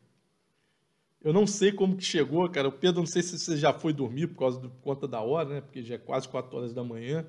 Eu 1.21 1.33
não 1.33 1.45
sei 1.45 1.73
como 1.73 1.97
que 1.97 2.05
chegou, 2.05 2.47
cara. 2.49 2.69
O 2.69 2.71
Pedro, 2.71 3.01
não 3.01 3.07
sei 3.07 3.21
se 3.21 3.37
você 3.37 3.57
já 3.57 3.73
foi 3.73 3.91
dormir 3.91 4.27
por 4.27 4.39
causa 4.39 4.57
do, 4.57 4.69
por 4.69 4.81
conta 4.81 5.05
da 5.05 5.19
hora, 5.19 5.49
né? 5.49 5.61
Porque 5.61 5.83
já 5.83 5.95
é 5.95 5.97
quase 5.97 6.29
4 6.29 6.57
horas 6.57 6.73
da 6.73 6.83
manhã. 6.83 7.25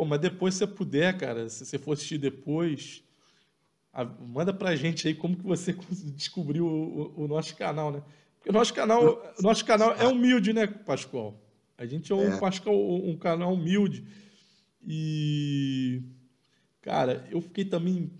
Pô, 0.00 0.06
mas 0.06 0.18
depois, 0.18 0.54
se 0.54 0.60
você 0.60 0.66
puder, 0.66 1.14
cara, 1.18 1.46
se 1.50 1.62
você 1.62 1.78
for 1.78 1.92
assistir 1.92 2.16
depois, 2.16 3.04
a, 3.92 4.02
manda 4.02 4.50
pra 4.50 4.74
gente 4.74 5.06
aí 5.06 5.14
como 5.14 5.36
que 5.36 5.42
você 5.42 5.74
descobriu 6.16 6.64
o, 6.64 7.20
o, 7.20 7.24
o 7.24 7.28
nosso 7.28 7.54
canal, 7.54 7.92
né? 7.92 8.02
Porque 8.38 8.48
o 8.48 8.52
nosso 8.54 8.72
canal, 8.72 9.22
o 9.38 9.42
nosso 9.42 9.62
canal 9.62 9.92
é 9.96 10.06
humilde, 10.08 10.54
né, 10.54 10.66
Pascoal? 10.66 11.38
A 11.76 11.84
gente 11.84 12.10
é 12.10 12.14
um, 12.14 12.32
é. 12.32 12.40
Pascoal, 12.40 12.74
um 12.74 13.14
canal 13.14 13.52
humilde. 13.52 14.06
E, 14.88 16.02
cara, 16.80 17.28
eu 17.30 17.42
fiquei 17.42 17.66
também. 17.66 18.10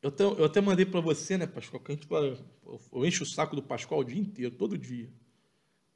Eu 0.00 0.08
até, 0.08 0.24
eu 0.24 0.44
até 0.46 0.62
mandei 0.62 0.86
para 0.86 1.00
você, 1.00 1.36
né, 1.36 1.46
Pascoal? 1.46 1.82
Que 1.82 1.92
a 1.92 1.94
gente, 1.96 2.08
eu 2.10 3.04
encho 3.04 3.24
o 3.24 3.26
saco 3.26 3.54
do 3.54 3.62
Pascoal 3.62 4.00
o 4.00 4.04
dia 4.04 4.18
inteiro, 4.18 4.54
todo 4.54 4.78
dia. 4.78 5.10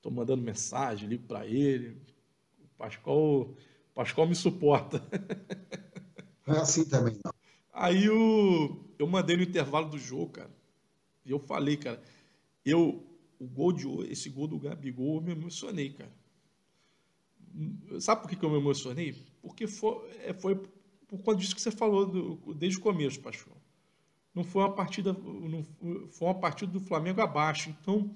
Tô 0.02 0.10
mandando 0.10 0.42
mensagem, 0.42 1.08
ligo 1.08 1.26
para 1.26 1.46
ele. 1.46 1.96
O 2.62 2.68
Pascoal 2.76 3.56
Pascoal 3.94 4.26
me 4.26 4.34
suporta. 4.34 5.02
Não 6.46 6.56
é 6.56 6.60
assim 6.60 6.84
também, 6.84 7.16
não. 7.24 7.32
Aí 7.72 8.04
eu, 8.04 8.84
eu 8.98 9.06
mandei 9.06 9.36
no 9.36 9.42
intervalo 9.44 9.88
do 9.88 9.98
jogo, 9.98 10.30
cara. 10.30 10.50
E 11.24 11.30
eu 11.30 11.38
falei, 11.38 11.76
cara, 11.76 12.02
eu, 12.64 13.06
o 13.38 13.46
gol 13.46 13.72
de 13.72 13.86
esse 14.10 14.28
gol 14.28 14.48
do 14.48 14.58
Gabigol, 14.58 15.16
eu 15.16 15.20
me 15.22 15.32
emocionei, 15.32 15.92
cara. 15.92 16.12
Sabe 18.00 18.22
por 18.22 18.28
que, 18.28 18.36
que 18.36 18.44
eu 18.44 18.50
me 18.50 18.58
emocionei? 18.58 19.14
Porque 19.40 19.66
foi, 19.66 20.10
é, 20.20 20.32
foi 20.32 20.56
por 20.56 21.18
conta 21.22 21.36
disso 21.36 21.54
que 21.54 21.60
você 21.60 21.70
falou 21.70 22.06
do, 22.06 22.54
desde 22.54 22.78
o 22.78 22.82
começo, 22.82 23.20
Pascoal. 23.20 23.56
Não 24.34 24.42
foi 24.42 24.62
uma 24.62 24.72
partida, 24.72 25.12
não, 25.12 25.62
foi 26.10 26.28
uma 26.28 26.40
partida 26.40 26.72
do 26.72 26.80
Flamengo 26.80 27.20
abaixo. 27.20 27.68
Então, 27.70 28.14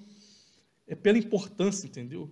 é 0.87 0.95
pela 0.95 1.17
importância, 1.17 1.85
entendeu? 1.85 2.31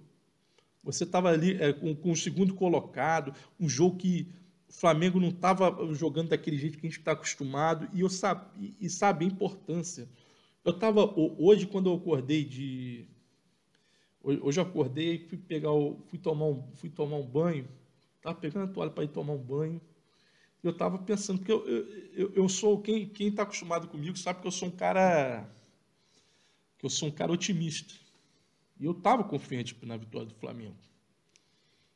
Você 0.86 1.04
estava 1.04 1.30
ali 1.30 1.62
é, 1.62 1.74
com, 1.74 1.96
com, 1.96 2.12
o 2.12 2.16
segundo 2.16 2.54
colocado, 2.54 3.34
um 3.60 3.68
jogo 3.68 3.98
que 3.98 4.32
o 4.70 4.74
Flamengo 4.74 5.20
não 5.20 5.30
estava 5.30 5.94
jogando 5.94 6.30
daquele 6.30 6.58
jeito 6.58 6.78
que 6.78 6.86
a 6.86 6.90
gente 6.90 7.00
está 7.00 7.12
acostumado, 7.12 7.90
e 7.94 8.02
eu 8.02 8.10
sabe, 8.10 8.76
e 8.80 8.90
sabe 8.90 9.26
a 9.26 9.28
importância. 9.28 10.08
Eu 10.64 10.74
estava, 10.74 11.14
hoje, 11.18 11.66
quando 11.66 11.90
eu 11.90 11.96
acordei 11.96 12.46
de. 12.46 13.08
Hoje 14.24 14.60
eu 14.60 14.64
acordei, 14.64 15.20
fui 15.20 15.38
pegar 15.38 15.70
fui 16.08 16.18
tomar 16.18 16.46
um, 16.46 16.64
fui 16.76 16.90
tomar 16.90 17.18
um 17.18 17.26
banho, 17.26 17.68
Tava 18.26 18.40
pegando 18.40 18.64
a 18.64 18.74
toalha 18.74 18.90
para 18.90 19.04
ir 19.04 19.10
tomar 19.10 19.34
um 19.34 19.38
banho. 19.38 19.80
Eu 20.64 20.72
estava 20.72 20.98
pensando, 20.98 21.38
porque 21.38 21.52
eu, 21.52 21.64
eu, 22.12 22.34
eu 22.34 22.50
sou, 22.50 22.82
quem 22.82 23.12
está 23.20 23.44
acostumado 23.44 23.88
comigo 23.88 24.18
sabe 24.18 24.42
que 24.42 24.48
eu 24.48 24.52
sou 24.52 24.70
um 24.70 24.72
cara, 24.72 25.48
que 26.80 26.88
eu 26.88 26.90
sou 26.90 27.08
um 27.08 27.12
cara 27.12 27.32
otimista. 27.32 27.94
E 28.80 28.86
eu 28.86 28.92
estava 28.92 29.24
confiante 29.24 29.78
na 29.84 29.98
vitória 29.98 30.28
do 30.28 30.36
Flamengo. 30.36 30.76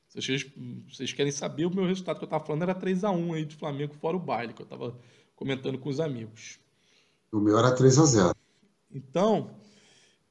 Vocês, 0.08 0.46
vocês 0.88 1.14
querem 1.14 1.32
saber 1.32 1.66
o 1.66 1.76
meu 1.76 1.86
resultado 1.86 2.18
que 2.18 2.24
eu 2.24 2.28
estava 2.28 2.44
falando 2.44 2.64
era 2.64 2.74
3 2.74 3.04
a 3.04 3.12
1 3.12 3.34
aí 3.34 3.46
do 3.46 3.54
Flamengo 3.54 3.94
fora 3.94 4.18
o 4.18 4.20
baile, 4.20 4.54
que 4.54 4.62
eu 4.62 4.66
estava 4.66 5.00
comentando 5.36 5.78
com 5.78 5.90
os 5.90 6.00
amigos. 6.00 6.60
O 7.32 7.40
meu 7.40 7.58
era 7.58 7.76
3 7.76 8.00
a 8.00 8.06
0 8.06 8.36
Então, 8.92 9.56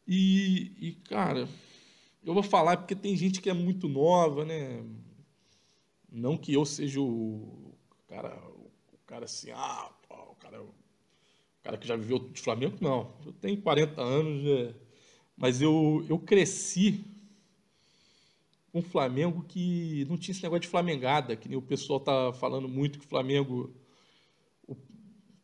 e, 0.07 0.72
e, 0.80 0.92
cara, 1.09 1.49
eu 2.24 2.34
vou 2.34 2.42
falar 2.42 2.78
porque 2.78 2.96
tem 2.96 3.16
gente 3.16 3.40
que 3.40 3.51
é 3.51 3.55
muito 3.55 3.88
nova, 3.88 4.44
né? 4.44 4.84
Não 6.11 6.36
que 6.36 6.55
eu 6.55 6.64
seja 6.64 7.01
o 7.01 7.74
cara, 8.09 8.36
o 8.92 8.99
cara 9.07 9.26
assim, 9.26 9.51
ah, 9.51 9.92
o 10.11 10.34
cara, 10.34 10.62
o 10.62 10.74
cara 11.62 11.76
que 11.76 11.86
já 11.86 11.94
viveu 11.94 12.18
de 12.18 12.40
Flamengo, 12.40 12.78
não. 12.80 13.14
Eu 13.24 13.32
tenho 13.32 13.61
40 13.61 14.01
anos, 14.01 14.42
né? 14.42 14.74
Mas 15.39 15.62
eu, 15.62 16.05
eu 16.09 16.18
cresci 16.18 17.05
com 18.72 18.80
o 18.80 18.82
Flamengo 18.82 19.45
que 19.45 20.05
não 20.09 20.18
tinha 20.18 20.32
esse 20.32 20.43
negócio 20.43 20.62
de 20.62 20.68
flamengada, 20.68 21.36
que 21.36 21.49
nem 21.49 21.57
o 21.57 21.62
pessoal 21.62 22.01
tá 22.01 22.32
falando 22.34 22.68
muito 22.68 22.99
que 22.99 23.07
o 23.07 23.09
Flamengo 23.09 23.72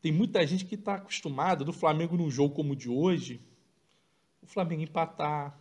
tem 0.03 0.13
muita 0.13 0.47
gente 0.47 0.67
que 0.67 0.75
está 0.75 0.97
acostumada 0.97 1.65
do 1.65 1.73
Flamengo 1.73 2.15
num 2.15 2.31
jogo 2.31 2.55
como 2.55 2.75
o 2.75 2.77
de 2.77 2.91
hoje, 2.91 3.41
o 4.43 4.47
Flamengo 4.47 4.83
empatar, 4.83 5.59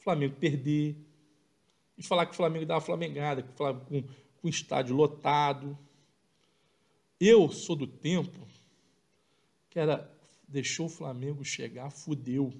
o 0.00 0.02
Flamengo 0.02 0.34
perder, 0.34 0.96
e 1.96 2.02
falar 2.02 2.26
que 2.26 2.32
o 2.32 2.36
Flamengo 2.36 2.66
dá 2.66 2.74
uma 2.74 2.80
flamengada, 2.80 3.44
com, 3.44 3.54
com, 3.54 4.02
com 4.02 4.46
o 4.46 4.48
estádio 4.48 4.96
lotado. 4.96 5.78
Eu 7.20 7.48
sou 7.50 7.76
do 7.76 7.86
tempo 7.86 8.44
que 9.70 9.78
era 9.78 10.12
deixou 10.48 10.86
o 10.86 10.90
Flamengo 10.90 11.44
chegar, 11.44 11.90
fudeu. 11.90 12.52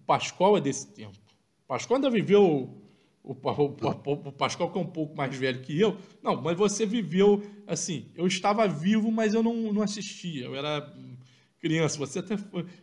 O 0.00 0.06
Pascoal 0.06 0.56
é 0.56 0.60
desse 0.60 0.86
tempo. 0.88 1.16
O 1.64 1.68
Pascoal 1.68 1.96
ainda 1.96 2.10
viveu 2.10 2.42
o, 3.22 3.32
o, 3.32 3.32
o, 3.32 4.32
Pascoal, 4.32 4.70
que 4.72 4.78
é 4.78 4.80
um 4.80 4.86
pouco 4.86 5.16
mais 5.16 5.36
velho 5.36 5.60
que 5.60 5.78
eu, 5.78 5.96
não, 6.22 6.40
mas 6.40 6.56
você 6.56 6.84
viveu 6.86 7.42
assim. 7.66 8.06
Eu 8.14 8.26
estava 8.26 8.66
vivo, 8.66 9.10
mas 9.12 9.34
eu 9.34 9.42
não, 9.42 9.72
não 9.72 9.82
assistia. 9.82 10.46
Eu 10.46 10.56
era 10.56 10.92
criança. 11.60 11.98
Você 11.98 12.18
até. 12.18 12.36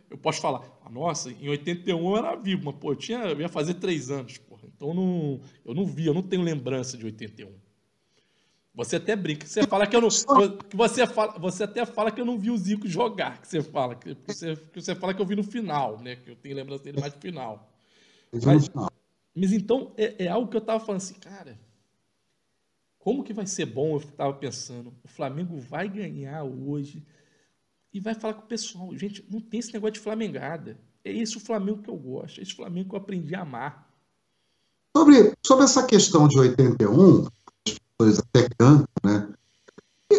Eu 0.08 0.16
posso 0.16 0.40
falar, 0.40 0.62
ah, 0.84 0.90
nossa, 0.90 1.30
em 1.30 1.48
81 1.48 2.08
eu 2.08 2.16
era 2.16 2.36
vivo, 2.36 2.64
mas 2.64 2.76
pô, 2.76 2.92
eu, 2.92 2.96
tinha, 2.96 3.18
eu 3.18 3.40
ia 3.40 3.48
fazer 3.48 3.74
três 3.74 4.10
anos, 4.10 4.38
porra. 4.38 4.62
Então 4.74 4.94
não, 4.94 5.40
eu 5.64 5.74
não 5.74 5.84
vi, 5.84 6.06
eu 6.06 6.14
não 6.14 6.22
tenho 6.22 6.42
lembrança 6.42 6.96
de 6.96 7.04
81. 7.04 7.50
Você 8.78 8.94
até 8.94 9.16
brinca, 9.16 9.44
você 9.44 9.66
fala 9.66 9.88
que 9.88 9.96
eu 9.96 10.00
não. 10.00 10.08
Você, 10.08 11.04
fala, 11.04 11.36
você 11.36 11.64
até 11.64 11.84
fala 11.84 12.12
que 12.12 12.20
eu 12.20 12.24
não 12.24 12.38
vi 12.38 12.48
o 12.48 12.56
Zico 12.56 12.86
jogar, 12.86 13.40
que 13.40 13.48
você 13.48 13.60
fala, 13.60 13.96
que 13.96 14.16
você, 14.24 14.54
que 14.54 14.80
você 14.80 14.94
fala 14.94 15.12
que 15.12 15.20
eu 15.20 15.26
vi 15.26 15.34
no 15.34 15.42
final, 15.42 15.98
né? 16.00 16.14
Que 16.14 16.30
eu 16.30 16.36
tenho 16.36 16.54
lembrança 16.54 16.84
dele 16.84 17.00
mais 17.00 17.12
no 17.12 17.20
final. 17.20 17.72
Mas, 18.32 18.70
mas 19.34 19.52
então 19.52 19.92
é, 19.96 20.26
é 20.26 20.28
algo 20.28 20.48
que 20.48 20.56
eu 20.56 20.60
estava 20.60 20.78
falando 20.78 21.00
assim, 21.00 21.14
cara, 21.14 21.58
como 23.00 23.24
que 23.24 23.32
vai 23.32 23.48
ser 23.48 23.66
bom? 23.66 23.94
Eu 23.94 23.96
estava 23.96 24.32
pensando, 24.34 24.94
o 25.02 25.08
Flamengo 25.08 25.58
vai 25.58 25.88
ganhar 25.88 26.44
hoje 26.44 27.04
e 27.92 27.98
vai 27.98 28.14
falar 28.14 28.34
com 28.34 28.42
o 28.42 28.46
pessoal. 28.46 28.96
Gente, 28.96 29.26
não 29.28 29.40
tem 29.40 29.58
esse 29.58 29.72
negócio 29.72 29.94
de 29.94 30.00
flamengada. 30.00 30.78
É 31.04 31.10
esse 31.10 31.36
o 31.36 31.40
Flamengo 31.40 31.82
que 31.82 31.90
eu 31.90 31.96
gosto, 31.96 32.38
é 32.38 32.44
esse 32.44 32.54
Flamengo 32.54 32.90
que 32.90 32.94
eu 32.94 33.00
aprendi 33.00 33.34
a 33.34 33.40
amar. 33.40 33.92
Sobre, 34.96 35.32
sobre 35.44 35.64
essa 35.64 35.84
questão 35.84 36.28
de 36.28 36.38
81, 36.38 37.24
as 37.24 37.30
pessoas 37.98 38.18
até 38.20 38.48
cantam, 38.48 38.86
né? 39.04 39.28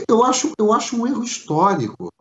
Eu 0.07 0.23
acho, 0.23 0.51
eu 0.57 0.71
acho 0.73 0.95
um 1.01 1.07
erro 1.07 1.23
histórico. 1.23 2.11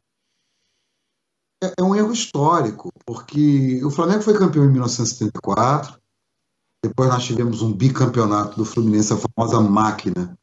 É, 1.63 1.75
é 1.79 1.83
um 1.83 1.95
erro 1.95 2.13
histórico, 2.13 2.91
porque 3.05 3.85
o 3.85 3.91
Flamengo 3.91 4.23
foi 4.23 4.39
campeão 4.39 4.65
em 4.65 4.71
1974, 4.71 5.99
depois 6.83 7.09
nós 7.09 7.25
tivemos 7.25 7.61
um 7.61 7.73
bicampeonato 7.73 8.57
do 8.57 8.65
Fluminense, 8.65 9.13
a 9.13 9.17
famosa 9.17 9.61
máquina, 9.61 10.39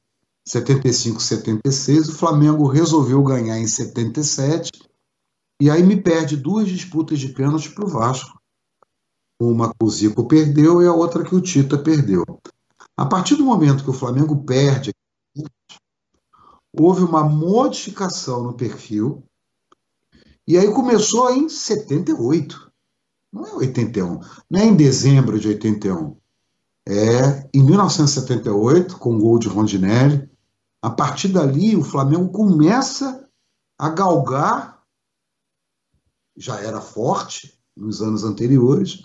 75, 0.45 1.21
76. 1.21 2.09
O 2.09 2.15
Flamengo 2.15 2.67
resolveu 2.67 3.23
ganhar 3.23 3.57
em 3.57 3.67
77. 3.67 4.71
E 5.61 5.69
aí 5.69 5.81
me 5.81 5.99
perde 5.99 6.35
duas 6.35 6.67
disputas 6.67 7.19
de 7.19 7.29
pênalti 7.29 7.71
para 7.71 7.85
o 7.85 7.89
Vasco. 7.89 8.37
Uma 9.41 9.69
que 9.69 9.77
o 9.81 9.89
Zico 9.89 10.27
perdeu 10.27 10.81
e 10.81 10.87
a 10.87 10.93
outra 10.93 11.23
que 11.23 11.33
o 11.33 11.41
Tita 11.41 11.77
perdeu. 11.77 12.23
A 12.97 13.05
partir 13.05 13.35
do 13.35 13.45
momento 13.45 13.83
que 13.83 13.89
o 13.89 13.93
Flamengo 13.93 14.43
perde, 14.43 14.93
houve 16.73 17.03
uma 17.03 17.23
modificação 17.23 18.43
no 18.43 18.53
perfil. 18.53 19.23
E 20.47 20.57
aí 20.57 20.71
começou 20.73 21.31
em 21.31 21.49
78. 21.49 22.71
Não 23.31 23.45
é 23.45 23.53
81. 23.53 24.19
Não 24.49 24.59
é 24.59 24.65
em 24.65 24.75
dezembro 24.75 25.39
de 25.39 25.47
81 25.47 26.15
é, 26.87 27.49
em 27.53 27.63
1978, 27.63 28.97
com 28.97 29.15
o 29.15 29.19
gol 29.19 29.39
de 29.39 29.47
Rondinelli. 29.47 30.29
A 30.81 30.89
partir 30.89 31.29
dali, 31.29 31.75
o 31.75 31.83
Flamengo 31.83 32.29
começa 32.29 33.27
a 33.77 33.89
galgar, 33.89 34.83
já 36.37 36.59
era 36.61 36.79
forte 36.79 37.59
nos 37.75 38.01
anos 38.01 38.23
anteriores, 38.23 39.01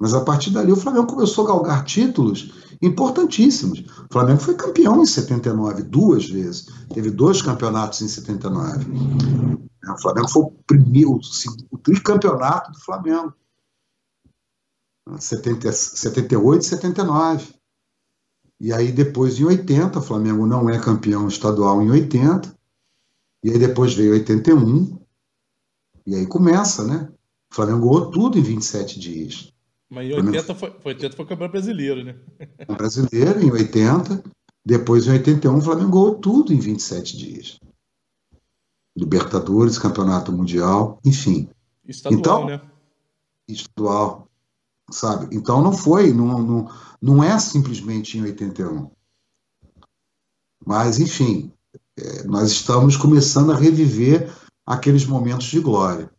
mas 0.00 0.14
a 0.14 0.22
partir 0.22 0.50
dali 0.50 0.72
o 0.72 0.76
Flamengo 0.76 1.06
começou 1.06 1.44
a 1.44 1.48
galgar 1.48 1.84
títulos 1.84 2.50
importantíssimos. 2.80 3.80
O 3.80 4.06
Flamengo 4.10 4.40
foi 4.40 4.54
campeão 4.54 5.02
em 5.02 5.06
79 5.06 5.82
duas 5.82 6.26
vezes, 6.26 6.68
teve 6.94 7.10
dois 7.10 7.42
campeonatos 7.42 8.00
em 8.00 8.08
79. 8.08 8.86
O 9.86 10.00
Flamengo 10.00 10.28
foi 10.28 10.42
o 10.42 10.50
primeiro, 10.66 11.20
o 11.70 11.78
tricampeonato 11.78 12.72
do 12.72 12.80
Flamengo. 12.80 13.34
70, 15.18 15.70
78 15.70 16.62
e 16.62 16.64
79. 16.64 17.54
E 18.58 18.72
aí 18.72 18.92
depois 18.92 19.38
em 19.38 19.44
80, 19.44 19.98
o 19.98 20.02
Flamengo 20.02 20.46
não 20.46 20.70
é 20.70 20.78
campeão 20.78 21.28
estadual 21.28 21.82
em 21.82 21.90
80. 21.90 22.56
E 23.44 23.50
aí 23.50 23.58
depois 23.58 23.92
veio 23.92 24.12
81. 24.12 24.98
E 26.06 26.14
aí 26.14 26.26
começa, 26.26 26.84
né? 26.84 27.10
O 27.50 27.54
Flamengo 27.54 27.80
ganhou 27.80 28.10
tudo 28.10 28.38
em 28.38 28.42
27 28.42 28.98
dias. 28.98 29.52
Mas 29.90 30.08
em 30.08 30.14
80 30.14 30.54
foi, 30.54 30.76
80 30.84 31.16
foi 31.16 31.26
campeão 31.26 31.48
brasileiro, 31.48 32.04
né? 32.04 32.16
Brasileiro 32.68 33.42
em 33.42 33.50
80. 33.50 34.22
Depois 34.64 35.06
em 35.06 35.12
81 35.12 35.56
o 35.56 35.60
Flamengo 35.60 35.90
ganhou 35.90 36.14
tudo 36.14 36.52
em 36.52 36.60
27 36.60 37.16
dias. 37.16 37.58
Libertadores, 38.96 39.78
Campeonato 39.78 40.32
Mundial, 40.32 41.00
enfim. 41.04 41.48
Estadual, 41.86 42.20
então, 42.20 42.46
né? 42.46 42.60
Estadual 43.48 44.30
sabe? 44.92 45.34
Então 45.34 45.62
não 45.62 45.72
foi, 45.72 46.12
não, 46.12 46.42
não, 46.42 46.68
não 47.00 47.24
é 47.24 47.38
simplesmente 47.38 48.18
em 48.18 48.22
81. 48.22 48.90
Mas, 50.64 50.98
enfim, 50.98 51.52
é, 51.96 52.24
nós 52.24 52.50
estamos 52.50 52.96
começando 52.96 53.52
a 53.52 53.56
reviver 53.56 54.32
aqueles 54.66 55.06
momentos 55.06 55.46
de 55.46 55.60
glória. 55.60 56.10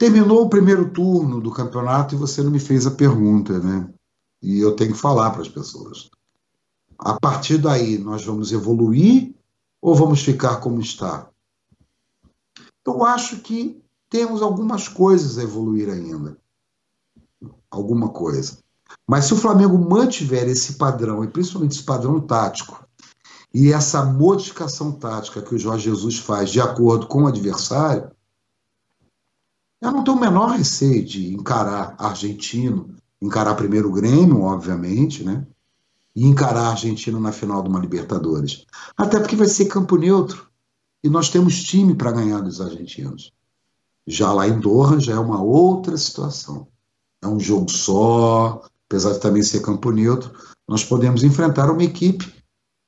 Terminou 0.00 0.46
o 0.46 0.48
primeiro 0.48 0.88
turno 0.90 1.42
do 1.42 1.50
campeonato 1.50 2.14
e 2.14 2.18
você 2.18 2.42
não 2.42 2.50
me 2.50 2.58
fez 2.58 2.86
a 2.86 2.90
pergunta, 2.90 3.58
né? 3.58 3.86
E 4.40 4.58
eu 4.58 4.74
tenho 4.74 4.94
que 4.94 4.98
falar 4.98 5.30
para 5.30 5.42
as 5.42 5.48
pessoas. 5.48 6.08
A 6.98 7.20
partir 7.20 7.58
daí, 7.58 7.98
nós 7.98 8.24
vamos 8.24 8.50
evoluir 8.50 9.34
ou 9.78 9.94
vamos 9.94 10.22
ficar 10.22 10.56
como 10.56 10.80
está? 10.80 11.28
Eu 12.86 13.04
acho 13.04 13.40
que 13.40 13.84
temos 14.08 14.40
algumas 14.40 14.88
coisas 14.88 15.36
a 15.36 15.42
evoluir 15.42 15.90
ainda 15.90 16.34
alguma 17.70 18.08
coisa. 18.08 18.56
Mas 19.06 19.26
se 19.26 19.34
o 19.34 19.36
Flamengo 19.36 19.76
mantiver 19.76 20.48
esse 20.48 20.76
padrão, 20.76 21.22
e 21.22 21.28
principalmente 21.28 21.72
esse 21.72 21.84
padrão 21.84 22.18
tático, 22.18 22.82
e 23.52 23.70
essa 23.70 24.02
modificação 24.02 24.92
tática 24.92 25.42
que 25.42 25.54
o 25.54 25.58
Jorge 25.58 25.90
Jesus 25.90 26.18
faz 26.18 26.48
de 26.48 26.58
acordo 26.58 27.06
com 27.06 27.24
o 27.24 27.26
adversário, 27.26 28.10
eu 29.80 29.92
não 29.92 30.04
tenho 30.04 30.16
o 30.16 30.20
menor 30.20 30.50
receio 30.50 31.04
de 31.04 31.32
encarar 31.32 31.94
argentino, 31.98 32.94
encarar 33.20 33.54
primeiro 33.54 33.88
o 33.88 33.92
Grêmio, 33.92 34.42
obviamente, 34.42 35.24
né? 35.24 35.46
E 36.14 36.26
encarar 36.26 36.70
argentino 36.70 37.20
na 37.20 37.32
final 37.32 37.62
de 37.62 37.68
uma 37.68 37.80
Libertadores. 37.80 38.66
Até 38.96 39.18
porque 39.18 39.36
vai 39.36 39.46
ser 39.46 39.66
campo 39.66 39.96
neutro. 39.96 40.48
E 41.02 41.08
nós 41.08 41.30
temos 41.30 41.62
time 41.62 41.94
para 41.94 42.12
ganhar 42.12 42.40
dos 42.40 42.60
argentinos. 42.60 43.32
Já 44.06 44.32
lá 44.32 44.46
em 44.48 44.58
Doha 44.58 45.00
já 45.00 45.14
é 45.14 45.18
uma 45.18 45.40
outra 45.40 45.96
situação 45.96 46.66
é 47.22 47.28
um 47.28 47.38
jogo 47.38 47.70
só, 47.70 48.62
apesar 48.86 49.12
de 49.12 49.20
também 49.20 49.42
ser 49.42 49.60
campo 49.60 49.90
neutro, 49.90 50.32
nós 50.66 50.84
podemos 50.84 51.22
enfrentar 51.22 51.70
uma 51.70 51.84
equipe 51.84 52.32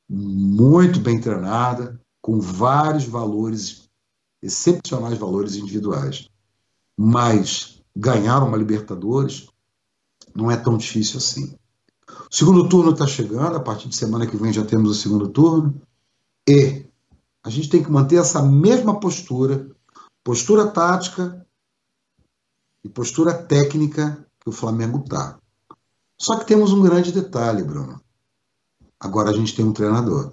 muito 0.09 1.01
bem 1.01 1.21
treinada, 1.21 2.01
com 2.21 2.41
vários 2.41 3.05
valores, 3.05 3.89
excepcionais 4.43 5.19
valores 5.19 5.57
individuais. 5.57 6.29
Mas 6.97 7.83
ganhar 7.95 8.43
uma 8.43 8.57
Libertadores 8.57 9.49
não 10.35 10.51
é 10.51 10.57
tão 10.57 10.77
difícil 10.77 11.19
assim. 11.19 11.57
O 12.09 12.35
segundo 12.35 12.69
turno 12.69 12.93
está 12.93 13.07
chegando, 13.07 13.57
a 13.57 13.61
partir 13.61 13.89
de 13.89 13.97
semana 13.97 14.27
que 14.27 14.37
vem 14.37 14.53
já 14.53 14.65
temos 14.65 14.91
o 14.91 15.01
segundo 15.01 15.29
turno. 15.29 15.81
E 16.49 16.87
a 17.43 17.51
gente 17.51 17.69
tem 17.69 17.83
que 17.83 17.91
manter 17.91 18.17
essa 18.17 18.43
mesma 18.43 18.99
postura, 18.99 19.71
postura 20.23 20.67
tática 20.67 21.47
e 22.85 22.89
postura 22.89 23.35
técnica 23.35 24.27
que 24.41 24.49
o 24.49 24.53
Flamengo 24.53 24.99
está. 24.99 25.39
Só 26.19 26.39
que 26.39 26.47
temos 26.47 26.73
um 26.73 26.83
grande 26.83 27.13
detalhe, 27.13 27.63
Bruno. 27.63 28.01
Agora 28.99 29.31
a 29.31 29.33
gente 29.33 29.55
tem 29.55 29.65
um 29.65 29.73
treinador. 29.73 30.33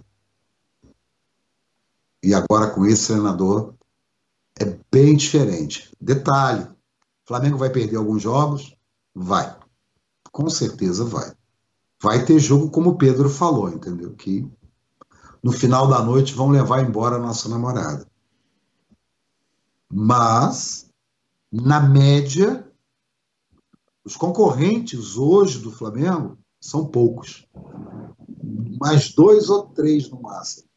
E 2.21 2.33
agora 2.33 2.69
com 2.69 2.85
esse 2.85 3.07
treinador 3.07 3.73
é 4.59 4.77
bem 4.91 5.15
diferente. 5.15 5.95
Detalhe: 5.99 6.67
Flamengo 7.25 7.57
vai 7.57 7.69
perder 7.69 7.95
alguns 7.95 8.21
jogos? 8.21 8.75
Vai. 9.15 9.57
Com 10.31 10.49
certeza 10.49 11.05
vai. 11.05 11.33
Vai 12.01 12.25
ter 12.25 12.39
jogo 12.39 12.69
como 12.69 12.91
o 12.91 12.97
Pedro 12.97 13.29
falou, 13.29 13.69
entendeu? 13.69 14.13
Que 14.15 14.49
no 15.41 15.51
final 15.51 15.87
da 15.87 16.01
noite 16.03 16.33
vão 16.33 16.49
levar 16.49 16.83
embora 16.83 17.15
a 17.15 17.19
nossa 17.19 17.49
namorada. 17.49 18.07
Mas, 19.91 20.89
na 21.51 21.79
média, 21.79 22.69
os 24.03 24.15
concorrentes 24.15 25.17
hoje 25.17 25.59
do 25.59 25.71
Flamengo 25.71 26.37
são 26.61 26.85
poucos. 26.85 27.47
Mais 28.79 29.13
dois 29.13 29.49
ou 29.49 29.67
três 29.67 30.09
no 30.09 30.21
máximo. 30.21 30.69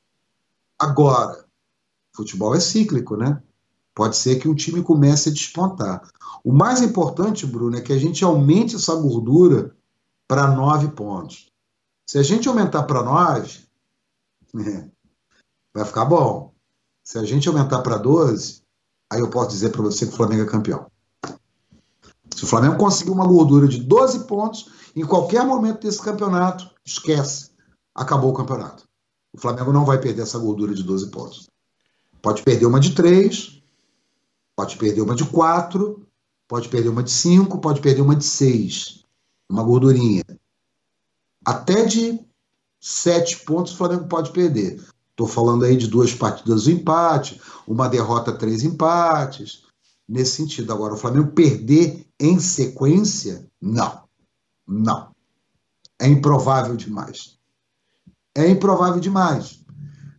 Agora, 0.79 1.45
futebol 2.15 2.55
é 2.55 2.61
cíclico, 2.61 3.17
né? 3.17 3.43
Pode 3.95 4.17
ser 4.17 4.37
que 4.37 4.49
um 4.49 4.55
time 4.55 4.83
comece 4.83 5.29
a 5.29 5.33
despontar. 5.33 6.03
O 6.43 6.53
mais 6.53 6.81
importante, 6.81 7.47
Bruno, 7.47 7.77
é 7.77 7.81
que 7.81 7.93
a 7.93 7.99
gente 7.99 8.25
aumente 8.25 8.77
essa 8.77 8.95
gordura 8.95 9.77
para 10.27 10.51
nove 10.51 10.89
pontos. 10.89 11.51
Se 12.07 12.19
a 12.19 12.23
gente 12.23 12.49
aumentar 12.49 12.83
para 12.85 13.03
nove, 13.03 13.61
né, 14.53 14.91
vai 15.75 15.85
ficar 15.85 16.05
bom. 16.05 16.53
Se 17.03 17.19
a 17.19 17.25
gente 17.25 17.49
aumentar 17.49 17.83
para 17.83 17.99
12, 17.99 18.63
aí 19.11 19.21
eu 19.21 19.29
posso 19.29 19.51
dizer 19.51 19.71
para 19.71 19.83
você 19.83 20.07
que 20.07 20.13
o 20.13 20.17
Flamengo 20.17 20.43
é 20.43 20.47
campeão. 20.47 20.87
Se 22.35 22.45
o 22.45 22.47
Flamengo 22.47 22.77
conseguir 22.77 23.11
uma 23.11 23.27
gordura 23.27 23.67
de 23.69 23.79
12 23.79 24.21
pontos, 24.21 24.71
em 24.95 25.05
qualquer 25.05 25.45
momento 25.45 25.81
desse 25.83 26.01
campeonato, 26.01 26.71
esquece. 26.85 27.51
Acabou 27.95 28.31
o 28.31 28.35
campeonato. 28.35 28.89
O 29.33 29.39
Flamengo 29.39 29.73
não 29.73 29.85
vai 29.85 29.99
perder 29.99 30.23
essa 30.23 30.39
gordura 30.39 30.75
de 30.75 30.83
12 30.83 31.11
pontos. 31.11 31.49
Pode 32.21 32.43
perder 32.43 32.67
uma 32.67 32.79
de 32.79 32.95
3, 32.95 33.62
Pode 34.63 34.77
perder 34.77 35.01
uma 35.01 35.17
de 35.17 35.25
4, 35.25 36.07
pode 36.47 36.69
perder 36.69 36.89
uma 36.89 37.03
de 37.03 37.11
5, 37.11 37.59
pode 37.59 37.81
perder 37.81 38.01
uma 38.01 38.15
de 38.15 38.25
6. 38.25 39.05
Uma 39.51 39.65
gordurinha. 39.65 40.23
Até 41.45 41.85
de 41.85 42.21
7 42.81 43.41
pontos 43.41 43.73
o 43.73 43.77
Flamengo 43.77 44.07
pode 44.07 44.31
perder. 44.31 44.81
Estou 45.11 45.27
falando 45.27 45.65
aí 45.65 45.77
de 45.77 45.89
duas 45.89 46.15
partidas 46.15 46.65
do 46.65 46.71
empate, 46.71 47.41
uma 47.67 47.89
derrota, 47.89 48.33
três 48.33 48.63
empates. 48.63 49.65
Nesse 50.09 50.37
sentido. 50.37 50.73
Agora, 50.73 50.95
o 50.95 50.97
Flamengo 50.97 51.33
perder 51.33 52.07
em 52.21 52.39
sequência, 52.39 53.51
não. 53.61 54.05
Não. 54.65 55.11
É 56.01 56.07
improvável 56.07 56.77
demais. 56.77 57.37
É 58.33 58.49
improvável 58.49 59.01
demais. 59.01 59.59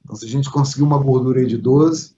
Então, 0.04 0.18
se 0.18 0.26
a 0.26 0.30
gente 0.30 0.52
conseguir 0.52 0.84
uma 0.84 0.98
gordura 0.98 1.40
aí 1.40 1.48
de 1.48 1.58
12, 1.58 2.14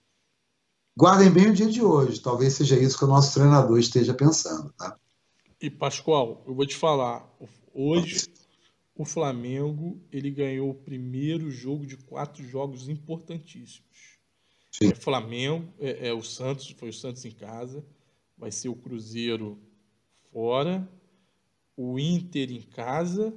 Guardem 0.98 1.30
bem 1.30 1.50
o 1.50 1.52
dia 1.52 1.68
de 1.68 1.82
hoje. 1.82 2.20
Talvez 2.20 2.54
seja 2.54 2.78
isso 2.78 2.96
que 2.96 3.04
o 3.04 3.08
nosso 3.08 3.34
treinador 3.34 3.78
esteja 3.78 4.14
pensando. 4.14 4.72
Tá? 4.72 4.98
E 5.60 5.68
Pascoal, 5.68 6.42
eu 6.46 6.54
vou 6.54 6.66
te 6.66 6.74
falar. 6.74 7.30
Hoje 7.74 8.26
o 8.94 9.04
Flamengo 9.04 10.00
ele 10.10 10.30
ganhou 10.30 10.70
o 10.70 10.74
primeiro 10.74 11.50
jogo 11.50 11.86
de 11.86 11.98
quatro 11.98 12.42
jogos 12.42 12.88
importantíssimos. 12.88 14.16
Sim. 14.72 14.88
É 14.88 14.94
Flamengo, 14.94 15.70
é, 15.78 16.08
é 16.08 16.12
o 16.14 16.22
Santos, 16.22 16.70
foi 16.70 16.88
o 16.88 16.94
Santos 16.94 17.26
em 17.26 17.30
casa, 17.30 17.84
vai 18.36 18.50
ser 18.50 18.70
o 18.70 18.74
Cruzeiro 18.74 19.58
fora, 20.32 20.88
o 21.76 21.98
Inter 21.98 22.50
em 22.50 22.62
casa 22.62 23.34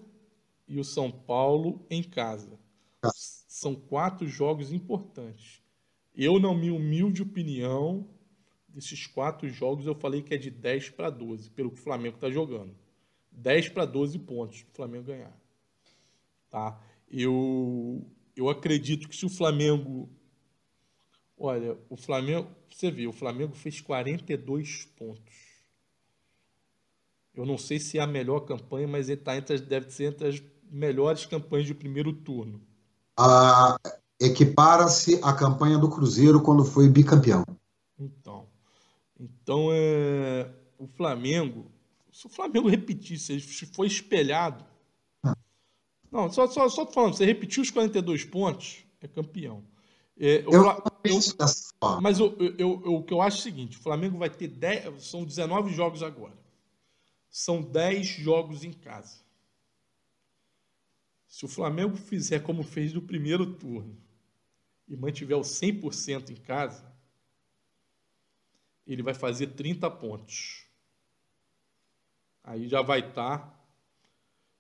e 0.66 0.80
o 0.80 0.84
São 0.86 1.12
Paulo 1.12 1.86
em 1.90 2.04
casa. 2.04 2.58
Tá. 3.02 3.12
São 3.14 3.76
quatro 3.76 4.28
jogos 4.28 4.72
importantes. 4.72 5.59
Eu, 6.22 6.38
na 6.38 6.54
minha 6.54 6.74
humilde 6.74 7.22
opinião, 7.22 8.06
desses 8.68 9.08
quatro 9.08 9.48
jogos, 9.48 9.86
eu 9.86 9.96
falei 9.96 10.22
que 10.22 10.34
é 10.34 10.38
de 10.38 10.52
10 10.52 10.90
para 10.90 11.10
12, 11.10 11.50
pelo 11.52 11.72
que 11.72 11.80
o 11.80 11.82
Flamengo 11.82 12.16
está 12.16 12.30
jogando. 12.30 12.76
10 13.32 13.70
para 13.70 13.86
12 13.86 14.20
pontos 14.20 14.62
para 14.64 14.72
o 14.74 14.76
Flamengo 14.76 15.06
ganhar. 15.06 15.34
Tá? 16.50 16.78
Eu, 17.10 18.06
eu 18.36 18.50
acredito 18.50 19.08
que 19.08 19.16
se 19.16 19.26
o 19.26 19.30
Flamengo. 19.30 20.10
Olha, 21.38 21.78
o 21.90 21.96
Flamengo. 21.96 22.54
Você 22.70 22.92
vê, 22.92 23.08
o 23.08 23.14
Flamengo 23.14 23.56
fez 23.56 23.80
42 23.80 24.90
pontos. 24.98 25.64
Eu 27.34 27.46
não 27.46 27.58
sei 27.58 27.80
se 27.80 27.98
é 27.98 28.02
a 28.02 28.08
melhor 28.08 28.42
campanha, 28.42 28.90
mas 28.90 29.08
ele 29.08 29.22
tá 29.22 29.38
entre, 29.38 29.58
deve 29.58 29.90
ser 29.90 30.12
entre 30.12 30.28
as 30.28 30.44
melhores 30.70 31.26
campanhas 31.26 31.66
de 31.66 31.74
primeiro 31.74 32.12
turno. 32.12 32.62
Ah, 33.16 33.80
equipara-se 34.20 35.20
à 35.24 35.34
campanha 35.34 35.78
do 35.78 35.90
Cruzeiro 35.90 36.42
quando 36.42 36.66
foi 36.66 36.90
bicampeão. 36.90 37.44
Então, 37.98 38.48
então 39.20 39.70
é, 39.72 40.50
o 40.78 40.88
Flamengo, 40.88 41.72
se 42.12 42.26
o 42.26 42.30
Flamengo 42.30 42.68
repetisse, 42.68 43.40
se 43.40 43.66
foi 43.66 43.88
espelhado. 43.88 44.66
Ah. 45.24 45.36
Não, 46.12 46.32
só, 46.32 46.48
só, 46.48 46.68
só 46.68 46.86
tô 46.86 46.92
falando, 46.92 47.16
você 47.16 47.26
repetiu 47.26 47.64
os 47.64 47.72
42 47.72 48.26
pontos, 48.26 48.84
é 49.02 49.08
campeão. 49.08 49.64
É, 50.22 50.44
eu, 50.46 50.52
eu, 50.52 50.80
eu, 51.06 52.02
mas 52.02 52.20
eu, 52.20 52.36
eu, 52.38 52.58
eu, 52.58 52.96
o 52.96 53.04
que 53.04 53.14
eu 53.14 53.22
acho 53.22 53.38
é 53.38 53.40
o 53.40 53.44
seguinte: 53.44 53.78
o 53.78 53.82
Flamengo 53.82 54.18
vai 54.18 54.30
ter 54.30 54.50
10, 54.50 55.02
são 55.02 55.24
19 55.24 55.72
jogos 55.74 56.04
agora. 56.04 56.38
São 57.30 57.62
10 57.62 58.06
jogos 58.06 58.66
em 58.66 58.74
casa. 58.74 59.22
Se 61.26 61.46
o 61.46 61.48
Flamengo 61.48 61.96
fizer 61.96 62.40
como 62.40 62.64
fez 62.64 62.92
no 62.92 63.02
primeiro 63.02 63.54
turno, 63.54 63.96
e 64.90 64.98
mantiver 64.98 65.38
o 65.38 65.42
100% 65.42 66.32
em 66.32 66.36
casa, 66.36 66.92
ele 68.88 69.04
vai 69.04 69.14
fazer 69.14 69.48
30 69.48 69.90
pontos. 69.92 70.66
Aí 72.44 72.68
já 72.68 72.82
vai 72.82 73.00
estar. 73.00 73.38
Tá, 73.38 73.60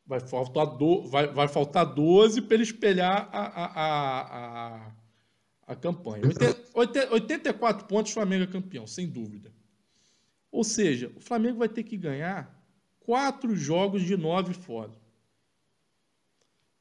vai, 0.05 0.19
faltar 0.19 0.67
do, 0.77 1.07
vai, 1.07 1.27
vai 1.27 1.47
faltar 1.47 1.85
12 1.85 2.43
para 2.43 2.53
ele 2.53 2.63
espelhar 2.63 3.27
a, 3.31 3.39
a, 3.39 4.85
a, 4.85 4.91
a, 5.67 5.75
campanha. 5.75 6.23
80, 6.75 7.13
84 7.13 7.87
pontos, 7.87 8.13
Flamengo 8.13 8.43
é 8.43 8.47
campeão, 8.47 8.85
sem 8.85 9.09
dúvida. 9.09 9.51
Ou 10.51 10.63
seja, 10.63 11.11
o 11.15 11.19
Flamengo 11.19 11.57
vai 11.57 11.69
ter 11.69 11.83
que 11.83 11.97
ganhar 11.97 12.55
quatro 12.99 13.55
jogos 13.55 14.03
de 14.03 14.15
nove 14.15 14.53
fora. 14.53 14.93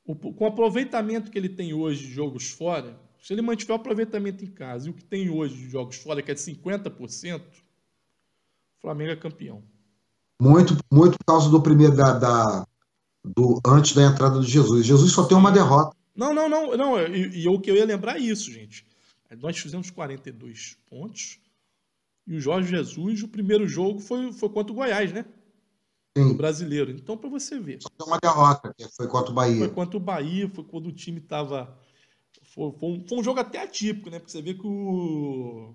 O, 0.05 0.15
com 0.15 0.45
o 0.45 0.49
aproveitamento 0.49 1.31
que 1.31 1.39
ele 1.39 1.51
tem 1.51 1.73
hoje 1.73 2.07
de 2.07 2.13
jogos 2.13 2.51
fora, 2.51 2.99
se 3.21 3.33
ele 3.33 3.43
mantiver 3.43 3.77
o 3.77 3.81
aproveitamento 3.81 4.45
em 4.45 4.49
casa 4.49 4.87
e 4.89 4.91
o 4.91 4.95
que 4.95 5.05
tem 5.05 5.29
hoje 5.31 5.57
de 5.57 5.71
jogos 5.71 5.97
fora, 5.97 6.23
que 6.23 6.31
é 6.31 6.35
de 6.35 6.41
50%, 6.41 7.41
o 7.41 8.81
Flamengo 8.81 9.13
é 9.13 9.17
campeão. 9.17 9.63
Muito, 10.41 10.77
muito 10.91 11.19
por 11.19 11.25
causa 11.25 11.51
do 11.51 11.61
primeiro 11.61 11.97
da, 11.97 12.13
da 12.13 12.67
do 13.25 13.61
antes 13.67 13.93
da 13.93 14.05
entrada 14.05 14.41
de 14.41 14.47
Jesus. 14.47 14.87
Jesus 14.87 15.13
só 15.13 15.25
tem 15.25 15.37
uma 15.37 15.51
derrota. 15.51 15.97
Não, 16.15 16.33
não, 16.33 16.49
não, 16.49 16.77
não. 16.77 16.99
E, 17.07 17.43
e 17.43 17.49
o 17.49 17.61
que 17.61 17.71
eu 17.71 17.77
ia 17.77 17.85
lembrar 17.85 18.17
é 18.17 18.21
isso, 18.21 18.51
gente. 18.53 18.87
Nós 19.41 19.59
fizemos 19.59 19.91
42 19.91 20.79
pontos 20.89 21.39
e 22.27 22.37
o 22.37 22.41
Jorge 22.41 22.71
Jesus, 22.71 23.23
o 23.23 23.29
primeiro 23.29 23.67
jogo 23.67 24.01
foi, 24.01 24.33
foi 24.33 24.51
contra 24.51 24.73
o 24.73 24.77
Goiás, 24.77 25.13
né? 25.13 25.25
Sim. 26.17 26.31
O 26.31 26.35
brasileiro. 26.35 26.91
Então, 26.91 27.17
para 27.17 27.31
você 27.31 27.59
ver. 27.59 27.81
Só 27.81 27.89
tem 27.89 28.07
uma 28.07 28.19
derrota, 28.19 28.75
que 28.77 28.87
foi 28.95 29.09
contra 29.09 29.31
o 29.31 29.35
Bahia. 29.35 29.59
Foi 29.59 29.69
contra 29.71 29.97
o 29.97 30.01
Bahia, 30.01 30.49
foi 30.49 30.65
quando 30.65 30.87
o 30.87 30.93
time 30.93 31.21
estava 31.21 31.75
foi, 32.59 32.73
foi, 32.73 32.89
um, 32.89 33.07
foi 33.07 33.19
um 33.19 33.23
jogo 33.23 33.39
até 33.39 33.63
atípico, 33.63 34.11
né? 34.11 34.19
Porque 34.19 34.33
você 34.33 34.43
vê 34.43 34.53
que 34.53 34.67
o, 34.67 35.73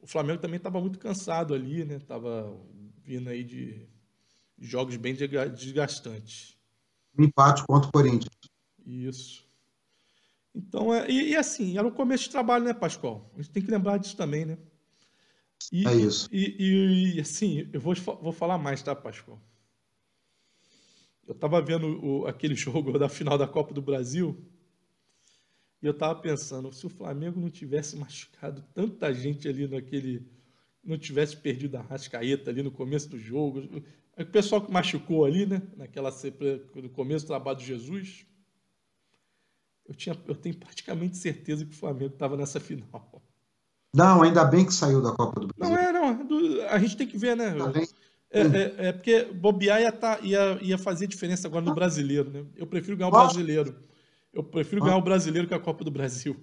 o 0.00 0.06
Flamengo 0.06 0.40
também 0.40 0.56
estava 0.56 0.80
muito 0.80 0.98
cansado 0.98 1.52
ali, 1.52 1.84
né? 1.84 1.98
Tava 1.98 2.58
vindo 3.04 3.28
aí 3.28 3.44
de 3.44 3.86
jogos 4.58 4.96
bem 4.96 5.14
desgastantes. 5.14 6.56
Um 7.18 7.24
empate 7.24 7.66
contra 7.66 7.90
o 7.90 7.92
Corinthians. 7.92 8.34
Isso. 8.86 9.46
Então, 10.54 10.92
é, 10.92 11.08
e, 11.10 11.32
e, 11.32 11.36
assim, 11.36 11.76
era 11.76 11.86
o 11.86 11.92
começo 11.92 12.24
de 12.24 12.30
trabalho, 12.30 12.64
né, 12.64 12.72
Pascoal? 12.72 13.30
A 13.34 13.42
gente 13.42 13.50
tem 13.50 13.62
que 13.62 13.70
lembrar 13.70 13.98
disso 13.98 14.16
também, 14.16 14.46
né? 14.46 14.58
E, 15.70 15.86
é 15.86 15.94
isso. 15.94 16.28
E, 16.32 17.14
e, 17.16 17.20
assim, 17.20 17.68
eu 17.72 17.80
vou, 17.80 17.94
vou 17.94 18.32
falar 18.32 18.56
mais, 18.56 18.82
tá, 18.82 18.96
Pascoal? 18.96 19.40
Eu 21.28 21.34
estava 21.34 21.60
vendo 21.60 22.02
o, 22.02 22.26
aquele 22.26 22.54
jogo 22.56 22.98
da 22.98 23.08
final 23.08 23.36
da 23.36 23.46
Copa 23.46 23.74
do 23.74 23.82
Brasil 23.82 24.42
e 25.82 25.86
eu 25.86 25.92
estava 25.92 26.14
pensando, 26.20 26.72
se 26.72 26.86
o 26.86 26.90
Flamengo 26.90 27.40
não 27.40 27.48
tivesse 27.48 27.96
machucado 27.96 28.62
tanta 28.74 29.12
gente 29.14 29.48
ali 29.48 29.66
naquele. 29.66 30.26
não 30.84 30.98
tivesse 30.98 31.36
perdido 31.36 31.76
a 31.76 31.80
Rascaeta 31.80 32.50
ali 32.50 32.62
no 32.62 32.70
começo 32.70 33.08
do 33.08 33.18
jogo, 33.18 33.62
o 34.16 34.26
pessoal 34.26 34.60
que 34.60 34.70
machucou 34.70 35.24
ali, 35.24 35.46
né? 35.46 35.62
Naquela 35.76 36.10
no 36.74 36.90
começo 36.90 37.24
do 37.24 37.28
trabalho 37.28 37.58
de 37.58 37.64
Jesus. 37.64 38.26
Eu, 39.86 39.94
tinha, 39.94 40.16
eu 40.28 40.34
tenho 40.34 40.56
praticamente 40.56 41.16
certeza 41.16 41.64
que 41.64 41.72
o 41.72 41.76
Flamengo 41.76 42.12
estava 42.12 42.36
nessa 42.36 42.60
final. 42.60 43.22
Não, 43.92 44.22
ainda 44.22 44.44
bem 44.44 44.64
que 44.64 44.72
saiu 44.72 45.02
da 45.02 45.12
Copa 45.12 45.40
do 45.40 45.48
Brasil. 45.48 45.74
Não 45.74 45.82
é, 45.82 45.92
não. 45.92 46.68
a 46.68 46.78
gente 46.78 46.96
tem 46.96 47.06
que 47.06 47.18
ver, 47.18 47.36
né? 47.36 47.54
É, 48.30 48.42
é, 48.42 48.74
é, 48.88 48.92
porque 48.92 49.24
bobear 49.24 49.80
ia, 49.80 49.90
tá, 49.90 50.20
ia, 50.22 50.58
ia 50.62 50.78
fazer 50.78 51.08
diferença 51.08 51.48
agora 51.48 51.64
no 51.64 51.74
brasileiro, 51.74 52.30
né? 52.30 52.44
Eu 52.54 52.66
prefiro 52.66 52.96
ganhar 52.96 53.08
o 53.08 53.10
brasileiro. 53.10 53.74
Eu 54.32 54.44
prefiro 54.44 54.82
ganhar 54.82 54.96
o 54.96 55.02
brasileiro 55.02 55.48
que 55.48 55.54
a 55.54 55.60
Copa 55.60 55.84
do 55.84 55.90
Brasil. 55.90 56.36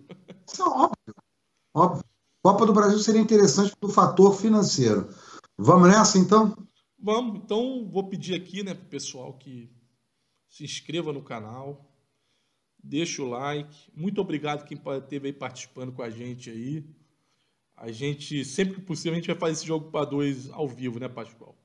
Isso 0.47 0.61
é 0.61 0.65
óbvio. 0.65 1.15
Óbvio. 1.73 2.03
Copa 2.43 2.65
do 2.65 2.73
Brasil 2.73 2.99
seria 2.99 3.21
interessante 3.21 3.75
pelo 3.75 3.91
fator 3.91 4.33
financeiro. 4.35 5.09
Vamos 5.57 5.89
nessa, 5.89 6.17
então? 6.17 6.55
Vamos. 6.99 7.41
Então, 7.43 7.89
vou 7.89 8.07
pedir 8.07 8.35
aqui 8.35 8.63
né, 8.63 8.73
para 8.73 8.85
o 8.85 8.89
pessoal 8.89 9.33
que 9.33 9.71
se 10.49 10.63
inscreva 10.63 11.11
no 11.13 11.21
canal, 11.21 11.91
deixa 12.81 13.21
o 13.21 13.29
like. 13.29 13.91
Muito 13.93 14.21
obrigado 14.21 14.65
quem 14.65 14.77
esteve 14.77 15.27
aí 15.27 15.33
participando 15.33 15.91
com 15.91 16.01
a 16.01 16.09
gente 16.09 16.49
aí. 16.49 16.85
A 17.75 17.91
gente, 17.91 18.43
sempre 18.43 18.75
que 18.75 18.81
possível, 18.81 19.13
a 19.13 19.15
gente 19.15 19.27
vai 19.27 19.37
fazer 19.37 19.53
esse 19.53 19.67
jogo 19.67 19.91
para 19.91 20.05
dois 20.05 20.49
ao 20.49 20.67
vivo, 20.67 20.99
né, 20.99 21.07
Pascoal? 21.07 21.55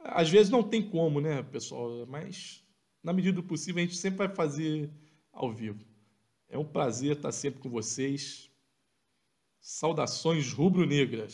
Às 0.00 0.28
vezes 0.28 0.50
não 0.50 0.62
tem 0.62 0.82
como, 0.82 1.20
né, 1.20 1.42
pessoal? 1.42 2.06
Mas, 2.06 2.62
na 3.02 3.12
medida 3.12 3.36
do 3.36 3.42
possível, 3.42 3.82
a 3.82 3.86
gente 3.86 3.96
sempre 3.96 4.18
vai 4.18 4.28
fazer 4.28 4.90
ao 5.38 5.52
vivo. 5.52 5.84
É 6.48 6.58
um 6.58 6.64
prazer 6.64 7.16
estar 7.16 7.32
sempre 7.32 7.60
com 7.60 7.70
vocês. 7.70 8.50
Saudações 9.60 10.52
rubro-negras. 10.52 11.32